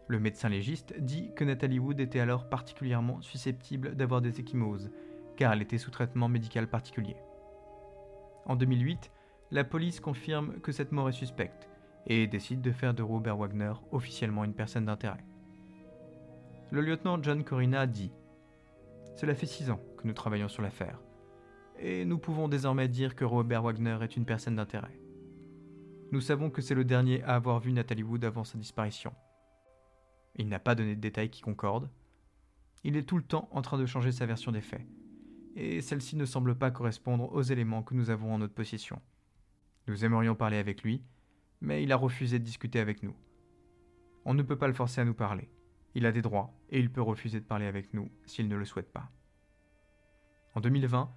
Le 0.07 0.21
médecin 0.21 0.49
légiste 0.49 0.95
dit 0.99 1.31
que 1.35 1.45
Nathalie 1.45 1.81
Wood 1.81 2.01
était 2.01 2.21
alors 2.21 2.49
particulièrement 2.49 3.21
susceptible 3.21 3.95
d'avoir 3.97 4.23
des 4.23 4.41
échymoses, 4.41 4.91
car 5.37 5.53
elle 5.53 5.63
était 5.63 5.79
sous 5.79 5.91
traitement 5.91 6.29
médical 6.29 6.69
particulier. 6.69 7.17
En 8.47 8.57
2008, 8.57 9.11
la 9.51 9.65
police 9.65 10.01
confirme 10.01 10.61
que 10.61 10.73
cette 10.73 10.93
mort 10.93 11.09
est 11.09 11.13
suspecte 11.13 11.68
et 12.09 12.27
décide 12.27 12.63
de 12.63 12.73
faire 12.73 12.95
de 12.95 13.03
Robert 13.03 13.37
Wagner 13.37 13.73
officiellement 13.93 14.45
une 14.45 14.55
personne 14.55 14.87
d'intérêt. 14.87 15.25
Le 16.71 16.81
lieutenant 16.81 17.23
John 17.23 17.45
Corina 17.45 17.87
dit 17.87 18.13
Cela 19.17 19.35
fait 19.35 19.47
six 19.47 19.71
ans 19.71 19.81
que 19.99 20.07
nous 20.07 20.15
travaillons 20.15 20.49
sur 20.49 20.63
l'affaire, 20.63 21.01
et 21.79 22.05
nous 22.05 22.19
pouvons 22.19 22.49
désormais 22.49 22.89
dire 22.89 23.15
que 23.15 23.25
Robert 23.25 23.63
Wagner 23.63 23.99
est 24.03 24.17
une 24.17 24.25
personne 24.25 24.57
d'intérêt. 24.57 24.99
Nous 26.11 26.23
savons 26.23 26.51
que 26.51 26.63
c'est 26.63 26.75
le 26.75 26.85
dernier 26.85 27.23
à 27.25 27.35
avoir 27.35 27.61
vu 27.61 27.73
Nathalie 27.73 28.03
Wood 28.03 28.25
avant 28.25 28.45
sa 28.45 28.57
disparition. 28.57 29.13
Il 30.37 30.49
n'a 30.49 30.59
pas 30.59 30.75
donné 30.75 30.97
de 30.97 31.01
détails 31.01 31.31
qui 31.31 31.43
concordent. 31.43 31.91
Il 32.85 32.97
est 32.97 33.03
tout 33.03 33.19
le 33.19 33.23
temps 33.25 33.49
en 33.53 33.61
train 33.61 33.77
de 33.77 33.85
changer 33.85 34.13
sa 34.13 34.25
version 34.25 34.51
des 34.51 34.63
faits, 34.63 34.87
et 35.57 35.83
celle-ci 35.83 36.17
ne 36.17 36.25
semble 36.25 36.55
pas 36.55 36.71
correspondre 36.71 37.31
aux 37.33 37.43
éléments 37.43 37.83
que 37.83 37.95
nous 37.95 38.09
avons 38.09 38.33
en 38.33 38.39
notre 38.39 38.55
possession. 38.55 39.03
Nous 39.89 40.05
aimerions 40.05 40.35
parler 40.35 40.57
avec 40.57 40.83
lui, 40.83 41.03
mais 41.61 41.83
il 41.83 41.93
a 41.93 41.97
refusé 41.97 42.39
de 42.39 42.45
discuter 42.45 42.81
avec 42.81 43.03
nous. 43.03 43.15
On 44.25 44.35
ne 44.35 44.43
peut 44.43 44.59
pas 44.59 44.69
le 44.69 44.75
forcer 44.75 45.01
à 45.01 45.05
nous 45.05 45.15
parler. 45.15 45.49
Il 45.95 46.07
a 46.07 46.13
des 46.13 46.23
droits, 46.23 46.53
et 46.71 46.79
il 46.79 46.91
peut 46.91 47.03
refuser 47.03 47.41
de 47.41 47.45
parler 47.45 47.67
avec 47.67 47.95
nous 47.95 48.11
s'il 48.27 48.49
ne 48.49 48.57
le 48.57 48.65
souhaite 48.65 48.93
pas. 48.93 49.11
En 50.55 50.61
2020, 50.61 51.11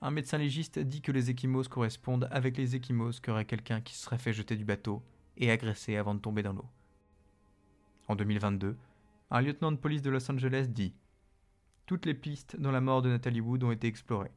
un 0.00 0.10
médecin 0.10 0.38
légiste 0.38 0.78
dit 0.78 1.02
que 1.02 1.12
les 1.12 1.30
échymoses 1.30 1.68
correspondent 1.68 2.28
avec 2.30 2.56
les 2.56 2.76
échymoses 2.76 3.20
qu'aurait 3.20 3.44
quelqu'un 3.44 3.80
qui 3.80 3.94
se 3.94 4.04
serait 4.04 4.18
fait 4.18 4.32
jeter 4.32 4.56
du 4.56 4.64
bateau 4.64 5.02
et 5.36 5.50
agressé 5.50 5.96
avant 5.96 6.14
de 6.14 6.20
tomber 6.20 6.42
dans 6.42 6.52
l'eau. 6.52 6.68
En 8.06 8.16
2022, 8.16 8.76
un 9.30 9.40
lieutenant 9.40 9.72
de 9.72 9.76
police 9.76 10.02
de 10.02 10.10
Los 10.10 10.30
Angeles 10.30 10.68
dit 10.68 10.94
Toutes 11.86 12.06
les 12.06 12.14
pistes 12.14 12.56
dans 12.56 12.70
la 12.70 12.80
mort 12.80 13.02
de 13.02 13.10
Nathalie 13.10 13.40
Wood 13.40 13.64
ont 13.64 13.72
été 13.72 13.86
explorées. 13.86 14.32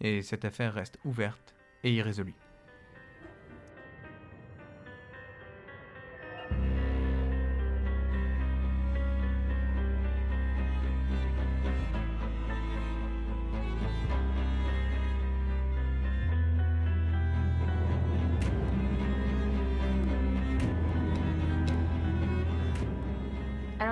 Et 0.00 0.22
cette 0.22 0.44
affaire 0.44 0.74
reste 0.74 0.98
ouverte 1.04 1.54
et 1.82 1.94
irrésolue. 1.94 2.34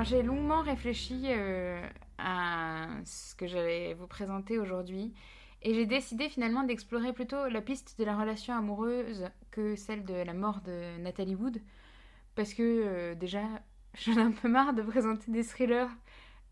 J'ai 0.03 0.23
longuement 0.23 0.63
réfléchi 0.63 1.27
euh, 1.27 1.81
à 2.19 2.89
ce 3.05 3.35
que 3.35 3.47
j'allais 3.47 3.95
vous 3.95 4.07
présenter 4.07 4.59
aujourd'hui. 4.59 5.13
Et 5.63 5.75
j'ai 5.75 5.87
décidé 5.87 6.29
finalement 6.29 6.65
d'explorer 6.65 7.13
plutôt 7.13 7.49
la 7.49 7.61
piste 7.61 7.99
de 7.99 8.05
la 8.05 8.17
relation 8.17 8.55
amoureuse 8.55 9.29
que 9.51 9.77
celle 9.77 10.05
de 10.05 10.15
la 10.15 10.33
mort 10.33 10.61
de 10.63 10.99
Nathalie 10.99 11.37
Wood. 11.37 11.61
Parce 12.35 12.55
que 12.55 12.63
euh, 12.63 13.15
déjà 13.15 13.43
j'en 13.95 14.15
ai 14.15 14.23
un 14.23 14.33
peu 14.33 14.49
marre 14.49 14.73
de 14.73 14.83
présenter 14.83 15.31
des 15.31 15.45
thrillers 15.45 15.91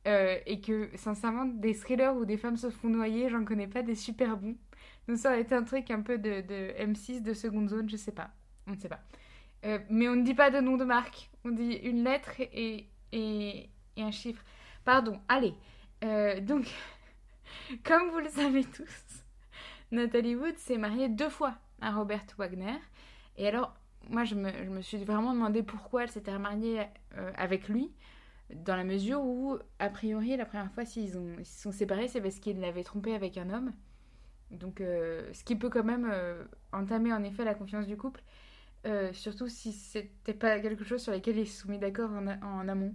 euh, 0.07 0.38
et 0.47 0.61
que 0.61 0.91
sincèrement 0.95 1.47
des 1.47 1.74
thrillers 1.74 2.14
où 2.16 2.24
des 2.24 2.36
femmes 2.36 2.57
se 2.57 2.70
font 2.70 2.88
noyer 2.88 3.28
j'en 3.28 3.45
connais 3.45 3.66
pas 3.66 3.82
des 3.82 3.95
super 3.95 4.36
bons. 4.36 4.57
Donc 5.09 5.16
ça 5.16 5.30
aurait 5.30 5.41
été 5.41 5.55
un 5.55 5.64
truc 5.64 5.91
un 5.91 6.03
peu 6.03 6.18
de, 6.18 6.43
de 6.43 6.72
M6 6.78 7.22
de 7.22 7.32
seconde 7.32 7.68
zone 7.68 7.88
je 7.88 7.97
sais 7.97 8.12
pas. 8.12 8.30
On 8.66 8.72
ne 8.72 8.76
sait 8.76 8.88
pas. 8.88 9.01
Mais 9.91 10.09
on 10.09 10.16
ne 10.16 10.22
dit 10.22 10.34
pas 10.34 10.51
de 10.51 10.61
nom 10.61 10.76
de 10.76 10.84
marque. 10.84 11.30
On 11.45 11.51
dit 11.51 11.72
une 11.82 12.05
lettre 12.05 12.32
et 12.38 12.86
et, 13.12 13.68
un 13.96 14.11
chiffre. 14.11 14.42
Pardon, 14.84 15.20
allez. 15.28 15.54
Euh, 16.04 16.40
donc, 16.40 16.66
comme 17.84 18.11
vous 18.11 18.20
le 18.20 18.28
savez 18.28 18.64
tous, 18.64 19.24
Nathalie 19.90 20.36
Wood 20.36 20.56
s'est 20.56 20.78
mariée 20.78 21.08
deux 21.08 21.28
fois 21.28 21.54
à 21.80 21.92
Robert 21.92 22.24
Wagner. 22.38 22.78
Et 23.36 23.46
alors, 23.46 23.74
moi, 24.08 24.24
je 24.24 24.34
me, 24.34 24.80
suis 24.80 25.04
vraiment 25.04 25.34
demandé 25.34 25.62
pourquoi 25.62 26.04
elle 26.04 26.11
s'était 26.11 26.32
remariée 26.32 26.86
euh, 27.18 27.30
avec 27.36 27.68
lui, 27.68 27.92
dans 28.54 28.76
la 28.76 28.84
mesure 28.84 29.20
où, 29.22 29.58
a 29.78 29.90
priori, 29.90 30.36
la 30.36 30.46
première 30.46 30.72
fois, 30.72 30.84
s'ils 30.84 31.11
se 31.11 31.18
sont 31.44 31.72
séparés, 31.72 32.08
c'est 32.08 32.20
parce 32.20 32.38
qu'il 32.38 32.61
l'avait 32.61 32.84
trompée 32.84 33.14
avec 33.14 33.36
un 33.36 33.50
homme. 33.50 33.72
Donc, 34.50 34.80
euh, 34.80 35.30
ce 35.32 35.44
qui 35.44 35.56
peut 35.56 35.68
quand 35.68 35.84
même 35.84 36.11
entamer 36.72 37.12
en 37.12 37.22
effet 37.22 37.44
la 37.44 37.54
confiance 37.54 37.86
du 37.86 37.96
couple. 37.96 38.22
Euh, 38.86 39.12
surtout 39.12 39.48
si 39.48 39.72
c'était 39.72 40.32
pas 40.32 40.58
quelque 40.58 40.84
chose 40.84 41.02
sur 41.02 41.12
lequel 41.12 41.36
ils 41.36 41.46
se 41.46 41.62
sont 41.62 41.68
mis 41.70 41.78
d'accord 41.78 42.10
en, 42.12 42.68
amont, 42.68 42.94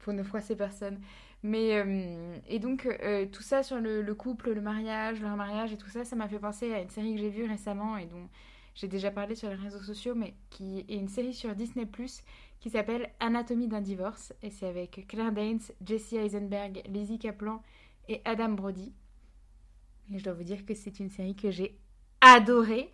pour 0.00 0.12
ne 0.12 0.22
froisser 0.22 0.54
personne. 0.54 1.00
Mais, 1.42 1.76
euh, 1.76 2.36
et 2.46 2.58
donc, 2.58 2.86
euh, 2.86 3.26
tout 3.26 3.42
ça 3.42 3.62
sur 3.62 3.78
le, 3.78 4.14
couple, 4.14 4.52
le 4.52 4.60
mariage, 4.60 5.20
le 5.20 5.26
remariage 5.26 5.72
et 5.72 5.78
tout 5.78 5.88
ça, 5.88 6.04
ça 6.04 6.14
m'a 6.16 6.28
fait 6.28 6.38
penser 6.38 6.72
à 6.74 6.80
une 6.80 6.90
série 6.90 7.14
que 7.14 7.20
j'ai 7.20 7.30
vue 7.30 7.46
récemment 7.46 7.96
et 7.96 8.06
dont 8.06 8.28
j'ai 8.74 8.88
déjà 8.88 9.10
parlé 9.10 9.34
sur 9.34 9.48
les 9.48 9.54
réseaux 9.54 9.82
sociaux, 9.82 10.14
mais 10.14 10.34
qui 10.50 10.80
est 10.88 10.94
une 10.94 11.08
série 11.08 11.34
sur 11.34 11.54
Disney 11.54 11.86
qui 12.60 12.70
s'appelle 12.70 13.10
Anatomie 13.20 13.68
d'un 13.68 13.80
divorce. 13.80 14.34
Et 14.42 14.50
c'est 14.50 14.66
avec 14.66 15.06
Claire 15.08 15.32
Danes, 15.32 15.60
Jesse 15.84 16.14
Eisenberg, 16.14 16.82
Lizzie 16.88 17.18
Kaplan 17.18 17.62
et 18.08 18.20
Adam 18.24 18.50
Brody. 18.50 18.92
Et 20.12 20.18
je 20.18 20.24
dois 20.24 20.34
vous 20.34 20.44
dire 20.44 20.66
que 20.66 20.74
c'est 20.74 21.00
une 21.00 21.08
série 21.08 21.36
que 21.36 21.50
j'ai 21.50 21.78
adorée 22.20 22.90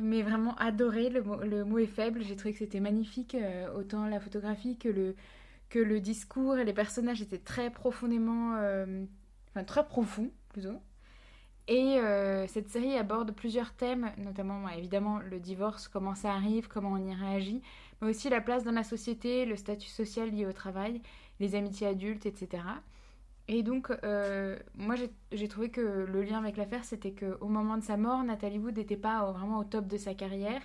mais 0.00 0.22
vraiment 0.22 0.54
adoré. 0.56 1.10
Le 1.10 1.64
mot, 1.64 1.78
est 1.78 1.86
faible. 1.86 2.22
J'ai 2.22 2.36
trouvé 2.36 2.52
que 2.52 2.58
c'était 2.58 2.80
magnifique, 2.80 3.34
euh, 3.34 3.72
autant 3.74 4.06
la 4.06 4.20
photographie 4.20 4.76
que 4.76 4.88
le, 4.88 5.14
que 5.68 5.78
le 5.78 6.00
discours 6.00 6.58
et 6.58 6.64
les 6.64 6.72
personnages 6.72 7.22
étaient 7.22 7.38
très 7.38 7.70
profondément. 7.70 8.56
Euh, 8.56 9.04
enfin, 9.50 9.64
très 9.64 9.86
profonds, 9.86 10.30
plutôt. 10.50 10.80
Et 11.68 11.98
euh, 11.98 12.46
cette 12.46 12.70
série 12.70 12.96
aborde 12.96 13.32
plusieurs 13.32 13.72
thèmes, 13.74 14.10
notamment 14.16 14.66
évidemment 14.70 15.18
le 15.18 15.38
divorce, 15.38 15.86
comment 15.86 16.14
ça 16.14 16.32
arrive, 16.32 16.66
comment 16.66 16.92
on 16.92 17.06
y 17.06 17.14
réagit, 17.14 17.60
mais 18.00 18.08
aussi 18.08 18.30
la 18.30 18.40
place 18.40 18.64
dans 18.64 18.72
la 18.72 18.84
société, 18.84 19.44
le 19.44 19.54
statut 19.54 19.90
social 19.90 20.30
lié 20.30 20.46
au 20.46 20.52
travail, 20.54 21.02
les 21.40 21.54
amitiés 21.54 21.86
adultes, 21.86 22.24
etc. 22.24 22.62
Et 23.48 23.62
donc, 23.62 23.90
euh, 24.04 24.58
moi, 24.74 24.94
j'ai 25.32 25.48
trouvé 25.48 25.70
que 25.70 25.80
le 25.80 26.22
lien 26.22 26.38
avec 26.38 26.58
l'affaire, 26.58 26.84
c'était 26.84 27.12
qu'au 27.12 27.48
moment 27.48 27.78
de 27.78 27.82
sa 27.82 27.96
mort, 27.96 28.22
Nathalie 28.22 28.58
Wood 28.58 28.76
n'était 28.76 28.96
pas 28.96 29.30
vraiment 29.32 29.58
au 29.58 29.64
top 29.64 29.86
de 29.86 29.96
sa 29.96 30.14
carrière. 30.14 30.60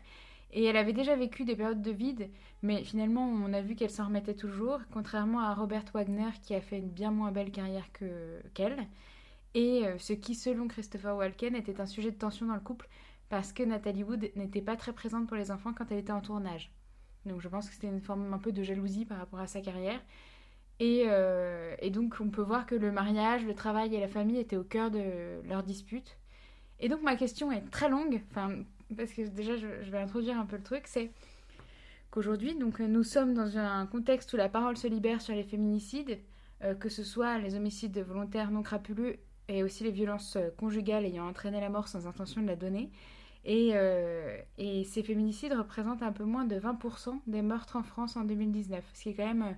Et 0.51 0.65
elle 0.65 0.77
avait 0.77 0.93
déjà 0.93 1.15
vécu 1.15 1.45
des 1.45 1.55
périodes 1.55 1.81
de 1.81 1.91
vide, 1.91 2.29
mais 2.61 2.83
finalement, 2.83 3.25
on 3.25 3.53
a 3.53 3.61
vu 3.61 3.75
qu'elle 3.75 3.89
s'en 3.89 4.05
remettait 4.05 4.35
toujours, 4.35 4.79
contrairement 4.91 5.39
à 5.39 5.53
Robert 5.55 5.85
Wagner, 5.93 6.29
qui 6.43 6.53
a 6.53 6.61
fait 6.61 6.77
une 6.77 6.89
bien 6.89 7.09
moins 7.09 7.31
belle 7.31 7.51
carrière 7.51 7.89
qu'elle. 8.53 8.87
et 9.55 9.87
euh, 9.87 9.97
ce 9.97 10.13
qui, 10.13 10.35
selon 10.35 10.67
Christopher 10.67 11.15
Walken, 11.15 11.55
était 11.55 11.81
un 11.81 11.87
sujet 11.87 12.11
de 12.11 12.17
tension 12.17 12.45
dans 12.45 12.53
le 12.53 12.59
couple, 12.59 12.87
parce 13.29 13.51
que 13.53 13.63
Nathalie 13.63 14.03
Wood 14.03 14.29
n'était 14.35 14.61
pas 14.61 14.75
très 14.75 14.93
présente 14.93 15.27
pour 15.27 15.37
les 15.37 15.49
enfants 15.51 15.73
quand 15.73 15.91
elle 15.91 15.99
était 15.99 16.11
en 16.11 16.21
tournage. 16.21 16.71
Donc 17.25 17.41
je 17.41 17.47
pense 17.47 17.67
que 17.67 17.73
c'était 17.73 17.87
une 17.87 18.01
forme 18.01 18.31
un 18.33 18.37
peu 18.37 18.51
de 18.51 18.61
jalousie 18.61 19.05
par 19.05 19.17
rapport 19.17 19.39
à 19.39 19.47
sa 19.47 19.61
carrière. 19.61 20.01
Euh, 20.81 21.75
et, 21.79 21.89
donc 21.89 22.15
on 22.19 22.29
peut 22.29 22.41
voir 22.41 22.65
que 22.65 22.75
le 22.75 22.91
mariage, 22.91 23.45
le 23.45 23.53
travail 23.53 23.95
et 23.95 23.99
la 23.99 24.07
famille 24.07 24.37
étaient 24.37 24.57
au 24.57 24.63
cœur 24.63 24.91
de 24.91 25.41
leur 25.47 25.63
dispute. 25.63 26.17
Et 26.79 26.89
donc 26.89 27.01
ma 27.01 27.15
question 27.15 27.51
est 27.51 27.61
très 27.69 27.89
longue, 27.89 28.21
parce 28.33 29.13
que 29.13 29.21
déjà 29.27 29.55
je, 29.55 29.67
vais 29.67 29.99
introduire 29.99 30.37
un 30.37 30.45
peu 30.45 30.57
le 30.57 30.63
truc, 30.63 30.83
c'est 30.85 31.11
qu'aujourd'hui 32.11 32.55
nous 32.55 33.03
sommes 33.03 33.33
dans 33.33 33.57
un 33.57 33.85
contexte 33.85 34.33
où 34.33 34.37
la 34.37 34.49
parole 34.49 34.75
se 34.75 34.87
libère 34.87 35.21
sur 35.21 35.33
les 35.33 35.43
féminicides, 35.43 36.19
euh, 36.63 36.73
que 36.75 36.89
ce 36.89 37.03
soit 37.03 37.37
les 37.37 37.55
homicides 37.55 37.97
volontaires 37.99 38.51
non 38.51 38.63
crapuleux 38.63 39.17
et 39.47 39.63
aussi 39.63 39.83
les 39.83 39.91
violences 39.91 40.35
euh, 40.35 40.49
conjugales 40.57 41.05
ayant 41.05 41.27
entraîné 41.27 41.61
la 41.61 41.69
mort 41.69 41.87
sans 41.87 42.07
intention 42.07 42.41
de 42.41 42.47
la 42.47 42.55
donner. 42.55 42.89
Et 43.45 43.73
ces 44.85 45.03
féminicides 45.03 45.51
représentent 45.51 46.01
un 46.01 46.13
peu 46.13 46.23
moins 46.23 46.45
de 46.45 46.57
20% 46.57 47.19
des 47.27 47.41
meurtres 47.41 47.75
en 47.75 47.83
France 47.83 48.15
en 48.15 48.23
2019, 48.23 48.81
ce 48.93 49.03
qui 49.03 49.09
est 49.09 49.13
quand 49.15 49.25
même 49.25 49.57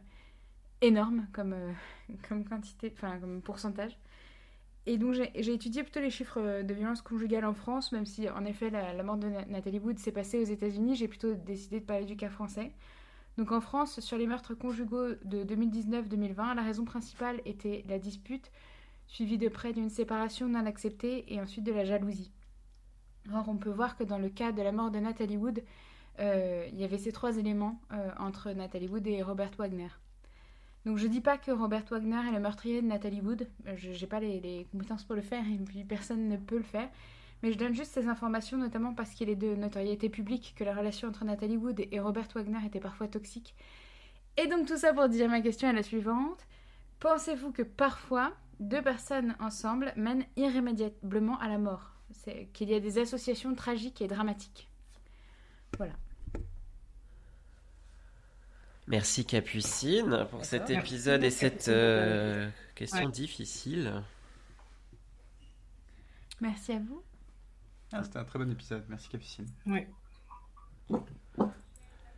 énorme 0.82 1.28
comme, 1.34 1.53
euh, 1.53 1.71
comme 2.28 2.45
quantité, 2.45 2.91
enfin 2.95 3.17
comme 3.19 3.41
pourcentage. 3.41 3.97
Et 4.88 4.97
donc 4.97 5.13
j'ai 5.13 5.53
étudié 5.53 5.82
plutôt 5.82 5.99
les 5.99 6.11
chiffres 6.11 6.39
euh, 6.39 6.63
de 6.63 6.73
violence 6.73 7.01
conjugale 7.01 7.45
en 7.45 7.53
France, 7.53 7.91
même 7.91 8.05
si 8.05 8.30
en 8.30 8.45
effet 8.45 8.69
la, 8.69 9.01
mort 9.03 9.17
de 9.17 9.28
Nathalie 9.49 9.80
Wood 9.80 9.97
s'est 9.97 10.11
passée 10.11 10.39
aux 10.39 10.45
États-Unis, 10.45 10.95
j'ai 10.95 11.07
plutôt 11.07 11.34
décidé 11.34 11.80
de 11.80 11.86
parler 11.86 12.05
du 12.05 12.15
cas 12.15 12.30
français. 12.30 12.71
Donc 13.38 13.51
en 13.51 13.61
France, 13.61 13.99
sur 13.99 14.17
les 14.17 14.28
meurtres 14.28 14.53
conjugaux 14.53 15.09
de 15.26 15.43
2019-2020, 15.43 16.55
la 16.55 16.61
raison 16.61 16.86
principale 16.86 17.41
était 17.45 17.84
la 17.89 17.99
dispute, 17.99 18.51
suivie 19.07 19.38
de 19.38 19.49
près 19.49 19.73
d'une 19.73 19.89
séparation 19.89 20.47
non 20.47 20.65
acceptée 20.65 21.34
et 21.34 21.41
ensuite 21.41 21.65
de 21.65 21.73
la 21.73 21.84
jalousie. 21.84 22.32
Or, 23.34 23.49
on 23.49 23.57
peut 23.57 23.71
voir 23.71 23.97
que 23.97 24.03
dans 24.03 24.19
le 24.19 24.30
cas 24.30 24.51
de 24.51 24.61
la 24.61 24.71
mort 24.71 24.91
de 24.91 24.99
Nathalie 24.99 25.36
Wood, 25.36 25.63
euh, 26.19 26.65
il 26.71 26.80
y 26.80 26.86
avait 26.86 26.97
ces 26.97 27.11
trois 27.11 27.38
éléments 27.38 27.82
entre 28.19 28.51
Nathalie 28.51 28.88
Wood 28.88 29.05
et 29.07 29.21
Robert 29.21 29.51
Wagner. 29.57 29.89
Donc 30.86 30.97
je 30.97 31.07
dis 31.07 31.21
pas 31.21 31.38
que 31.38 31.51
Robert 31.51 31.83
Wagner 31.89 32.29
est 32.29 32.31
le 32.31 32.39
meurtrier 32.39 32.81
de 32.81 32.88
Nathalie 32.88 33.21
Wood, 33.21 33.47
je 33.75 33.89
n'ai 33.89 34.07
pas 34.07 34.19
les, 34.19 34.67
compétences 34.71 35.03
pour 35.03 35.15
le 35.15 35.21
faire 35.21 35.43
et 35.43 35.57
puis 35.57 35.83
personne 35.83 36.27
ne 36.27 36.38
peut 36.38 36.57
le 36.57 36.63
faire, 36.63 36.89
mais 37.41 37.51
je 37.51 37.57
donne 37.57 37.73
juste 37.73 37.91
ces 37.91 38.07
informations 38.07 38.57
notamment 38.57 38.93
parce 38.93 39.11
qu'il 39.11 39.29
est 39.29 39.36
de 39.36 39.55
notoriété 39.55 40.09
publique 40.09 40.53
que 40.55 40.63
la 40.63 40.75
relation 40.75 41.07
entre 41.07 41.25
Nathalie 41.25 41.57
Wood 41.57 41.88
et 41.91 41.99
Robert 41.99 42.27
Wagner 42.36 42.59
était 42.65 42.79
parfois 42.79 43.07
toxique. 43.07 43.55
Et 44.38 44.47
donc 44.47 44.67
tout 44.67 44.77
ça 44.77 44.93
pour 44.93 45.09
dire 45.09 45.27
ma 45.27 45.41
question 45.41 45.67
est 45.69 45.73
la 45.73 45.81
suivante. 45.81 46.45
Pensez-vous 46.99 47.51
que 47.51 47.63
parfois 47.63 48.33
deux 48.59 48.81
personnes 48.81 49.36
ensemble 49.39 49.91
mènent 49.95 50.25
irrémédiablement 50.36 51.39
à 51.39 51.47
la 51.47 51.57
mort? 51.57 51.93
C'est 52.11 52.49
qu'il 52.53 52.69
y 52.69 52.75
a 52.75 52.79
des 52.79 52.99
associations 52.99 53.55
tragiques 53.55 54.01
et 54.01 54.07
dramatiques. 54.07 54.69
Voilà. 55.77 55.93
Merci 58.88 59.25
Capucine 59.25 60.27
pour 60.29 60.45
cet 60.45 60.69
épisode 60.69 61.23
et 61.23 61.31
cette 61.31 61.69
euh, 61.69 62.47
question 62.75 63.09
difficile. 63.09 64.03
Merci 66.39 66.73
à 66.73 66.79
vous. 66.79 67.01
Ah, 67.91 68.03
C'était 68.03 68.19
un 68.19 68.23
très 68.25 68.38
bon 68.38 68.51
épisode. 68.51 68.83
Merci 68.88 69.09
Capucine. 69.09 69.47
Oui. 69.65 69.88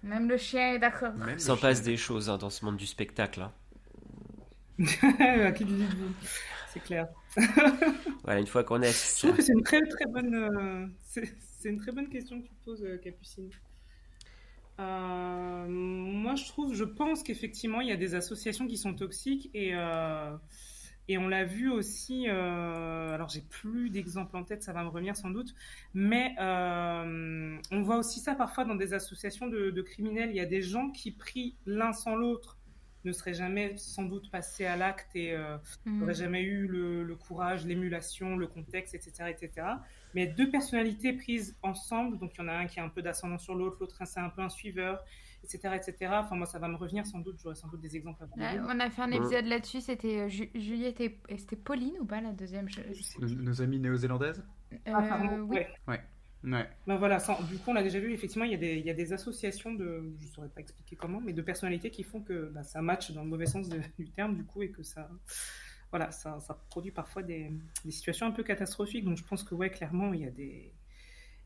Même 0.03 0.28
le 0.28 0.38
chien 0.38 0.74
est 0.74 0.80
d'accord. 0.80 1.13
Il 1.30 1.39
s'en 1.39 1.57
passe 1.57 1.84
des 1.84 1.95
choses 1.95 2.30
hein, 2.30 2.38
dans 2.38 2.49
ce 2.49 2.65
monde 2.65 2.78
du 2.78 2.86
spectacle. 2.86 3.41
Hein. 3.41 3.53
C'est 6.74 6.80
clair. 6.82 7.07
voilà, 8.24 8.39
une 8.39 8.47
fois 8.47 8.63
qu'on 8.63 8.82
est. 8.82 8.91
Je 8.91 9.20
trouve 9.20 9.38
que 9.38 9.41
c'est 9.41 9.53
une 9.53 9.63
très 9.63 9.82
très 9.88 10.05
bonne. 10.05 10.36
Euh, 10.36 10.86
c'est 11.03 11.70
une 11.70 11.80
très 11.80 11.91
bonne 11.91 12.09
question 12.09 12.41
que 12.41 12.47
tu 12.47 12.53
poses, 12.65 12.84
euh, 12.84 12.97
Capucine. 12.97 13.49
Euh, 14.80 15.65
moi, 15.67 16.36
je 16.36 16.45
trouve, 16.45 16.75
je 16.75 16.84
pense 16.84 17.23
qu'effectivement, 17.23 17.82
il 17.82 17.88
y 17.88 17.91
a 17.91 17.97
des 17.97 18.15
associations 18.15 18.67
qui 18.67 18.78
sont 18.78 18.93
toxiques 18.93 19.49
et, 19.53 19.71
euh, 19.73 20.36
et 21.07 21.17
on 21.17 21.28
l'a 21.28 21.45
vu 21.45 21.69
aussi. 21.69 22.28
Euh, 22.28 23.13
alors, 23.13 23.30
j'ai 23.30 23.41
plus 23.41 23.89
d'exemples 23.89 24.38
en 24.38 24.43
tête, 24.43 24.63
ça 24.63 24.73
va 24.73 24.84
me 24.84 24.89
revenir 24.89 25.15
sans 25.15 25.32
doute, 25.32 25.55
mais 25.93 26.36
on 26.39 27.82
voit 27.82 27.97
aussi 27.97 28.19
ça 28.19 28.36
parfois 28.36 28.65
dans 28.65 28.75
des 28.75 28.93
associations 28.93 29.47
de, 29.47 29.71
de 29.71 29.82
criminels. 29.82 30.30
Il 30.30 30.36
y 30.36 30.41
a 30.41 30.45
des 30.45 30.61
gens 30.61 30.91
qui, 30.91 31.11
pris 31.11 31.55
l'un 31.65 31.93
sans 31.93 32.15
l'autre, 32.15 32.57
ne 33.05 33.11
seraient 33.13 33.34
jamais 33.34 33.78
sans 33.78 34.03
doute 34.03 34.30
passés 34.30 34.65
à 34.65 34.75
l'acte 34.75 35.15
et 35.15 35.36
mmh. 35.86 35.99
n'auraient 35.99 36.13
jamais 36.13 36.43
eu 36.43 36.67
le, 36.67 37.03
le 37.03 37.15
courage, 37.15 37.65
l'émulation, 37.65 38.36
le 38.36 38.47
contexte, 38.47 38.93
etc., 38.93 39.30
etc 39.30 39.78
mais 40.18 40.26
deux 40.26 40.49
personnalités 40.49 41.13
prises 41.13 41.55
ensemble, 41.61 42.18
donc 42.18 42.32
il 42.34 42.41
y 42.41 42.43
en 42.43 42.47
a 42.47 42.53
un 42.53 42.65
qui 42.65 42.80
a 42.80 42.84
un 42.84 42.89
peu 42.89 43.03
d'ascendant 43.03 43.38
sur 43.38 43.53
l'autre, 43.53 43.78
l'autre 43.80 44.01
c'est 44.03 44.20
un 44.20 44.30
peu 44.30 44.41
un 44.41 44.49
suiveur, 44.49 44.99
etc., 45.43 45.76
etc. 45.76 46.11
Enfin 46.24 46.36
moi 46.36 46.47
ça 46.47 46.57
va 46.57 46.68
me 46.68 46.76
revenir 46.76 47.05
sans 47.05 47.20
doute, 47.20 47.39
j'aurai 47.39 47.53
sans 47.53 47.68
doute 47.68 47.82
des 47.82 47.95
exemples. 47.95 48.26
on 48.36 48.80
a 48.80 48.89
fait 48.89 49.03
un 49.03 49.11
épisode 49.11 49.45
là-dessus, 49.45 49.82
c'était 49.82 50.22
euh, 50.22 50.28
Juliette 50.28 51.01
et 51.01 51.20
c'était 51.38 51.55
Pauline 51.55 51.93
ou 51.99 52.05
pas 52.05 52.20
la 52.20 52.32
deuxième 52.32 52.68
Nos, 53.20 53.61
amis 53.61 53.80
néo-zélandaises? 53.80 54.43
Euh, 54.74 54.91
ah, 54.91 55.22
oui. 55.47 55.59
Ouais. 55.88 56.01
Ouais. 56.43 56.68
Ben 56.88 56.97
voilà, 56.97 57.18
du 57.49 57.57
coup, 57.57 57.72
on 57.72 57.74
l'a 57.74 57.84
déjà 57.84 57.99
vu, 57.99 58.11
effectivement, 58.11 58.45
il 58.45 58.51
y, 58.51 58.55
a 58.55 58.57
des, 58.57 58.78
il 58.78 58.86
y 58.86 58.89
a 58.89 58.93
des 58.93 59.13
associations 59.13 59.74
de, 59.74 60.15
je 60.20 60.26
ne 60.26 60.32
saurais 60.32 60.49
pas 60.49 60.61
expliquer 60.61 60.95
comment, 60.95 61.20
mais 61.20 61.34
de 61.34 61.41
personnalités 61.41 61.91
qui 61.91 62.03
font 62.03 62.22
que 62.22 62.49
bah, 62.53 62.63
ça 62.63 62.82
match 62.82 63.11
dans 63.11 63.24
le 63.24 63.30
mauvais 63.30 63.47
sens 63.47 63.70
du 63.70 64.09
terme, 64.11 64.36
du 64.36 64.45
coup, 64.45 64.63
et 64.63 64.70
que 64.70 64.82
ça, 64.82 65.09
voilà, 65.91 66.11
ça, 66.11 66.39
produit 66.69 66.91
parfois 66.91 67.23
des, 67.23 67.51
situations 67.89 68.27
un 68.27 68.31
peu 68.31 68.43
catastrophiques. 68.43 69.05
Donc 69.05 69.17
je 69.17 69.23
pense 69.23 69.43
que 69.43 69.55
ouais, 69.55 69.69
clairement, 69.69 70.13
il 70.13 70.21
y 70.21 70.25
a 70.25 70.31
des, 70.31 70.73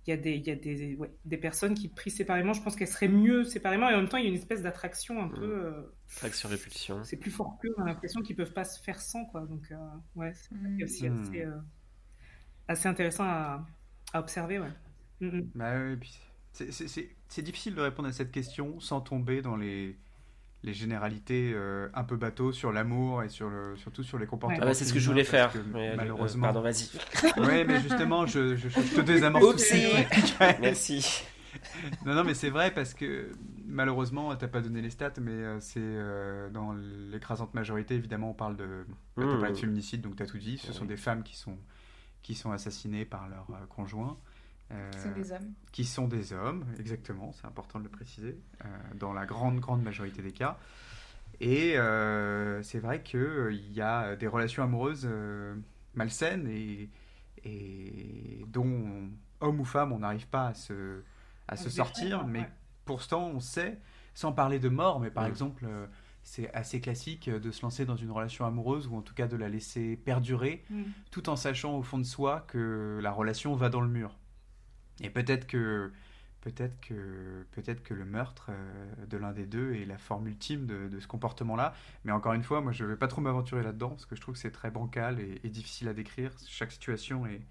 il 0.07 0.09
y 0.09 0.13
a 0.13 0.17
des, 0.17 0.33
il 0.33 0.47
y 0.47 0.51
a 0.51 0.55
des, 0.55 0.97
des 1.25 1.37
personnes 1.37 1.75
qui 1.75 1.87
prises 1.87 2.15
séparément. 2.15 2.53
Je 2.53 2.61
pense 2.61 2.75
qu'elles 2.75 2.87
seraient 2.87 3.07
mieux 3.07 3.43
séparément. 3.43 3.89
Et 3.89 3.93
en 3.93 3.97
même 3.97 4.09
temps, 4.09 4.17
il 4.17 4.23
y 4.23 4.27
a 4.27 4.29
une 4.29 4.35
espèce 4.35 4.63
d'attraction 4.63 5.21
un 5.21 5.27
peu. 5.27 5.65
Euh, 5.65 5.93
Attraction 6.17 6.49
répulsion. 6.49 7.03
C'est 7.03 7.17
plus 7.17 7.31
fort 7.31 7.57
qu'eux. 7.61 7.73
On 7.77 7.83
a 7.83 7.85
l'impression 7.85 8.21
qu'ils 8.21 8.35
peuvent 8.35 8.53
pas 8.53 8.65
se 8.65 8.81
faire 8.81 8.99
sans 8.99 9.25
quoi. 9.25 9.41
Donc 9.41 9.71
euh, 9.71 9.75
ouais, 10.15 10.33
c'est 10.33 10.83
aussi 10.83 11.09
mm. 11.09 11.21
assez, 11.21 11.41
euh, 11.45 11.57
assez, 12.67 12.87
intéressant 12.87 13.25
à, 13.25 13.65
à 14.13 14.19
observer. 14.19 14.59
Ouais. 14.59 14.71
Mm, 15.19 15.37
mm. 15.37 15.51
Bah, 15.53 15.73
c'est 16.53 17.41
difficile 17.43 17.75
de 17.75 17.81
répondre 17.81 18.09
à 18.09 18.11
cette 18.11 18.31
question 18.31 18.79
sans 18.79 19.01
tomber 19.01 19.41
dans 19.41 19.55
les 19.55 19.97
les 20.64 20.74
généralités 20.74 21.51
euh, 21.55 21.89
un 21.93 22.03
peu 22.03 22.18
bateau 22.18 22.51
sur 22.51 22.72
l'amour 22.72 23.24
et 23.24 23.30
sur 23.30 23.49
le, 23.49 23.76
surtout 23.78 24.03
sur 24.03 24.20
les 24.20 24.28
comportements. 24.28 24.59
Ah 24.62 24.66
bah, 24.68 24.74
c'est 24.74 24.86
ce 24.86 24.93
que 24.93 24.99
je 24.99 25.07
voulais 25.07 25.24
faire. 25.24 25.51
Euh, 25.76 25.95
malheureusement. 25.97 26.43
pardon, 26.43 26.62
vas-y. 26.62 26.89
oui, 27.38 27.64
mais 27.66 27.80
justement, 27.82 28.28
je, 28.28 28.55
je, 28.55 28.70
je 28.70 28.95
te 28.95 29.01
désamorce. 29.01 29.74
Merci. 30.62 31.24
non, 32.05 32.14
non, 32.14 32.24
mais 32.24 32.36
c'est 32.36 32.49
vrai 32.49 32.72
parce 32.72 32.93
que 32.93 33.32
malheureusement, 33.66 34.36
tu 34.36 34.45
n'as 34.45 34.51
pas 34.51 34.62
donné 34.62 34.82
les 34.82 34.91
stats, 34.91 35.14
mais 35.20 35.32
euh, 35.32 35.59
c'est 35.59 36.51
dans 36.53 36.74
l'écrasante 37.12 37.53
majorité, 37.55 37.95
évidemment, 37.95 38.30
on 38.30 38.36
parle 38.36 38.55
de, 38.55 38.86
bah, 39.18 39.26
mmh. 39.26 39.49
de 39.49 39.53
féminicide, 39.55 40.01
donc 40.01 40.16
tu 40.16 40.24
as 40.24 40.28
tout 40.28 40.38
dit. 40.38 40.59
Ce 40.59 40.74
sont 40.74 40.86
des 40.86 40.97
femmes 40.97 41.24
qui 41.24 41.36
sont, 41.36 41.57
qui 42.22 42.36
sont 42.36 42.51
assassinées 42.51 43.05
par 43.05 43.28
leur 43.30 43.47
conjoint. 43.68 44.18
Euh, 44.72 44.89
qui 44.91 44.99
sont 44.99 45.11
des 45.11 45.32
hommes. 45.32 45.53
Qui 45.72 45.86
sont 45.86 46.07
des 46.07 46.34
hommes, 46.34 46.65
exactement, 46.80 47.32
c'est 47.34 47.45
important 47.45 47.80
de 47.80 47.86
le 47.86 47.89
préciser, 47.89 48.38
euh, 48.63 48.67
dans 48.95 49.13
la 49.13 49.26
grande, 49.26 49.59
grande 49.59 49.82
majorité 49.82 50.22
des 50.22 50.32
cas. 50.32 50.57
Et 51.39 51.78
euh, 51.78 52.61
c'est 52.61 52.80
vrai 52.80 53.01
qu'il 53.01 53.72
y 53.74 53.82
a 53.82 54.15
des 54.15 54.28
relations 54.28 54.63
amoureuses 54.63 55.09
malsaines 55.95 56.47
et, 56.47 56.89
et 57.43 58.45
dont, 58.47 59.09
homme 59.39 59.59
ou 59.59 59.65
femme, 59.65 59.91
on 59.91 59.99
n'arrive 59.99 60.28
pas 60.28 60.47
à 60.47 60.53
se, 60.53 61.01
à 61.47 61.55
se 61.55 61.69
sortir, 61.69 62.28
mais 62.28 62.47
pourtant 62.86 63.28
on 63.28 63.39
sait, 63.39 63.80
sans 64.13 64.34
parler 64.34 64.59
de 64.59 64.69
mort, 64.69 64.99
mais 64.99 65.09
par 65.09 65.26
exemple, 65.26 65.65
c'est 66.22 66.53
assez 66.53 66.80
classique 66.80 67.30
de 67.30 67.51
se 67.51 67.63
lancer 67.63 67.86
dans 67.86 67.95
une 67.95 68.11
relation 68.11 68.45
amoureuse 68.45 68.88
ou 68.88 68.95
en 68.95 69.01
tout 69.01 69.15
cas 69.15 69.28
de 69.28 69.36
la 69.36 69.49
laisser 69.49 69.97
perdurer, 69.97 70.63
mm. 70.69 70.84
tout 71.09 71.30
en 71.30 71.36
sachant 71.36 71.76
au 71.76 71.82
fond 71.82 71.97
de 71.97 72.03
soi 72.03 72.45
que 72.47 72.99
la 73.01 73.11
relation 73.11 73.55
va 73.55 73.69
dans 73.69 73.82
le 73.82 73.89
mur. 73.89 74.15
Et 75.02 75.10
peut-être 75.10 75.47
que, 75.47 75.91
le 76.45 78.06
meurtre 78.06 78.47
euh, 78.49 79.06
de 79.08 79.18
l'un 79.18 79.32
des 79.32 79.45
deux 79.45 79.74
est 79.74 79.86
la 79.86 79.97
forme 79.97 80.28
ultime 80.28 80.66
de, 80.66 80.99
ce 80.99 81.08
comportement-là. 81.08 81.74
Mais 82.06 82.12
encore 82.12 82.34
une 82.34 82.43
fois, 82.43 82.62
moi, 82.62 82.72
je 82.72 82.84
ne 82.84 82.89
vais 82.89 82.95
pas 82.95 83.08
trop 83.08 83.22
m'aventurer 83.22 83.64
là-dedans 83.64 83.89
parce 83.89 84.06
que 84.06 84.16
je 84.16 84.22
trouve 84.22 84.36
que 84.36 84.39
c'est 84.39 84.52
très 84.52 84.72
bancal 84.72 85.20
et, 85.20 85.49
difficile 85.49 85.88
à 85.88 85.93
décrire. 85.93 86.32
Chaque 86.47 86.72
situation 86.72 87.26
est, 87.26 87.41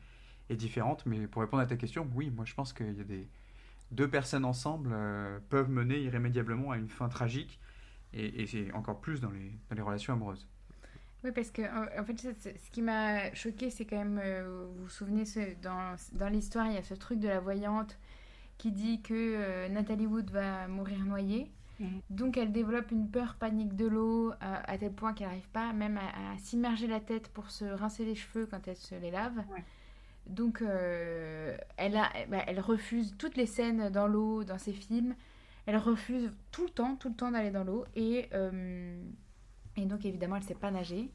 différente. 0.56 1.06
Mais 1.06 1.28
pour 1.28 1.42
répondre 1.42 1.62
à 1.62 1.66
ta 1.66 1.76
question, 1.76 2.08
oui, 2.14 2.28
moi, 2.30 2.44
je 2.44 2.54
pense 2.54 2.72
qu'il 2.72 2.92
y 2.92 3.00
a 3.00 3.24
deux 3.92 4.08
personnes 4.08 4.44
ensemble 4.44 4.90
euh, 4.92 5.38
peuvent 5.48 5.70
mener 5.70 6.00
irrémédiablement 6.00 6.72
à 6.72 6.76
une 6.76 6.88
fin 6.88 7.08
tragique. 7.08 7.60
Et, 8.12 8.46
c'est 8.48 8.72
encore 8.72 9.00
plus 9.00 9.20
dans 9.20 9.30
les 9.30 9.82
relations 9.82 10.12
amoureuses. 10.12 10.48
Oui, 11.22 11.32
parce 11.32 11.50
que 11.50 11.62
en 12.00 12.04
fait, 12.04 12.18
ce 12.18 12.70
qui 12.70 12.80
m'a 12.80 13.32
choqué, 13.34 13.70
c'est 13.70 13.84
quand 13.84 13.98
même, 13.98 14.20
euh, 14.22 14.66
vous 14.74 14.84
vous 14.84 14.88
souvenez, 14.88 15.24
dans, 15.62 15.94
dans 16.12 16.28
l'histoire, 16.28 16.66
il 16.66 16.74
y 16.74 16.78
a 16.78 16.82
ce 16.82 16.94
truc 16.94 17.20
de 17.20 17.28
la 17.28 17.40
voyante 17.40 17.98
qui 18.56 18.72
dit 18.72 19.00
que 19.00 19.14
euh, 19.14 19.68
Nathalie 19.68 20.06
Wood 20.06 20.30
va 20.30 20.66
mourir 20.68 21.04
noyée. 21.04 21.50
Mhm. 21.78 22.00
Donc 22.10 22.36
elle 22.36 22.52
développe 22.52 22.90
une 22.90 23.08
peur 23.08 23.36
panique 23.36 23.74
de 23.74 23.86
l'eau 23.86 24.32
à, 24.40 24.76
tel 24.76 24.92
point 24.92 25.14
qu'elle 25.14 25.28
n'arrive 25.28 25.48
pas 25.48 25.72
même 25.72 25.98
à, 25.98 26.38
s'immerger 26.38 26.86
la 26.86 27.00
tête 27.00 27.28
pour 27.28 27.50
se 27.50 27.64
rincer 27.64 28.04
les 28.04 28.14
cheveux 28.14 28.46
quand 28.46 28.66
elle 28.68 28.76
se 28.76 28.94
les 28.94 29.10
lave. 29.10 29.42
Donc 30.26 30.60
euh, 30.60 31.56
elle, 31.78 31.96
a, 31.96 32.10
bah, 32.28 32.44
elle 32.46 32.60
refuse 32.60 33.14
toutes 33.16 33.36
les 33.36 33.46
scènes 33.46 33.88
dans 33.88 34.06
l'eau, 34.06 34.44
dans 34.44 34.58
ses 34.58 34.74
films. 34.74 35.14
Elle 35.64 35.78
refuse 35.78 36.30
tout 36.50 36.64
le 36.64 36.70
temps, 36.70 36.96
tout 36.96 37.08
le 37.08 37.14
temps 37.14 37.30
d'aller 37.30 37.50
dans 37.50 37.64
l'eau. 37.64 37.86
Et 37.94 38.28
et 39.76 39.84
donc, 39.86 40.04
évidemment, 40.04 40.36
elle 40.36 40.42
ne 40.42 40.48
sait 40.48 40.54
pas 40.54 40.70
nager. 40.70 41.10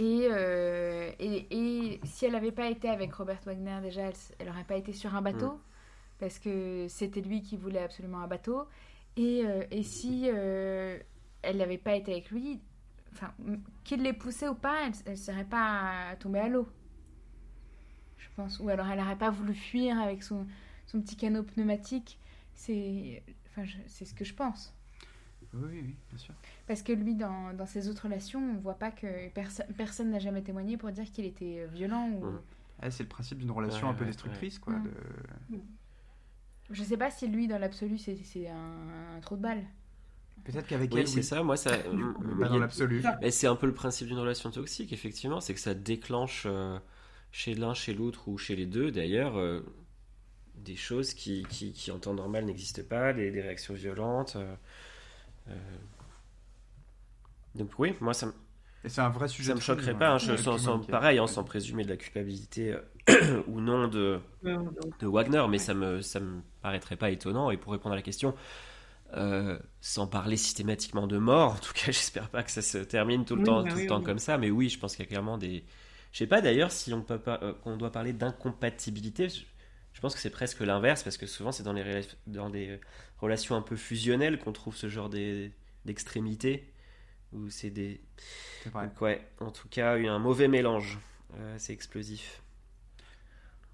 Euh, 0.00 1.12
et, 1.18 1.46
et, 1.50 2.00
si 2.04 2.26
elle 2.26 2.32
n'avait 2.32 2.52
pas 2.52 2.68
été 2.68 2.88
avec 2.88 3.12
Robert 3.14 3.40
Wagner, 3.46 3.78
déjà, 3.82 4.10
elle 4.38 4.46
n'aurait 4.46 4.64
pas 4.64 4.76
été 4.76 4.92
sur 4.92 5.14
un 5.14 5.22
bateau, 5.22 5.52
mm. 5.52 5.60
parce 6.18 6.38
que 6.38 6.86
c'était 6.88 7.20
lui 7.20 7.42
qui 7.42 7.56
voulait 7.56 7.82
absolument 7.82 8.18
un 8.18 8.26
bateau. 8.26 8.66
Et, 9.16 9.44
euh, 9.44 9.64
et 9.70 9.82
si 9.82 10.24
euh, 10.26 10.98
elle 11.42 11.58
n'avait 11.58 11.78
pas 11.78 11.94
été 11.94 12.12
avec 12.12 12.30
lui, 12.30 12.60
enfin, 13.12 13.32
qu'il 13.84 14.02
l'ait 14.02 14.12
poussée 14.12 14.48
ou 14.48 14.54
pas, 14.54 14.86
elle 15.06 15.12
ne 15.12 15.16
serait 15.16 15.44
pas 15.44 16.16
tombée 16.18 16.40
à 16.40 16.48
l'eau. 16.48 16.68
Je 18.18 18.28
pense. 18.34 18.58
Ou 18.58 18.68
alors 18.68 18.88
elle 18.88 18.98
n'aurait 18.98 19.16
pas 19.18 19.30
voulu 19.30 19.54
fuir 19.54 20.00
avec 20.00 20.24
son, 20.24 20.46
son 20.86 21.00
petit 21.00 21.16
canot 21.16 21.44
pneumatique. 21.44 22.18
C'est 22.54 23.22
enfin, 23.50 23.64
ce 23.88 24.14
que 24.14 24.24
je 24.24 24.34
pense. 24.34 24.74
Oui, 25.54 25.80
oui, 25.82 25.96
bien 26.10 26.18
sûr. 26.18 26.34
Parce 26.66 26.82
que 26.82 26.92
lui, 26.92 27.14
dans, 27.14 27.54
dans 27.54 27.66
ses 27.66 27.88
autres 27.88 28.04
relations, 28.04 28.40
on 28.40 28.58
voit 28.60 28.78
pas 28.78 28.90
que 28.90 29.28
personne 29.76 30.10
n'a 30.10 30.18
jamais 30.18 30.42
témoigné 30.42 30.76
pour 30.76 30.90
dire 30.90 31.10
qu'il 31.10 31.24
était 31.24 31.60
euh, 31.60 31.66
violent. 31.66 32.10
Ou... 32.10 32.24
Ah, 32.80 32.90
c'est 32.90 33.02
le 33.02 33.08
principe 33.08 33.38
d'une 33.38 33.50
relation 33.50 33.88
un 33.88 33.94
peu 33.94 34.04
destructrice, 34.04 34.58
quoi. 34.58 34.74
De... 34.74 35.58
Je 36.70 36.82
sais 36.82 36.96
pas 36.96 37.10
si 37.10 37.28
lui, 37.28 37.46
dans 37.46 37.58
l'absolu, 37.58 37.98
c'est 37.98 38.48
un, 38.48 39.16
un, 39.16 39.20
trou 39.20 39.36
de 39.36 39.42
balle. 39.42 39.64
Peut-être 40.44 40.66
qu'avec 40.66 40.92
oui, 40.92 41.06
c'est 41.06 41.22
ça. 41.22 41.42
Moi, 41.42 41.56
ça. 41.56 41.76
pas 41.76 42.48
dans 42.48 42.58
l'absolu. 42.58 43.02
C'est 43.30 43.46
un 43.46 43.56
peu 43.56 43.66
le 43.66 43.74
principe 43.74 44.08
d'une 44.08 44.18
relation 44.18 44.50
toxique, 44.50 44.92
effectivement, 44.92 45.40
c'est 45.40 45.54
que 45.54 45.60
ça 45.60 45.74
déclenche 45.74 46.44
euh, 46.46 46.78
chez 47.32 47.54
l'un, 47.54 47.74
chez 47.74 47.94
l'autre 47.94 48.28
ou 48.28 48.38
chez 48.38 48.56
les 48.56 48.66
deux, 48.66 48.90
d'ailleurs, 48.90 49.38
euh, 49.38 49.60
des 50.56 50.76
choses 50.76 51.14
qui, 51.14 51.44
qui, 51.48 51.72
qui, 51.72 51.90
en 51.90 51.98
temps 51.98 52.14
normal 52.14 52.44
n'existent 52.44 52.82
pas, 52.88 53.12
des, 53.12 53.30
des 53.30 53.40
réactions 53.40 53.74
violentes. 53.74 54.36
Euh, 54.36 54.54
Donc 57.54 57.70
oui, 57.78 57.94
moi 58.00 58.14
ça 58.14 58.26
me, 58.26 58.32
Et 58.84 58.88
c'est 58.88 59.00
un 59.00 59.08
vrai 59.10 59.28
sujet. 59.28 59.52
ça 59.52 59.54
me 59.54 59.60
choquerait 59.60 59.94
pas, 59.94 60.10
hein, 60.10 60.18
je- 60.18 60.36
sans, 60.36 60.78
pareil, 60.80 61.18
hein, 61.18 61.26
sans 61.26 61.44
présumer 61.44 61.84
de 61.84 61.90
la 61.90 61.96
culpabilité 61.96 62.74
euh, 63.10 63.42
ou 63.46 63.60
non 63.60 63.88
de, 63.88 64.20
de 65.00 65.06
Wagner, 65.08 65.44
mais 65.50 65.58
ça 65.58 65.74
me, 65.74 66.02
ça 66.02 66.20
me 66.20 66.42
paraîtrait 66.62 66.96
pas 66.96 67.10
étonnant. 67.10 67.50
Et 67.50 67.58
pour 67.58 67.72
répondre 67.72 67.94
à 67.94 67.96
la 67.96 68.02
question, 68.02 68.34
euh, 69.14 69.58
sans 69.80 70.06
parler 70.08 70.36
systématiquement 70.36 71.06
de 71.08 71.18
mort, 71.18 71.54
en 71.54 71.58
tout 71.58 71.74
cas, 71.74 71.86
j'espère 71.86 72.30
pas 72.30 72.42
que 72.44 72.50
ça 72.52 72.62
se 72.62 72.78
termine 72.78 73.24
tout 73.26 73.36
le 73.36 73.42
Oui, 73.42 73.44
temps, 73.44 73.64
bah 73.64 73.66
tout 73.66 73.78
oui, 73.78 73.80
le 73.80 73.86
temps 73.86 74.00
oui. 74.00 74.02
comme 74.02 74.20
ça, 74.20 74.38
mais 74.38 74.50
oui, 74.50 74.68
je 74.70 74.78
pense 74.78 74.96
qu'il 74.96 75.04
y 75.04 75.08
a 75.08 75.10
clairement 75.10 75.38
des. 75.38 75.64
Je 76.12 76.18
sais 76.18 76.26
pas 76.28 76.40
d'ailleurs 76.42 76.72
si 76.72 76.92
on 76.94 77.02
peut 77.02 77.20
euh, 77.28 77.54
qu'on 77.64 77.76
doit 77.76 77.92
parler 77.92 78.12
d'incompatibilité. 78.12 79.28
Je, 79.94 80.00
pense 80.00 80.14
que 80.14 80.20
c'est 80.20 80.30
presque 80.30 80.60
l'inverse 80.60 81.02
parce 81.02 81.16
que 81.16 81.26
souvent 81.26 81.52
c'est 81.52 81.62
dans 81.62 81.72
les 81.72 82.02
dans 82.26 82.50
des 82.50 82.80
relations 83.18 83.56
un 83.56 83.62
peu 83.62 83.76
fusionnelles 83.76 84.38
qu'on 84.38 84.52
trouve 84.52 84.76
ce 84.76 84.88
genre 84.88 85.08
des- 85.08 85.52
d'extrémités 85.86 86.70
où 87.32 87.48
c'est 87.50 87.70
des. 87.70 88.00
C'est 88.62 88.70
vrai. 88.70 88.86
Donc 88.88 89.00
ouais, 89.00 89.26
en 89.40 89.50
tout 89.50 89.68
cas, 89.68 89.96
il 89.98 90.04
y 90.04 90.08
a 90.08 90.12
un 90.12 90.18
mauvais 90.18 90.48
mélange. 90.48 90.98
Euh, 91.38 91.54
c'est 91.58 91.72
explosif. 91.72 92.42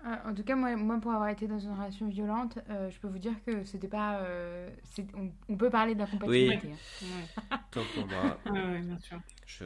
Ah, 0.04 0.22
En 0.26 0.34
tout 0.34 0.42
cas, 0.42 0.56
moi, 0.56 0.74
moi, 0.76 0.98
pour 1.00 1.12
avoir 1.12 1.28
été 1.28 1.46
dans 1.46 1.58
une 1.58 1.72
relation 1.72 2.08
violente, 2.08 2.58
euh, 2.70 2.88
je 2.90 2.98
peux 3.00 3.08
vous 3.08 3.18
dire 3.18 3.34
que 3.44 3.64
c'était 3.64 3.88
pas. 3.88 4.20
euh, 4.20 4.70
on, 5.14 5.30
on 5.48 5.56
peut 5.56 5.68
parler 5.70 5.94
d'incompatibilité. 5.94 6.72
hein. 6.72 6.76
Ouais. 7.02 7.26
Donc 7.72 7.86
pour 7.88 8.06
moi, 8.06 8.38
Ouais, 8.46 8.52
ouais, 8.52 8.80
bien 8.80 8.98
sûr. 8.98 9.20
je. 9.46 9.64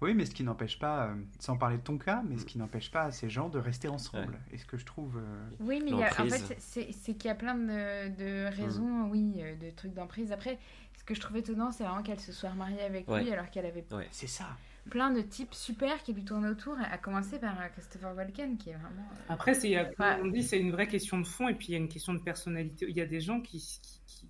Oui, 0.00 0.14
mais 0.14 0.24
ce 0.26 0.30
qui 0.34 0.44
n'empêche 0.44 0.78
pas, 0.78 1.06
euh, 1.08 1.14
sans 1.40 1.56
parler 1.56 1.76
de 1.78 1.82
ton 1.82 1.98
cas, 1.98 2.22
mais 2.28 2.36
ce 2.38 2.44
qui 2.46 2.56
n'empêche 2.58 2.90
pas 2.90 3.02
à 3.02 3.10
ces 3.10 3.28
gens 3.28 3.48
de 3.48 3.58
rester 3.58 3.88
ensemble. 3.88 4.34
Ouais. 4.34 4.54
Et 4.54 4.58
ce 4.58 4.64
que 4.64 4.76
je 4.76 4.86
trouve. 4.86 5.16
euh, 5.18 5.48
Oui, 5.60 5.80
mais 5.84 5.90
il 5.90 5.98
y 5.98 6.02
a- 6.04 6.12
en 6.20 6.28
fait, 6.28 6.56
c'est 6.58 7.14
qu'il 7.14 7.26
y 7.26 7.30
a 7.30 7.34
plein 7.34 7.56
de, 7.56 8.08
de 8.16 8.46
raisons, 8.56 9.08
oui, 9.10 9.34
euh, 9.38 9.56
de 9.56 9.70
trucs 9.70 9.94
d'emprise. 9.94 10.30
Après, 10.30 10.58
ce 10.96 11.02
que 11.04 11.14
je 11.14 11.20
trouve 11.20 11.36
étonnant, 11.38 11.72
c'est 11.72 11.82
vraiment 11.84 12.02
qu'elle 12.02 12.20
se 12.20 12.32
soit 12.32 12.50
remariée 12.50 12.82
avec 12.82 13.08
lui 13.08 13.32
alors 13.32 13.50
qu'elle 13.50 13.66
avait 13.66 13.84
Ouais. 13.92 14.06
C'est 14.12 14.26
ça. 14.28 14.46
plein 14.90 15.10
de 15.10 15.20
types 15.20 15.52
super 15.52 16.02
qui 16.02 16.12
lui 16.14 16.24
tournent 16.24 16.46
autour, 16.46 16.76
à 16.80 16.96
commencer 16.96 17.38
par 17.38 17.56
Christopher 17.72 18.14
Walken, 18.16 18.56
qui 18.56 18.70
est 18.70 18.74
vraiment. 18.74 19.06
Après, 19.28 19.52
c'est, 19.54 19.76
Ouais. 19.76 19.92
on 20.22 20.28
dit, 20.28 20.42
c'est 20.44 20.58
une 20.60 20.70
vraie 20.72 20.86
question 20.86 21.18
de 21.20 21.26
fond 21.26 21.48
et 21.48 21.54
puis 21.54 21.68
il 21.68 21.72
y 21.72 21.74
a 21.74 21.78
une 21.78 21.88
question 21.88 22.14
de 22.14 22.20
personnalité. 22.20 22.86
Il 22.88 22.96
y 22.96 23.00
a 23.02 23.06
des 23.06 23.20
gens 23.20 23.40
qui, 23.40 23.58
qui- 23.58 24.00
qui, 24.06 24.28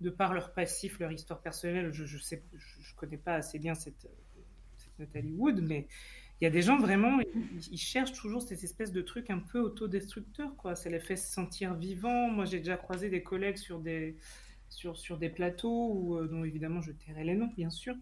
de 0.00 0.08
par 0.08 0.32
leur 0.32 0.54
passif, 0.54 0.98
leur 1.00 1.12
histoire 1.12 1.40
personnelle, 1.40 1.92
je, 1.92 2.06
je 2.06 2.16
sais, 2.16 2.42
je, 2.54 2.80
je 2.80 2.94
connais 2.94 3.18
pas 3.18 3.34
assez 3.34 3.58
bien 3.58 3.74
cette 3.74 4.06
Nathalie 5.00 5.32
Wood, 5.32 5.60
mais 5.62 5.88
il 6.40 6.44
y 6.44 6.46
a 6.46 6.50
des 6.50 6.62
gens 6.62 6.78
vraiment, 6.78 7.20
ils, 7.20 7.68
ils 7.72 7.78
cherchent 7.78 8.12
toujours 8.12 8.42
cette 8.42 8.64
espèce 8.64 8.92
de 8.92 9.02
truc 9.02 9.30
un 9.30 9.40
peu 9.40 9.60
autodestructeur, 9.60 10.56
quoi. 10.56 10.74
Ça 10.74 10.88
les 10.88 11.00
fait 11.00 11.16
se 11.16 11.32
sentir 11.32 11.74
vivants. 11.74 12.30
Moi, 12.30 12.44
j'ai 12.46 12.58
déjà 12.58 12.76
croisé 12.76 13.10
des 13.10 13.22
collègues 13.22 13.58
sur 13.58 13.78
des 13.78 14.16
sur, 14.70 14.96
sur 14.96 15.18
des 15.18 15.28
plateaux 15.28 15.90
où, 15.92 16.16
euh, 16.16 16.28
dont 16.28 16.44
évidemment 16.44 16.80
je 16.80 16.92
tairai 16.92 17.24
les 17.24 17.34
noms, 17.34 17.50
bien 17.56 17.70
sûr, 17.70 17.94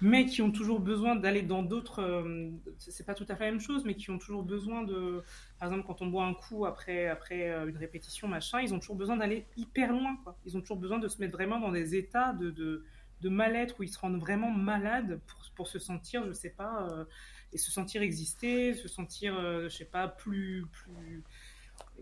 mais 0.00 0.26
qui 0.26 0.42
ont 0.42 0.50
toujours 0.50 0.80
besoin 0.80 1.16
d'aller 1.16 1.42
dans 1.42 1.62
d'autres. 1.62 2.00
euh, 2.00 2.50
c'est 2.78 3.06
pas 3.06 3.14
tout 3.14 3.24
à 3.28 3.36
fait 3.36 3.44
la 3.44 3.52
même 3.52 3.60
chose, 3.60 3.84
mais 3.84 3.94
qui 3.94 4.10
ont 4.10 4.18
toujours 4.18 4.42
besoin 4.42 4.82
de. 4.82 5.22
Par 5.58 5.68
exemple, 5.68 5.86
quand 5.86 6.02
on 6.02 6.08
boit 6.08 6.24
un 6.24 6.34
coup 6.34 6.66
après, 6.66 7.06
après 7.06 7.50
euh, 7.50 7.68
une 7.68 7.76
répétition, 7.76 8.28
machin, 8.28 8.60
ils 8.60 8.74
ont 8.74 8.80
toujours 8.80 8.96
besoin 8.96 9.16
d'aller 9.16 9.46
hyper 9.56 9.92
loin. 9.92 10.16
Quoi. 10.24 10.36
Ils 10.44 10.56
ont 10.56 10.60
toujours 10.60 10.78
besoin 10.78 10.98
de 10.98 11.08
se 11.08 11.20
mettre 11.20 11.32
vraiment 11.32 11.60
dans 11.60 11.72
des 11.72 11.94
états 11.94 12.32
de, 12.32 12.50
de, 12.50 12.84
de 13.20 13.28
mal-être 13.28 13.80
où 13.80 13.82
ils 13.82 13.88
se 13.88 13.98
rendent 13.98 14.20
vraiment 14.20 14.50
malades 14.50 15.20
pour, 15.26 15.40
pour 15.54 15.68
se 15.68 15.78
sentir, 15.78 16.26
je 16.26 16.32
sais 16.32 16.50
pas, 16.50 16.88
euh, 16.90 17.04
et 17.52 17.58
se 17.58 17.70
sentir 17.70 18.02
exister, 18.02 18.74
se 18.74 18.88
sentir, 18.88 19.36
euh, 19.38 19.68
je 19.68 19.76
sais 19.76 19.84
pas, 19.84 20.08
plus. 20.08 20.66
plus 20.72 21.22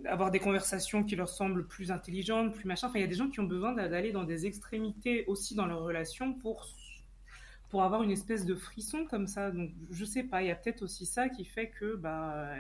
avoir 0.07 0.31
des 0.31 0.39
conversations 0.41 1.05
qui 1.05 1.17
leur 1.17 1.29
semblent 1.29 1.67
plus 1.67 1.91
intelligentes, 1.91 2.55
plus 2.55 2.67
machin. 2.67 2.89
Enfin, 2.89 2.99
il 2.99 3.03
y 3.03 3.05
a 3.05 3.09
des 3.09 3.15
gens 3.15 3.29
qui 3.31 3.41
ont 3.41 3.45
besoin 3.45 3.73
d'a- 3.73 3.89
d'aller 3.89 4.13
dans 4.13 4.25
des 4.25 4.47
extrémités 4.47 5.25
aussi 5.27 5.55
dans 5.55 5.67
leur 5.67 5.81
relation 5.83 6.33
pour 6.35 6.67
pour 7.71 7.83
avoir 7.83 8.03
une 8.03 8.11
espèce 8.11 8.45
de 8.47 8.55
frisson 8.55 9.05
comme 9.11 9.27
ça. 9.27 9.51
Donc, 9.51 9.71
je 9.91 10.05
sais 10.05 10.23
pas, 10.23 10.43
il 10.43 10.49
y 10.49 10.51
a 10.51 10.55
peut-être 10.55 10.83
aussi 10.83 11.07
ça 11.07 11.29
qui 11.29 11.45
fait 11.45 11.71
que 11.71 11.97
bah, 11.97 12.55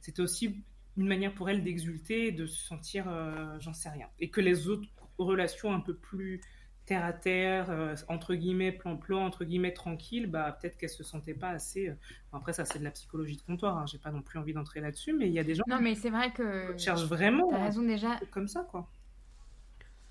c'était 0.00 0.20
aussi 0.22 0.62
une 0.96 1.06
manière 1.08 1.34
pour 1.34 1.48
elle 1.50 1.62
d'exulter, 1.62 2.32
de 2.32 2.46
se 2.46 2.64
sentir, 2.66 3.08
euh, 3.08 3.56
j'en 3.60 3.72
sais 3.72 3.88
rien. 3.88 4.08
Et 4.18 4.30
que 4.30 4.40
les 4.40 4.68
autres 4.68 4.88
relations 5.18 5.72
un 5.72 5.80
peu 5.80 5.94
plus 5.94 6.40
terre 6.86 7.04
à 7.04 7.12
terre, 7.12 7.70
euh, 7.70 7.94
entre 8.08 8.34
guillemets, 8.34 8.72
plan-plan, 8.72 9.24
entre 9.26 9.44
guillemets, 9.44 9.72
tranquille, 9.74 10.26
bah, 10.28 10.52
peut-être 10.60 10.76
qu'elle 10.78 10.90
se 10.90 11.04
sentait 11.04 11.34
pas 11.34 11.50
assez. 11.50 11.88
euh, 11.90 11.94
après, 12.32 12.52
ça, 12.54 12.64
c'est 12.64 12.78
de 12.78 12.84
la 12.84 12.90
psychologie 12.92 13.36
de 13.36 13.42
comptoir, 13.42 13.76
hein, 13.78 13.86
j'ai 13.86 13.98
pas 13.98 14.12
non 14.12 14.22
plus 14.22 14.38
envie 14.38 14.54
d'entrer 14.54 14.80
là-dessus, 14.80 15.12
mais 15.14 15.28
il 15.28 15.34
y 15.34 15.38
a 15.40 15.44
des 15.44 15.54
gens 15.56 15.64
Non, 15.66 15.80
mais 15.80 15.94
c'est 15.94 16.10
vrai 16.10 16.32
que. 16.32 16.72
qui 16.76 16.84
cherchent 16.84 17.04
vraiment 17.06 17.48
T'as 17.50 17.64
raison 17.64 17.82
déjà. 17.82 18.20
comme 18.30 18.48
ça, 18.48 18.62
quoi. 18.70 18.88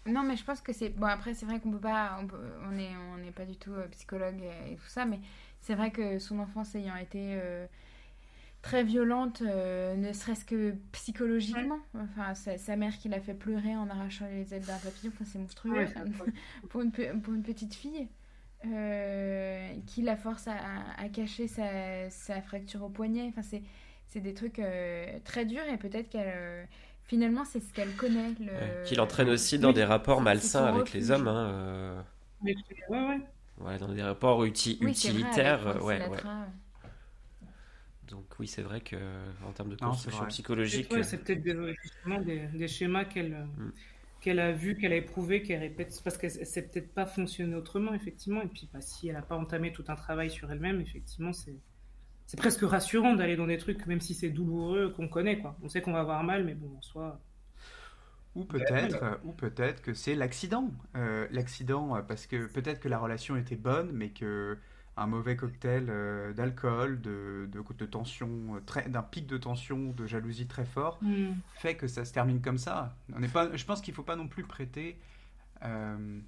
Non, 0.07 0.21
mais 0.23 0.35
je 0.37 0.43
pense 0.45 0.61
que 0.61 0.71
c'est. 0.73 0.89
Bon, 0.89 1.07
après, 1.07 1.33
c'est 1.33 1.45
vrai 1.47 1.59
qu'on 1.59 1.71
peut 1.71 1.79
pas. 1.79 2.17
On, 2.21 2.27
peut- 2.27 2.37
on 2.63 2.77
est, 2.77 2.95
on 3.13 3.17
n'est 3.17 3.31
pas 3.31 3.45
du 3.45 3.57
tout 3.57 3.71
euh, 3.73 3.87
psychologue 3.89 4.39
et, 4.41 4.73
et 4.73 4.75
tout 4.75 4.85
ça, 4.87 5.05
mais 5.05 5.19
c'est 5.61 5.73
vrai 5.75 5.91
que 5.91 6.19
son 6.19 6.37
enfance 6.39 6.75
ayant 6.75 6.95
été 6.95 7.33
très 8.65 8.83
violente, 8.83 9.41
euh, 9.43 9.95
ne 9.95 10.11
serait-ce 10.11 10.43
que 10.43 10.73
psychologiquement. 10.91 11.79
Enfin, 11.93 12.33
sa, 12.33 12.75
mère 12.75 12.97
qui 12.97 13.09
l'a 13.09 13.19
fait 13.19 13.35
pleurer 13.35 13.75
en 13.75 13.89
arrachant 13.89 14.25
les 14.27 14.53
ailes 14.55 14.65
d'un 14.65 14.77
papillon, 14.77 15.11
enfin, 15.13 15.25
c'est 15.25 15.37
monstrueux 15.39 15.71
Ouais, 15.73 15.85
enfin, 15.85 16.05
pour, 16.69 16.81
une, 16.81 16.91
pe- 16.91 17.15
pour 17.21 17.33
une 17.33 17.43
petite 17.43 17.75
fille. 17.75 18.07
euh, 18.65 19.69
qui 19.85 20.01
la 20.01 20.15
force 20.15 20.47
à, 20.47 20.55
à 20.97 21.09
cacher 21.09 21.47
sa, 21.47 22.09
sa 22.09 22.41
fracture 22.41 22.83
au 22.83 22.89
poignet. 22.89 23.27
Enfin, 23.29 23.43
c'est, 23.43 23.61
c'est 24.07 24.21
des 24.21 24.33
trucs 24.33 24.59
euh, 24.59 25.19
très 25.23 25.45
durs 25.45 25.63
et 25.71 25.77
peut-être 25.77 26.09
qu'elle. 26.09 26.33
euh, 26.35 26.63
finalement, 27.03 27.45
c'est 27.45 27.59
ce 27.59 27.71
qu'elle 27.73 27.95
connaît. 27.95 28.33
Le... 28.39 28.45
Ouais, 28.51 28.81
Qui 28.85 28.95
l'entraîne 28.95 29.29
aussi 29.29 29.59
dans 29.59 29.69
Oui, 29.69 29.75
des 29.75 29.83
rapports 29.83 30.21
malsains 30.21 30.65
avec 30.65 30.93
les 30.93 31.11
hommes. 31.11 31.27
hein, 31.27 31.49
euh, 31.49 32.01
Mais, 32.41 32.55
ouais, 32.89 32.99
ouais. 33.07 33.19
ouais, 33.59 33.77
dans 33.77 33.89
des 33.93 34.01
rapports 34.03 34.43
uti- 34.45 34.77
Oui, 34.81 34.93
c'est 34.95 35.09
vrai, 35.11 35.19
utilitaires. 35.19 35.83
ouais, 35.83 36.07
ouais. 36.07 36.17
Donc 38.07 38.25
oui, 38.39 38.47
c'est 38.47 38.61
vrai 38.61 38.81
que 38.81 38.95
en 39.45 39.51
termes 39.53 39.69
de 39.69 39.75
construction 39.75 40.25
psychologique, 40.27 40.91
Ouais, 40.91 41.03
c'est 41.03 41.23
peut-être 41.23 41.41
des, 41.41 41.53
des, 42.25 42.47
des 42.57 42.67
schémas 42.67 43.05
qu'elle 43.05 43.33
euh, 43.33 43.45
Mm. 43.57 43.71
qu'elle 44.21 44.39
a 44.39 44.51
vus, 44.53 44.77
qu'elle 44.77 44.93
a 44.93 44.97
éprouvés, 44.97 45.43
qu'elle 45.43 45.59
répète. 45.61 46.01
Parce 46.03 46.17
qu'elle 46.17 46.31
ne 46.39 46.45
sait 46.45 46.67
peut-être 46.69 46.93
pas 46.93 47.05
fonctionner 47.07 47.55
autrement, 47.55 47.93
effectivement. 47.93 48.41
Et 48.43 48.47
puis, 48.47 48.69
bah, 48.73 48.81
si 48.81 49.07
elle 49.09 49.15
n'a 49.15 49.21
pas 49.23 49.37
entamé 49.37 49.71
tout 49.73 49.85
un 49.89 49.95
travail 49.95 50.31
sur 50.31 50.51
elle-même, 50.51 50.81
effectivement, 50.81 51.33
c'est 51.33 51.61
c'est 52.27 52.37
presque 52.37 52.61
rassurant 52.63 53.15
d'aller 53.15 53.35
dans 53.37 53.47
des 53.47 53.57
trucs, 53.57 53.85
même 53.87 54.01
si 54.01 54.13
c'est 54.15 54.29
douloureux, 54.31 54.91
qu'on 54.93 55.09
connaît. 55.09 55.39
quoi. 55.39 55.57
On 55.63 55.69
sait 55.69 55.81
qu'on 55.81 55.93
va 55.93 56.01
avoir 56.01 56.23
mal, 56.23 56.45
mais 56.45 56.55
bon, 56.55 56.77
en 56.77 56.81
soi. 56.81 57.21
Ou 58.35 58.43
peut-être, 58.43 59.03
euh, 59.03 59.15
ou 59.23 59.31
peut-être 59.33 59.81
que 59.81 59.93
c'est 59.93 60.13
l'accident. 60.15 60.69
Euh, 60.95 61.27
l'accident 61.31 61.95
euh, 61.95 62.01
parce 62.01 62.27
que 62.27 62.47
peut-être 62.47 62.81
que 62.81 62.89
la 62.89 62.99
relation 62.99 63.37
était 63.37 63.55
bonne, 63.55 63.91
mais 63.93 64.09
que 64.11 64.57
un 64.97 65.07
mauvais 65.07 65.35
cocktail 65.35 65.87
euh, 65.89 66.31
d'alcool, 66.33 67.01
de, 67.01 67.49
de, 67.51 67.61
de 67.77 67.85
tension, 67.85 68.29
euh, 68.55 68.87
d'un 68.89 69.03
pic 69.03 69.27
de 69.27 69.37
tension, 69.37 69.91
de 69.91 70.05
jalousie 70.07 70.47
très 70.47 70.65
fort, 70.65 70.99
fait 71.55 71.75
que 71.75 71.87
ça 71.87 72.05
se 72.05 72.13
termine 72.13 72.41
comme 72.41 72.57
ça. 72.57 72.95
On 73.13 73.19
n'est 73.19 73.27
pas, 73.27 73.55
je 73.55 73.65
pense 73.65 73.81
qu'il 73.81 73.93
faut 73.93 74.03
pas 74.03 74.15
non 74.15 74.27
plus 74.27 74.43
prêter, 74.43 74.97
euh, 75.63 76.19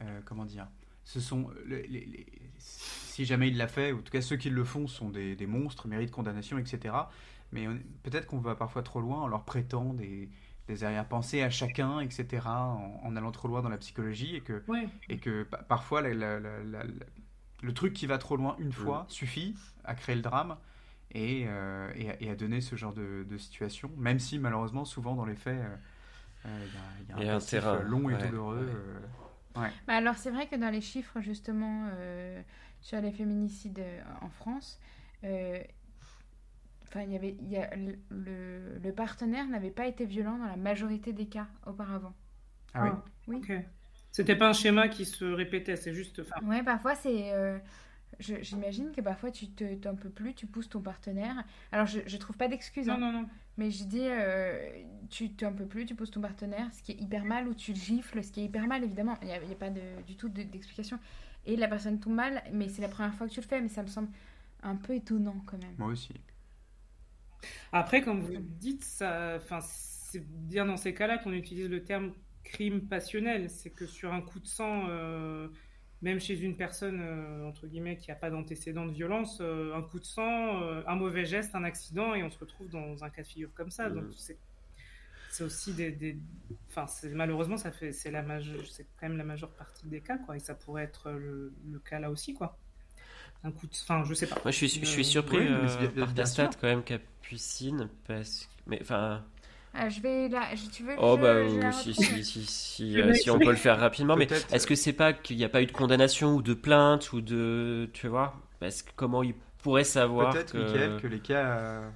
euh, 0.00 0.20
comment 0.24 0.44
dire, 0.44 0.66
ce 1.04 1.20
sont 1.20 1.50
les- 1.66 1.86
les- 1.86 2.06
les- 2.06 2.26
si 2.58 3.24
jamais 3.24 3.48
il 3.48 3.56
l'a 3.56 3.68
fait, 3.68 3.92
ou 3.92 3.98
en 3.98 4.02
tout 4.02 4.12
cas 4.12 4.20
ceux 4.20 4.36
qui 4.36 4.50
le 4.50 4.64
font 4.64 4.86
sont 4.86 5.10
des, 5.10 5.36
des 5.36 5.46
monstres, 5.46 5.86
méritent 5.86 6.10
condamnation, 6.12 6.58
etc. 6.58 6.94
Mais 7.52 7.66
peut-être 8.02 8.26
qu'on 8.26 8.38
va 8.38 8.54
parfois 8.54 8.82
trop 8.82 9.00
loin 9.00 9.20
en 9.20 9.28
leur 9.28 9.44
prêtant 9.44 9.92
des, 9.94 10.28
des 10.68 10.84
arrière-pensées 10.84 11.42
à 11.42 11.50
chacun, 11.50 12.00
etc. 12.00 12.46
En, 12.46 13.00
en 13.02 13.16
allant 13.16 13.30
trop 13.32 13.48
loin 13.48 13.62
dans 13.62 13.68
la 13.68 13.78
psychologie 13.78 14.36
et 14.36 14.40
que 14.40 14.62
Ouais. 14.68 14.88
et 15.08 15.18
que 15.18 15.42
pa- 15.42 15.58
parfois 15.62 16.00
la- 16.02 16.14
la- 16.14 16.40
la- 16.40 16.62
la- 16.64 16.84
la- 16.84 17.06
le 17.62 17.74
truc 17.74 17.94
qui 17.94 18.06
va 18.06 18.18
trop 18.18 18.36
loin 18.36 18.56
une 18.58 18.72
fois 18.72 19.06
suffit 19.08 19.56
à 19.84 19.94
créer 19.94 20.16
le 20.16 20.22
drame 20.22 20.56
et, 21.12 21.44
euh, 21.46 21.90
et, 21.96 22.10
à, 22.10 22.22
et 22.22 22.30
à 22.30 22.36
donner 22.36 22.60
ce 22.60 22.76
genre 22.76 22.94
de, 22.94 23.26
de 23.28 23.38
situation, 23.38 23.90
même 23.98 24.18
si 24.18 24.38
malheureusement 24.38 24.84
souvent 24.84 25.14
dans 25.16 25.26
les 25.26 25.36
faits 25.36 25.60
euh, 25.60 25.76
euh, 26.46 26.66
il 26.68 26.74
y 26.74 26.78
a- 26.78 26.82
il 27.00 27.08
y, 27.10 27.12
Il 27.16 27.22
y 27.24 27.28
a 27.28 27.36
un 27.36 27.40
terrain, 27.40 27.78
euh, 27.78 27.82
long 27.84 28.10
et 28.10 28.14
ouais, 28.14 28.18
douloureux. 28.18 28.56
ouais. 29.56 29.60
euh, 29.60 29.66
Bah 29.86 29.94
alors 29.94 30.16
c'est 30.16 30.30
vrai 30.30 30.46
que 30.48 30.56
dans 30.56 30.70
les 30.70 30.80
chiffres 30.80 31.20
justement 31.20 31.88
euh, 31.94 32.42
sur 32.80 33.00
les 33.00 33.12
féminicides 33.12 33.78
euh, 33.80 34.00
en 34.22 34.28
France, 34.30 34.80
euh, 35.24 35.62
enfin 36.86 37.02
il 37.02 37.12
y 37.12 37.16
avait, 37.16 37.36
il 37.40 37.48
y 37.50 37.56
a, 37.56 37.74
le, 37.76 37.98
le- 38.10 38.78
le 38.78 38.92
partenaire 38.92 39.46
n'avait 39.48 39.70
pas 39.70 39.86
été 39.86 40.04
violent 40.04 40.38
dans 40.38 40.46
la 40.46 40.56
majorité 40.56 41.12
des 41.12 41.26
cas 41.26 41.48
auparavant. 41.66 42.14
Ah 42.74 42.82
oui. 42.82 42.90
Oui. 43.26 43.42
Ok. 43.42 43.50
C'était 44.12 44.36
pas 44.36 44.48
un 44.48 44.52
schéma 44.52 44.88
qui 44.88 45.04
se 45.04 45.24
répétait, 45.24 45.76
c'est 45.76 45.92
juste. 45.94 46.20
enfin, 46.20 46.36
Ouais, 46.42 46.62
parfois 46.62 46.94
c'est. 46.94 47.32
euh, 47.32 47.58
je- 48.20 48.42
J'imagine 48.42 48.92
que 48.92 49.00
parfois 49.00 49.30
tu 49.30 49.48
te- 49.50 49.74
t'en 49.76 49.94
peux 49.96 50.10
plus, 50.10 50.34
tu 50.34 50.46
pousses 50.46 50.68
ton 50.68 50.80
partenaire. 50.82 51.44
Alors 51.72 51.86
je, 51.86 52.00
je 52.06 52.16
trouve 52.18 52.36
pas 52.36 52.48
d'excuses, 52.48 52.88
Non, 52.88 52.94
hein, 52.94 52.98
non, 52.98 53.12
non. 53.12 53.28
mais 53.56 53.70
je 53.70 53.84
dis 53.84 54.02
euh, 54.02 54.58
tu 55.10 55.32
t'en 55.34 55.52
peux 55.54 55.66
plus, 55.66 55.86
tu 55.86 55.94
pousses 55.94 56.10
ton 56.10 56.20
partenaire, 56.20 56.72
ce 56.74 56.82
qui 56.82 56.92
est 56.92 57.00
hyper 57.00 57.24
mal, 57.24 57.48
ou 57.48 57.54
tu 57.54 57.72
le 57.72 57.78
gifles, 57.78 58.22
ce 58.24 58.32
qui 58.32 58.40
est 58.40 58.44
hyper 58.44 58.66
mal 58.66 58.84
évidemment. 58.84 59.16
Il 59.22 59.28
n'y 59.28 59.34
a, 59.34 59.40
pas 59.56 59.70
de- 59.70 60.02
du 60.06 60.16
tout 60.16 60.28
de- 60.28 60.42
d'explication. 60.42 60.98
Et 61.46 61.56
la 61.56 61.68
personne 61.68 61.98
tombe 62.00 62.14
mal, 62.14 62.42
mais 62.52 62.68
c'est 62.68 62.82
la 62.82 62.88
première 62.88 63.14
fois 63.14 63.28
que 63.28 63.32
tu 63.32 63.40
le 63.40 63.46
fais, 63.46 63.60
mais 63.60 63.68
ça 63.68 63.82
me 63.82 63.88
semble 63.88 64.08
un 64.62 64.76
peu 64.76 64.94
étonnant 64.94 65.42
quand 65.46 65.58
même. 65.58 65.76
Moi 65.78 65.88
aussi. 65.88 66.14
Après, 67.72 68.02
comme 68.02 68.20
vous 68.20 68.36
dites, 68.38 68.84
ça, 68.84 69.34
enfin, 69.36 69.60
c'est 69.62 70.24
bien 70.26 70.66
dans 70.66 70.76
ces 70.76 70.94
cas-là 70.94 71.18
qu'on 71.18 71.32
utilise 71.32 71.68
le 71.68 71.84
terme 71.84 72.12
crime 72.44 72.82
passionnel. 72.88 73.50
C'est 73.50 73.70
que 73.70 73.86
sur 73.86 74.12
un 74.12 74.20
coup 74.22 74.40
de 74.40 74.46
sang, 74.46 74.86
euh, 74.88 75.48
même 76.02 76.20
chez 76.20 76.40
une 76.40 76.56
personne, 76.56 77.00
euh, 77.00 77.44
entre 77.46 77.66
guillemets, 77.66 77.96
qui 77.96 78.10
n'a 78.10 78.16
pas 78.16 78.30
d'antécédent 78.30 78.86
de 78.86 78.92
violence, 78.92 79.38
euh, 79.40 79.74
un 79.74 79.82
coup 79.82 79.98
de 80.00 80.04
sang, 80.04 80.62
euh, 80.62 80.82
un 80.86 80.96
mauvais 80.96 81.24
geste, 81.24 81.54
un 81.54 81.64
accident, 81.64 82.14
et 82.14 82.22
on 82.22 82.30
se 82.30 82.38
retrouve 82.38 82.68
dans 82.70 83.04
un 83.04 83.10
cas 83.10 83.22
de 83.22 83.28
figure 83.28 83.50
comme 83.54 83.70
ça. 83.70 83.90
Donc, 83.90 84.04
Mhm. 84.04 84.12
c'est 84.16 84.38
c'est 85.30 85.44
aussi 85.44 85.72
des. 85.72 85.90
des- 85.92 86.18
Enfin, 86.68 86.86
c'est- 86.86 87.08
malheureusement, 87.10 87.56
ça 87.56 87.72
fait, 87.72 87.92
c'est, 87.92 88.10
la 88.10 88.22
majeure, 88.22 88.64
c'est 88.70 88.86
quand 88.98 89.08
même 89.08 89.16
la 89.18 89.24
majeure 89.24 89.50
partie 89.50 89.86
des 89.88 90.00
cas, 90.00 90.18
quoi. 90.18 90.36
Et 90.36 90.40
ça 90.40 90.54
pourrait 90.54 90.84
être 90.84 91.10
le, 91.10 91.52
le 91.70 91.78
cas 91.78 91.98
là 92.00 92.10
aussi, 92.10 92.34
quoi. 92.34 92.58
Un 93.44 93.50
coup 93.52 93.66
de. 93.66 93.72
Enfin, 93.82 94.04
je 94.04 94.14
sais 94.14 94.26
pas. 94.26 94.36
Moi, 94.44 94.50
je 94.52 94.56
suis, 94.66 94.68
je 94.68 94.84
suis 94.84 95.04
surpris 95.04 95.38
oui, 95.38 95.46
euh, 95.48 95.88
par 95.88 96.14
ta 96.14 96.26
sûr. 96.26 96.44
stat 96.44 96.50
quand 96.60 96.68
même, 96.68 96.82
Capucine, 96.84 97.88
parce 98.06 98.46
que... 98.46 98.52
Mais 98.66 98.78
enfin... 98.82 99.24
Ah, 99.74 99.88
je 99.88 100.00
vais 100.00 100.28
là. 100.28 100.48
Tu 100.70 100.82
veux 100.84 100.94
que 100.94 101.00
Oh 101.00 101.16
je- 101.16 101.22
bah 101.22 101.48
je 101.48 101.56
la 101.58 101.72
si, 101.72 101.94
si, 101.94 102.44
si, 102.44 103.00
euh, 103.00 103.14
si 103.14 103.30
on 103.30 103.38
peut 103.38 103.50
le 103.50 103.56
faire 103.56 103.78
rapidement, 103.78 104.16
mais 104.16 104.28
est-ce 104.52 104.66
que 104.66 104.74
c'est 104.74 104.92
pas 104.92 105.12
qu'il 105.14 105.36
n'y 105.38 105.44
a 105.44 105.48
pas 105.48 105.62
eu 105.62 105.66
de 105.66 105.72
condamnation 105.72 106.34
ou 106.34 106.42
de 106.42 106.52
plainte 106.54 107.12
ou 107.12 107.20
de... 107.22 107.88
Tu 107.94 108.06
vois 108.08 108.34
Parce 108.60 108.82
que 108.82 108.90
comment 108.96 109.22
il 109.22 109.34
pourrait 109.62 109.84
savoir 109.84 110.32
Peut-être, 110.34 110.52
que... 110.52 110.58
Michael, 110.58 111.00
que 111.00 111.06
les 111.06 111.20
cas, 111.20 111.46
euh, 111.46 111.90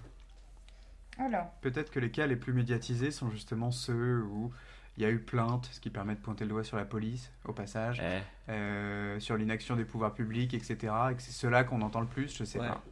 Alors. 1.19 1.51
peut-être 1.61 1.91
que 1.91 2.01
les 2.01 2.11
cas 2.11 2.27
les 2.27 2.37
plus 2.37 2.53
médiatisés 2.55 3.11
sont 3.11 3.31
justement 3.31 3.71
ceux 3.71 4.23
où 4.23 4.51
il 4.97 5.03
y 5.03 5.07
a 5.07 5.11
eu 5.11 5.19
plainte, 5.19 5.69
ce 5.73 5.79
qui 5.81 5.91
permet 5.91 6.15
de 6.15 6.21
pointer 6.21 6.45
le 6.45 6.51
doigt 6.51 6.65
sur 6.65 6.79
la 6.79 6.87
police, 6.87 7.31
au 7.45 7.53
passage, 7.53 8.01
Eh, 8.03 8.21
euh, 8.53 9.21
sur 9.21 9.37
l'inaction 9.37 9.77
des 9.77 9.85
pouvoirs 9.85 10.15
publics, 10.15 10.55
etc. 10.55 10.77
Et 11.11 11.15
que 11.17 11.21
c'est 11.21 11.33
ceux-là 11.33 11.65
qu'on 11.65 11.83
entend 11.83 12.01
le 12.01 12.07
plus, 12.07 12.35
je 12.35 12.45
sais 12.45 12.59
Ouais. 12.59 12.69
pas. 12.69 12.83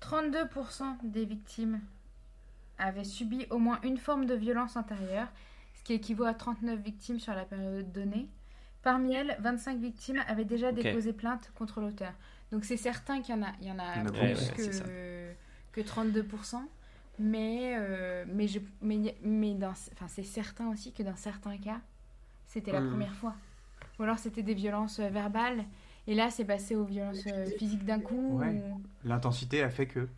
32% 0.00 0.98
des 1.04 1.24
victimes 1.24 1.80
avaient 2.78 3.04
subi 3.04 3.46
au 3.50 3.58
moins 3.58 3.78
une 3.82 3.98
forme 3.98 4.26
de 4.26 4.34
violence 4.34 4.76
intérieure, 4.76 5.28
ce 5.74 5.82
qui 5.82 5.92
équivaut 5.94 6.24
à 6.24 6.34
39 6.34 6.80
victimes 6.80 7.20
sur 7.20 7.34
la 7.34 7.44
période 7.44 7.92
donnée. 7.92 8.28
Parmi 8.82 9.14
elles, 9.14 9.36
25 9.40 9.78
victimes 9.78 10.22
avaient 10.26 10.44
déjà 10.44 10.72
déposé 10.72 11.12
plainte 11.12 11.52
contre 11.54 11.80
l'auteur. 11.80 12.12
Donc 12.50 12.64
c'est 12.64 12.76
certain 12.76 13.20
qu'il 13.22 13.34
y 13.34 13.38
en 13.38 13.42
a, 13.42 13.52
il 13.60 13.68
y 13.68 13.72
en 13.72 13.78
a 13.78 13.94
Il 13.96 13.98
y 13.98 14.02
en 14.02 14.06
a 14.06 14.12
plus 14.12 14.20
ouais, 14.58 15.32
que, 15.72 15.80
que 15.82 15.86
32%. 15.86 16.56
Mais, 17.18 17.76
euh, 17.78 18.24
mais, 18.26 18.48
je, 18.48 18.58
mais, 18.80 19.14
mais 19.22 19.54
dans, 19.54 19.70
enfin, 19.70 20.08
c'est 20.08 20.22
certain 20.24 20.68
aussi 20.70 20.92
que 20.92 21.02
dans 21.02 21.14
certains 21.16 21.56
cas, 21.58 21.80
c'était 22.46 22.72
la 22.72 22.80
Mhm. 22.80 22.90
première 22.90 23.14
fois. 23.14 23.34
Ou 23.98 24.02
alors 24.02 24.18
c'était 24.18 24.42
des 24.42 24.54
violences 24.54 24.98
euh, 24.98 25.08
verbales. 25.08 25.64
Et 26.06 26.14
là, 26.14 26.30
c'est 26.30 26.44
passé 26.44 26.74
aux 26.74 26.84
violences 26.84 27.24
euh, 27.28 27.46
physiques 27.58 27.84
d'un 27.84 28.00
coup. 28.00 28.38
Ouais. 28.38 28.48
ou- 28.48 28.82
L'intensité 29.04 29.62
a 29.62 29.70
fait 29.70 29.86
que. 29.86 30.08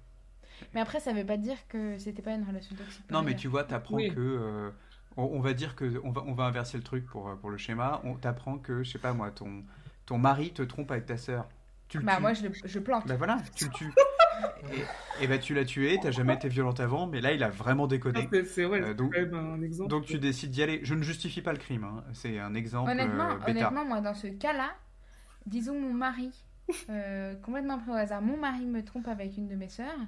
Mais 0.75 0.81
après, 0.81 1.01
ça 1.01 1.13
veut 1.13 1.25
pas 1.27 1.37
dire 1.37 1.57
que 1.69 1.99
c'était 1.99 2.23
pas 2.23 2.33
une 2.33 2.45
relation 2.45 2.75
toxique. 2.77 3.05
Non, 3.11 3.23
mais 3.23 3.29
ailleurs. 3.29 3.41
tu 3.41 3.49
vois, 3.49 3.65
t'apprends 3.65 3.97
Oui. 3.97 4.15
que. 4.15 4.21
euh, 4.21 4.71
on, 5.17 5.25
on 5.25 5.41
va 5.41 5.53
dire 5.55 5.77
que. 5.77 6.01
On 6.05 6.11
va, 6.11 6.23
on 6.27 6.33
va 6.35 6.45
inverser 6.45 6.77
le 6.77 6.83
truc 6.85 7.07
pour, 7.07 7.29
euh, 7.29 7.35
pour 7.37 7.51
le 7.51 7.57
schéma. 7.57 8.01
On 8.05 8.15
t'apprend 8.15 8.59
que, 8.59 8.83
je 8.83 8.91
sais 8.91 8.99
pas 8.99 9.13
moi, 9.13 9.31
ton, 9.31 9.65
ton 10.07 10.19
mari 10.19 10.53
te 10.53 10.63
trompe 10.63 10.91
avec 10.91 11.07
ta 11.07 11.17
sœur. 11.17 11.49
Tu 11.89 11.99
le 11.99 12.05
Bah, 12.05 12.17
tues. 12.17 12.23
moi, 12.23 12.33
je, 12.35 12.43
le, 12.45 12.53
je 12.65 12.79
plante. 12.79 13.07
Bah 13.07 13.17
voilà, 13.17 13.39
tu 13.55 13.65
le 13.67 13.71
tues. 13.71 13.93
et, 15.21 15.25
et 15.25 15.27
bah 15.29 15.39
tu 15.39 15.55
l'as 15.55 15.65
tué, 15.65 15.99
t'as 16.03 16.11
jamais 16.11 16.35
été 16.35 16.49
violente 16.49 16.81
avant, 16.81 17.07
mais 17.07 17.21
là 17.21 17.33
il 17.33 17.43
a 17.45 17.51
vraiment 17.51 17.87
déconné. 17.87 18.27
C'est, 18.33 18.45
c'est, 18.45 18.65
ouais, 18.65 18.81
Euh, 18.81 18.87
c'est 18.89 18.95
donc- 18.95 19.15
un 19.17 19.63
exemple. 19.63 19.91
Donc 19.91 20.05
tu 20.07 20.19
décides 20.19 20.51
d'y 20.51 20.63
aller. 20.63 20.81
Je 20.83 20.95
ne 20.95 21.03
justifie 21.03 21.43
pas 21.43 21.53
le 21.53 21.59
crime, 21.59 21.85
hein. 21.85 22.03
c'est 22.15 22.39
un 22.41 22.55
exemple 22.55 22.91
honnêtement, 22.91 23.31
euh, 23.31 23.35
bêta. 23.39 23.51
honnêtement, 23.51 23.85
moi, 23.85 24.01
dans 24.01 24.15
ce 24.15 24.27
cas-là, 24.29 24.71
disons 25.47 25.79
mon 25.79 25.93
mari, 25.93 26.33
euh, 26.89 27.35
complètement 27.43 27.79
pris 27.79 27.91
au 27.91 27.95
hasard, 27.95 28.23
mon 28.23 28.39
mari 28.39 28.65
me 28.65 28.83
trompe 28.83 29.07
avec 29.07 29.37
une 29.37 29.47
de 29.47 29.55
mes 29.55 29.69
sœurs, 29.69 29.99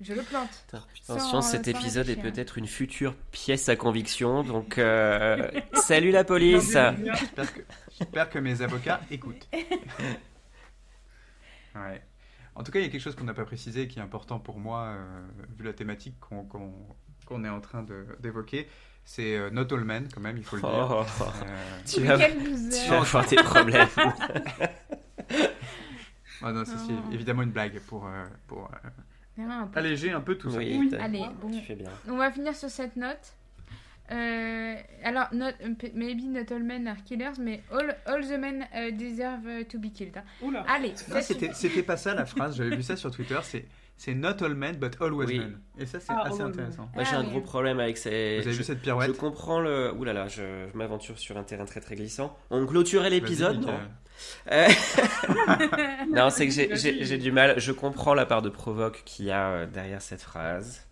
je 0.00 0.12
le 0.14 0.22
plante. 0.22 0.64
Attention, 1.08 1.40
cet 1.40 1.68
épisode 1.68 2.08
est 2.08 2.16
peut-être 2.20 2.58
une 2.58 2.66
future 2.66 3.14
pièce 3.32 3.68
à 3.68 3.76
conviction, 3.76 4.42
donc 4.42 4.78
euh, 4.78 5.50
salut 5.74 6.10
la 6.10 6.24
police 6.24 6.76
J'espère 7.98 8.28
que, 8.30 8.38
mes 8.38 8.62
avocats 8.62 9.00
écoutent. 9.10 9.48
Ouais. 11.74 12.02
En 12.54 12.62
tout 12.62 12.72
cas, 12.72 12.78
il 12.78 12.86
y 12.86 12.88
a 12.88 12.88
quelque 12.90 13.02
chose 13.02 13.14
qu'on 13.14 13.24
n'a 13.24 13.34
pas 13.34 13.44
précisé 13.44 13.82
et 13.82 13.88
qui 13.88 13.98
est 13.98 14.02
important 14.02 14.38
pour 14.38 14.58
moi, 14.58 14.84
euh, 14.96 15.26
vu 15.58 15.64
la 15.64 15.74
thématique 15.74 16.18
qu'on 16.20 17.44
est 17.44 17.48
en 17.50 17.60
train 17.60 17.84
d'évoquer. 18.20 18.66
C'est 19.04 19.36
euh, 19.36 19.50
Not 19.50 19.72
All 19.74 19.84
Men, 19.84 20.08
quand 20.12 20.22
même, 20.22 20.38
il 20.38 20.42
faut 20.42 20.56
le 20.56 20.62
dire. 20.62 20.70
Oh, 20.90 21.04
Euh, 21.20 21.80
tu, 21.86 22.00
vas, 22.00 22.16
tu 22.18 22.88
vas 22.90 23.00
avoir 23.02 23.26
des 23.28 23.36
problèmes. 23.36 23.88
ah 26.42 26.52
non, 26.52 26.64
c'est 26.64 26.72
Oh. 26.90 27.12
évidemment 27.12 27.42
une 27.42 27.50
blague 27.52 27.78
pour, 27.80 28.06
euh, 28.06 28.24
euh, 28.52 28.56
un 29.44 29.66
peu. 29.66 29.78
alléger 29.78 30.10
un 30.12 30.20
peu 30.20 30.36
tout 30.36 30.50
ça. 30.50 30.58
Oui, 30.58 30.90
Allez, 31.00 31.24
bon. 31.40 31.50
tu 31.50 31.60
fais 31.60 31.74
bien. 31.74 31.90
On 32.08 32.16
va 32.16 32.30
finir 32.30 32.54
sur 32.54 32.70
cette 32.70 32.96
note. 32.96 33.34
Euh, 34.12 34.74
alors, 35.02 35.26
not, 35.32 35.50
maybe 35.94 36.22
not 36.28 36.52
all 36.54 36.62
men 36.62 36.86
are 36.86 37.02
killers, 37.04 37.40
mais 37.40 37.62
all, 37.72 37.96
all 38.06 38.22
the 38.24 38.38
men 38.38 38.64
uh, 38.72 38.92
deserve 38.92 39.64
to 39.68 39.78
be 39.80 39.90
killed. 39.92 40.16
hein. 40.16 40.22
Oula. 40.42 40.64
Allez, 40.68 40.92
ça 40.94 41.20
c'était 41.22 41.82
pas 41.82 41.96
ça 41.96 42.14
la 42.14 42.24
phrase, 42.26 42.56
j'avais 42.56 42.76
vu 42.76 42.82
ça 42.84 42.94
sur 42.96 43.10
Twitter, 43.10 43.38
c'est 43.42 43.64
c'est 43.98 44.14
not 44.14 44.44
all 44.44 44.54
men 44.54 44.76
but 44.76 44.96
always 45.00 45.26
Oui. 45.26 45.38
men. 45.40 45.58
Et 45.78 45.86
ça 45.86 45.98
c'est 45.98 46.12
Ah, 46.12 46.22
assez 46.26 46.38
men. 46.38 46.48
intéressant. 46.52 46.88
Moi 46.94 47.02
j'ai 47.02 47.16
Ah 47.16 47.18
un 47.20 47.24
gros 47.24 47.40
problème 47.40 47.80
avec 47.80 47.96
ces. 47.96 48.36
Vous 48.36 48.42
avez 48.42 48.52
je, 48.52 48.58
vu 48.58 48.62
cette 48.64 48.78
je 48.78 48.82
pirouette 48.84 49.16
comprends 49.16 49.58
le. 49.60 49.92
Ouh 49.94 50.04
là 50.04 50.12
là, 50.12 50.28
je, 50.28 50.68
je 50.72 50.76
m'aventure 50.78 51.18
sur 51.18 51.36
un 51.36 51.42
terrain 51.42 51.64
très 51.64 51.80
très 51.80 51.96
glissant. 51.96 52.36
On 52.50 52.64
clôturait 52.64 53.10
l'épisode, 53.10 53.60
non? 53.60 53.74
Euh, 54.50 54.68
Non, 56.12 56.30
c'est 56.30 56.46
que 56.48 56.52
j'ai- 56.52 57.18
du 57.18 57.32
mal. 57.32 57.58
Je 57.58 57.72
comprends 57.72 58.14
la 58.14 58.26
part 58.26 58.42
de 58.42 58.48
provoque 58.50 59.02
qu'il 59.04 59.26
y 59.26 59.30
a 59.30 59.48
euh, 59.50 59.66
derrière 59.66 60.02
cette 60.02 60.22
phrase 60.22 60.82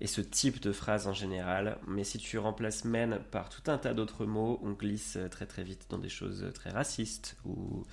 et 0.00 0.06
ce 0.06 0.20
type 0.20 0.60
de 0.60 0.72
phrase 0.72 1.06
en 1.06 1.12
général. 1.12 1.78
Mais 1.86 2.04
si 2.04 2.18
tu 2.18 2.38
remplaces 2.38 2.84
men 2.84 3.20
par 3.30 3.48
tout 3.48 3.70
un 3.70 3.78
tas 3.78 3.94
d'autres 3.94 4.26
mots, 4.26 4.60
on 4.62 4.72
glisse 4.72 5.16
euh, 5.16 5.28
très 5.28 5.46
très 5.46 5.62
vite 5.62 5.86
dans 5.90 5.98
des 5.98 6.08
choses 6.08 6.46
très 6.54 6.70
racistes 6.70 7.36
ou 7.44 7.84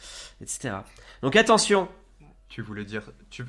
etc. 0.42 0.76
Donc 1.22 1.36
attention. 1.36 1.88
Tu 2.50 2.62
voulais 2.62 2.84
dire 2.84 3.04
tu 3.30 3.46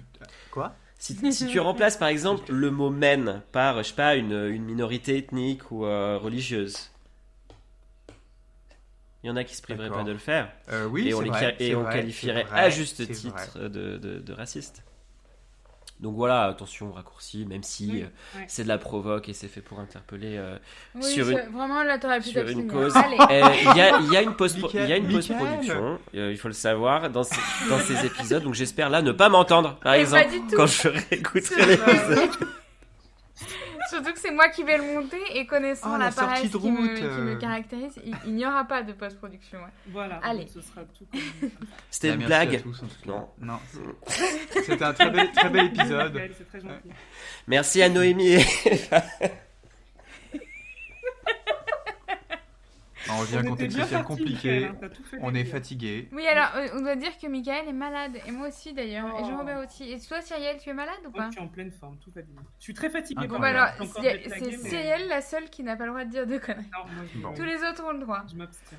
quoi? 0.52 0.76
Si, 0.98 1.16
si 1.32 1.46
tu 1.48 1.58
remplaces 1.58 1.96
par 1.96 2.06
exemple 2.08 2.52
le 2.52 2.70
mot 2.70 2.90
men 2.90 3.42
par, 3.50 3.78
je 3.82 3.88
sais 3.88 3.94
pas, 3.94 4.14
une, 4.14 4.46
une 4.48 4.62
minorité 4.64 5.16
ethnique 5.18 5.72
ou 5.72 5.84
euh, 5.84 6.16
religieuse, 6.18 6.91
il 9.22 9.28
y 9.28 9.30
en 9.30 9.36
a 9.36 9.44
qui 9.44 9.54
se 9.54 9.62
priveraient 9.62 9.90
pas 9.90 10.02
de 10.02 10.12
le 10.12 10.18
faire 10.18 10.50
Euh, 10.70 10.86
Oui, 10.86 11.08
et 11.08 11.14
on, 11.14 11.18
c'est 11.18 11.24
les, 11.24 11.30
vrai, 11.30 11.56
et 11.60 11.74
on 11.76 11.82
vrai, 11.82 11.92
qualifierait 11.94 12.44
vrai, 12.44 12.60
à 12.60 12.70
juste 12.70 13.10
titre 13.12 13.58
de, 13.58 13.96
de, 13.98 14.18
de 14.18 14.32
raciste. 14.32 14.82
Donc 16.00 16.16
voilà, 16.16 16.46
attention 16.46 16.88
au 16.88 16.92
raccourci, 16.92 17.46
même 17.46 17.62
si 17.62 17.88
Oui, 17.92 18.02
euh, 18.02 18.38
ouais. 18.38 18.44
c'est 18.48 18.64
de 18.64 18.68
la 18.68 18.78
provoque 18.78 19.28
et 19.28 19.32
c'est 19.32 19.46
fait 19.46 19.60
pour 19.60 19.78
interpeller. 19.78 20.36
euh, 20.36 20.58
Oui, 20.96 21.04
Sur 21.04 21.30
une- 21.30 21.38
vraiment, 21.52 21.84
là, 21.84 21.96
t'aurais 21.96 22.18
pu 22.18 22.30
sur 22.30 22.40
une 22.48 22.66
t'abstenir. 22.66 22.72
cause. 22.72 22.96
Euh, 22.96 23.00
Il 23.30 23.76
y, 23.76 23.80
a, 23.80 23.98
il 24.00 24.12
y 24.12 24.16
a 24.16 24.22
une 24.22 24.34
post-production, 24.34 26.00
euh, 26.16 26.32
il 26.32 26.38
faut 26.38 26.48
le 26.48 26.54
savoir, 26.54 27.08
dans 27.08 27.22
ces, 27.22 27.40
dans 27.70 27.78
ces 27.78 28.04
épisodes. 28.04 28.42
Donc 28.42 28.54
j'espère 28.54 28.90
là 28.90 29.00
ne 29.00 29.12
pas 29.12 29.28
m'entendre, 29.28 29.76
par 29.76 29.94
Eh, 29.94 30.00
exemple, 30.00 30.26
quand 30.56 30.66
je 30.66 30.88
réécouterai 30.88 31.66
l'épisode. 31.66 32.30
Surtout 33.92 34.12
que 34.12 34.18
c'est 34.18 34.30
moi 34.30 34.48
qui 34.48 34.62
vais 34.64 34.78
le 34.78 34.84
monter 34.84 35.20
et 35.34 35.44
connaissant 35.46 35.90
Oh, 35.94 35.98
la 35.98 36.06
la 36.06 36.12
paresse 36.12 36.40
qui, 36.40 36.46
me, 36.48 36.56
route, 36.56 36.94
qui 36.94 37.02
me 37.02 37.32
euh. 37.34 37.36
caractérise, 37.38 37.92
il, 38.04 38.14
il 38.26 38.34
n'y 38.34 38.46
aura 38.46 38.64
pas 38.64 38.82
de 38.82 38.92
post-production. 38.92 39.58
ouais. 39.58 39.70
Voilà. 39.88 40.18
Allez. 40.22 40.46
Ce 40.46 40.60
sera 40.60 40.82
tout 40.82 41.04
comme- 41.12 41.50
C'était 41.90 42.14
une 42.14 42.24
blague. 42.24 42.62
tous. 42.62 42.82
Non. 43.06 43.28
Non, 43.40 43.58
c'était 44.06 44.82
un 44.82 44.92
très 44.92 45.10
bel, 45.10 45.30
très 45.32 45.50
bel 45.50 45.66
épisode. 45.66 46.12
Très 46.48 46.60
gentil. 46.60 46.90
Merci 47.46 47.82
à 47.82 47.88
Noémie 47.88 48.38
On 53.10 53.18
revient 53.18 53.36
à 53.36 53.40
un 53.40 53.44
contexte 53.44 53.78
social 53.78 54.04
compliqué. 54.04 54.66
Hein, 54.66 54.76
On 55.20 55.34
est 55.34 55.44
fatigué. 55.44 56.08
Oui, 56.12 56.26
alors, 56.26 56.50
euh, 56.56 56.68
on 56.78 56.80
doit 56.82 56.96
dire 56.96 57.16
que 57.18 57.26
Michael 57.26 57.68
est 57.68 57.72
malade, 57.72 58.12
et 58.26 58.30
moi 58.30 58.48
aussi 58.48 58.72
d'ailleurs, 58.72 59.06
et 59.08 59.12
Oh. 59.22 59.24
Jean-Robert 59.26 59.58
aussi. 59.58 59.90
Et 59.90 59.98
toi, 60.00 60.20
Cyrielle, 60.20 60.58
tu 60.58 60.70
es 60.70 60.74
malade 60.74 60.94
ou 61.06 61.10
Moi, 61.10 61.18
pas 61.18 61.26
je 61.26 61.32
suis 61.32 61.40
en 61.40 61.48
pleine 61.48 61.72
forme, 61.72 61.96
tout 61.98 62.10
va 62.14 62.22
bien. 62.22 62.40
Je 62.58 62.64
suis 62.64 62.74
très 62.74 62.90
fatigué. 62.90 63.22
Ah, 63.24 63.26
Bon, 63.28 63.38
bah 63.38 63.48
alors, 63.48 63.68
c'est 64.00 64.02
mais- 64.02 64.56
Cyrielle 64.68 65.08
la 65.08 65.20
seule 65.20 65.50
qui 65.50 65.62
n'a 65.62 65.76
pas 65.76 65.84
le 65.84 65.90
droit 65.90 66.04
de 66.04 66.10
dire 66.10 66.26
de 66.26 66.38
conneries. 66.38 66.62
Non, 66.72 66.84
moi, 66.94 67.04
je- 67.12 67.18
Bon. 67.18 67.34
Tous 67.34 67.44
les 67.44 67.56
autres 67.62 67.84
ont 67.84 67.92
le 67.92 68.00
droit. 68.00 68.22
Je 68.30 68.36
m'abstiens. 68.36 68.78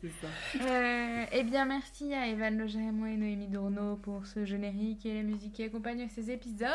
C'est 0.00 0.10
ça. 0.20 0.26
Euh, 0.62 1.24
eh 1.32 1.42
bien, 1.42 1.64
merci 1.64 2.12
à 2.12 2.26
Evan 2.28 2.58
Legeremo 2.58 3.06
et 3.06 3.16
Noémie 3.16 3.48
Dourneau 3.48 3.96
pour 3.96 4.26
ce 4.26 4.44
générique 4.44 5.06
et 5.06 5.14
la 5.14 5.22
musique 5.22 5.54
qui 5.54 5.62
accompagne 5.62 6.06
ces 6.10 6.30
épisodes. 6.30 6.68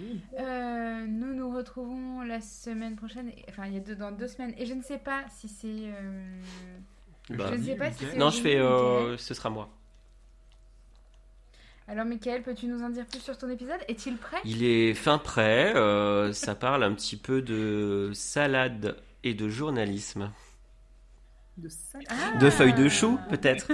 Oui. 0.00 0.20
Euh, 0.38 1.04
nous 1.06 1.34
nous 1.34 1.54
retrouvons 1.54 2.22
la 2.22 2.40
semaine 2.40 2.96
prochaine, 2.96 3.30
enfin, 3.50 3.66
il 3.66 3.74
y 3.74 3.76
a 3.76 3.80
deux, 3.80 3.94
dans 3.94 4.12
deux 4.12 4.28
semaines, 4.28 4.54
et 4.56 4.64
je 4.64 4.72
ne 4.72 4.82
sais 4.82 4.98
pas 4.98 5.24
si 5.30 5.46
c'est. 5.48 5.66
euh, 5.68 6.40
Bah, 7.30 7.48
je 7.52 7.56
ne 7.58 7.62
sais 7.64 7.74
pas 7.76 7.90
si 7.92 8.06
c'est. 8.10 8.16
Non, 8.16 8.30
je 8.30 8.40
fais. 8.40 8.56
Euh, 8.56 9.00
Mickaël. 9.00 9.18
ce 9.18 9.34
sera 9.34 9.50
moi. 9.50 9.68
Alors, 11.86 12.06
Michael, 12.06 12.42
peux-tu 12.42 12.66
nous 12.66 12.82
en 12.82 12.88
dire 12.88 13.04
plus 13.04 13.20
sur 13.20 13.36
ton 13.36 13.50
épisode? 13.50 13.80
Est-il 13.88 14.16
prêt? 14.16 14.38
Il 14.46 14.64
est 14.64 14.94
fin 14.94 15.18
prêt. 15.18 15.74
euh, 15.76 16.32
ça 16.32 16.54
parle 16.54 16.82
un 16.82 16.94
petit 16.94 17.18
peu 17.18 17.42
de 17.42 18.10
salade 18.14 18.96
et 19.22 19.34
de 19.34 19.50
journalisme. 19.50 20.30
De. 21.56 21.68
Ah. 22.08 22.36
De 22.38 22.50
feuilles 22.50 22.74
de 22.74 22.88
chou, 22.88 23.18
peut-être. 23.30 23.68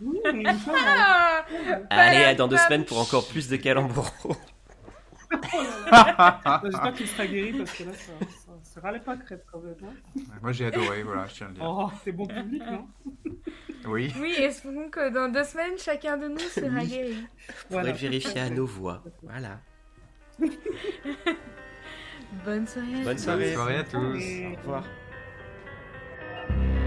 Oui, 0.00 0.18
Ah 0.68 1.44
Allez, 1.90 2.24
à 2.24 2.34
dans 2.34 2.48
deux 2.48 2.56
semaines 2.56 2.84
pour 2.84 2.98
encore 3.00 3.26
plus 3.28 3.48
de 3.48 3.56
calembours. 3.56 4.12
J'espère 6.64 6.92
qu'il 6.94 7.06
sera 7.08 7.26
guéri 7.26 7.52
parce 7.58 7.72
que 7.72 7.84
là, 7.84 7.92
ça, 7.94 8.12
ça, 8.44 8.52
ça 8.62 8.80
râlait 8.80 9.00
pas 9.00 9.16
crête 9.16 9.44
quand 9.50 9.60
même. 9.60 9.74
hein. 9.82 10.20
Moi 10.42 10.52
j'ai 10.52 10.66
adoré, 10.66 11.02
voilà, 11.04 11.26
je 11.26 11.34
tiens 11.34 11.46
à 11.46 11.48
le 11.50 11.54
dire. 11.54 11.64
Oh, 11.66 11.90
c'est 12.04 12.12
bon 12.12 12.26
public, 12.26 12.62
non? 12.70 12.86
Oui. 13.86 14.12
Oui, 14.20 14.34
espérons 14.38 14.90
que 14.90 15.08
dans 15.10 15.28
deux 15.32 15.44
semaines, 15.44 15.78
chacun 15.78 16.16
de 16.18 16.28
nous 16.28 16.38
sera 16.38 16.84
guéri. 16.84 17.14
Faudrait 17.48 17.66
Voilà. 17.70 17.92
vérifier 17.92 18.40
à 18.40 18.50
nos 18.50 18.66
voix. 18.66 19.02
Voilà. 19.22 19.60
Bonne 22.44 22.66
soirée. 22.66 23.00
à 23.00 23.04
Bonne 23.04 23.16
tous. 23.16 23.22
soirée. 23.22 23.44
Bonne 23.44 23.54
soirée 23.54 23.76
à 23.78 23.84
tous. 23.84 24.16
Et- 24.20 24.46
Au 24.46 24.60
revoir. 24.60 24.84
Thank 26.48 26.76
you. 26.76 26.81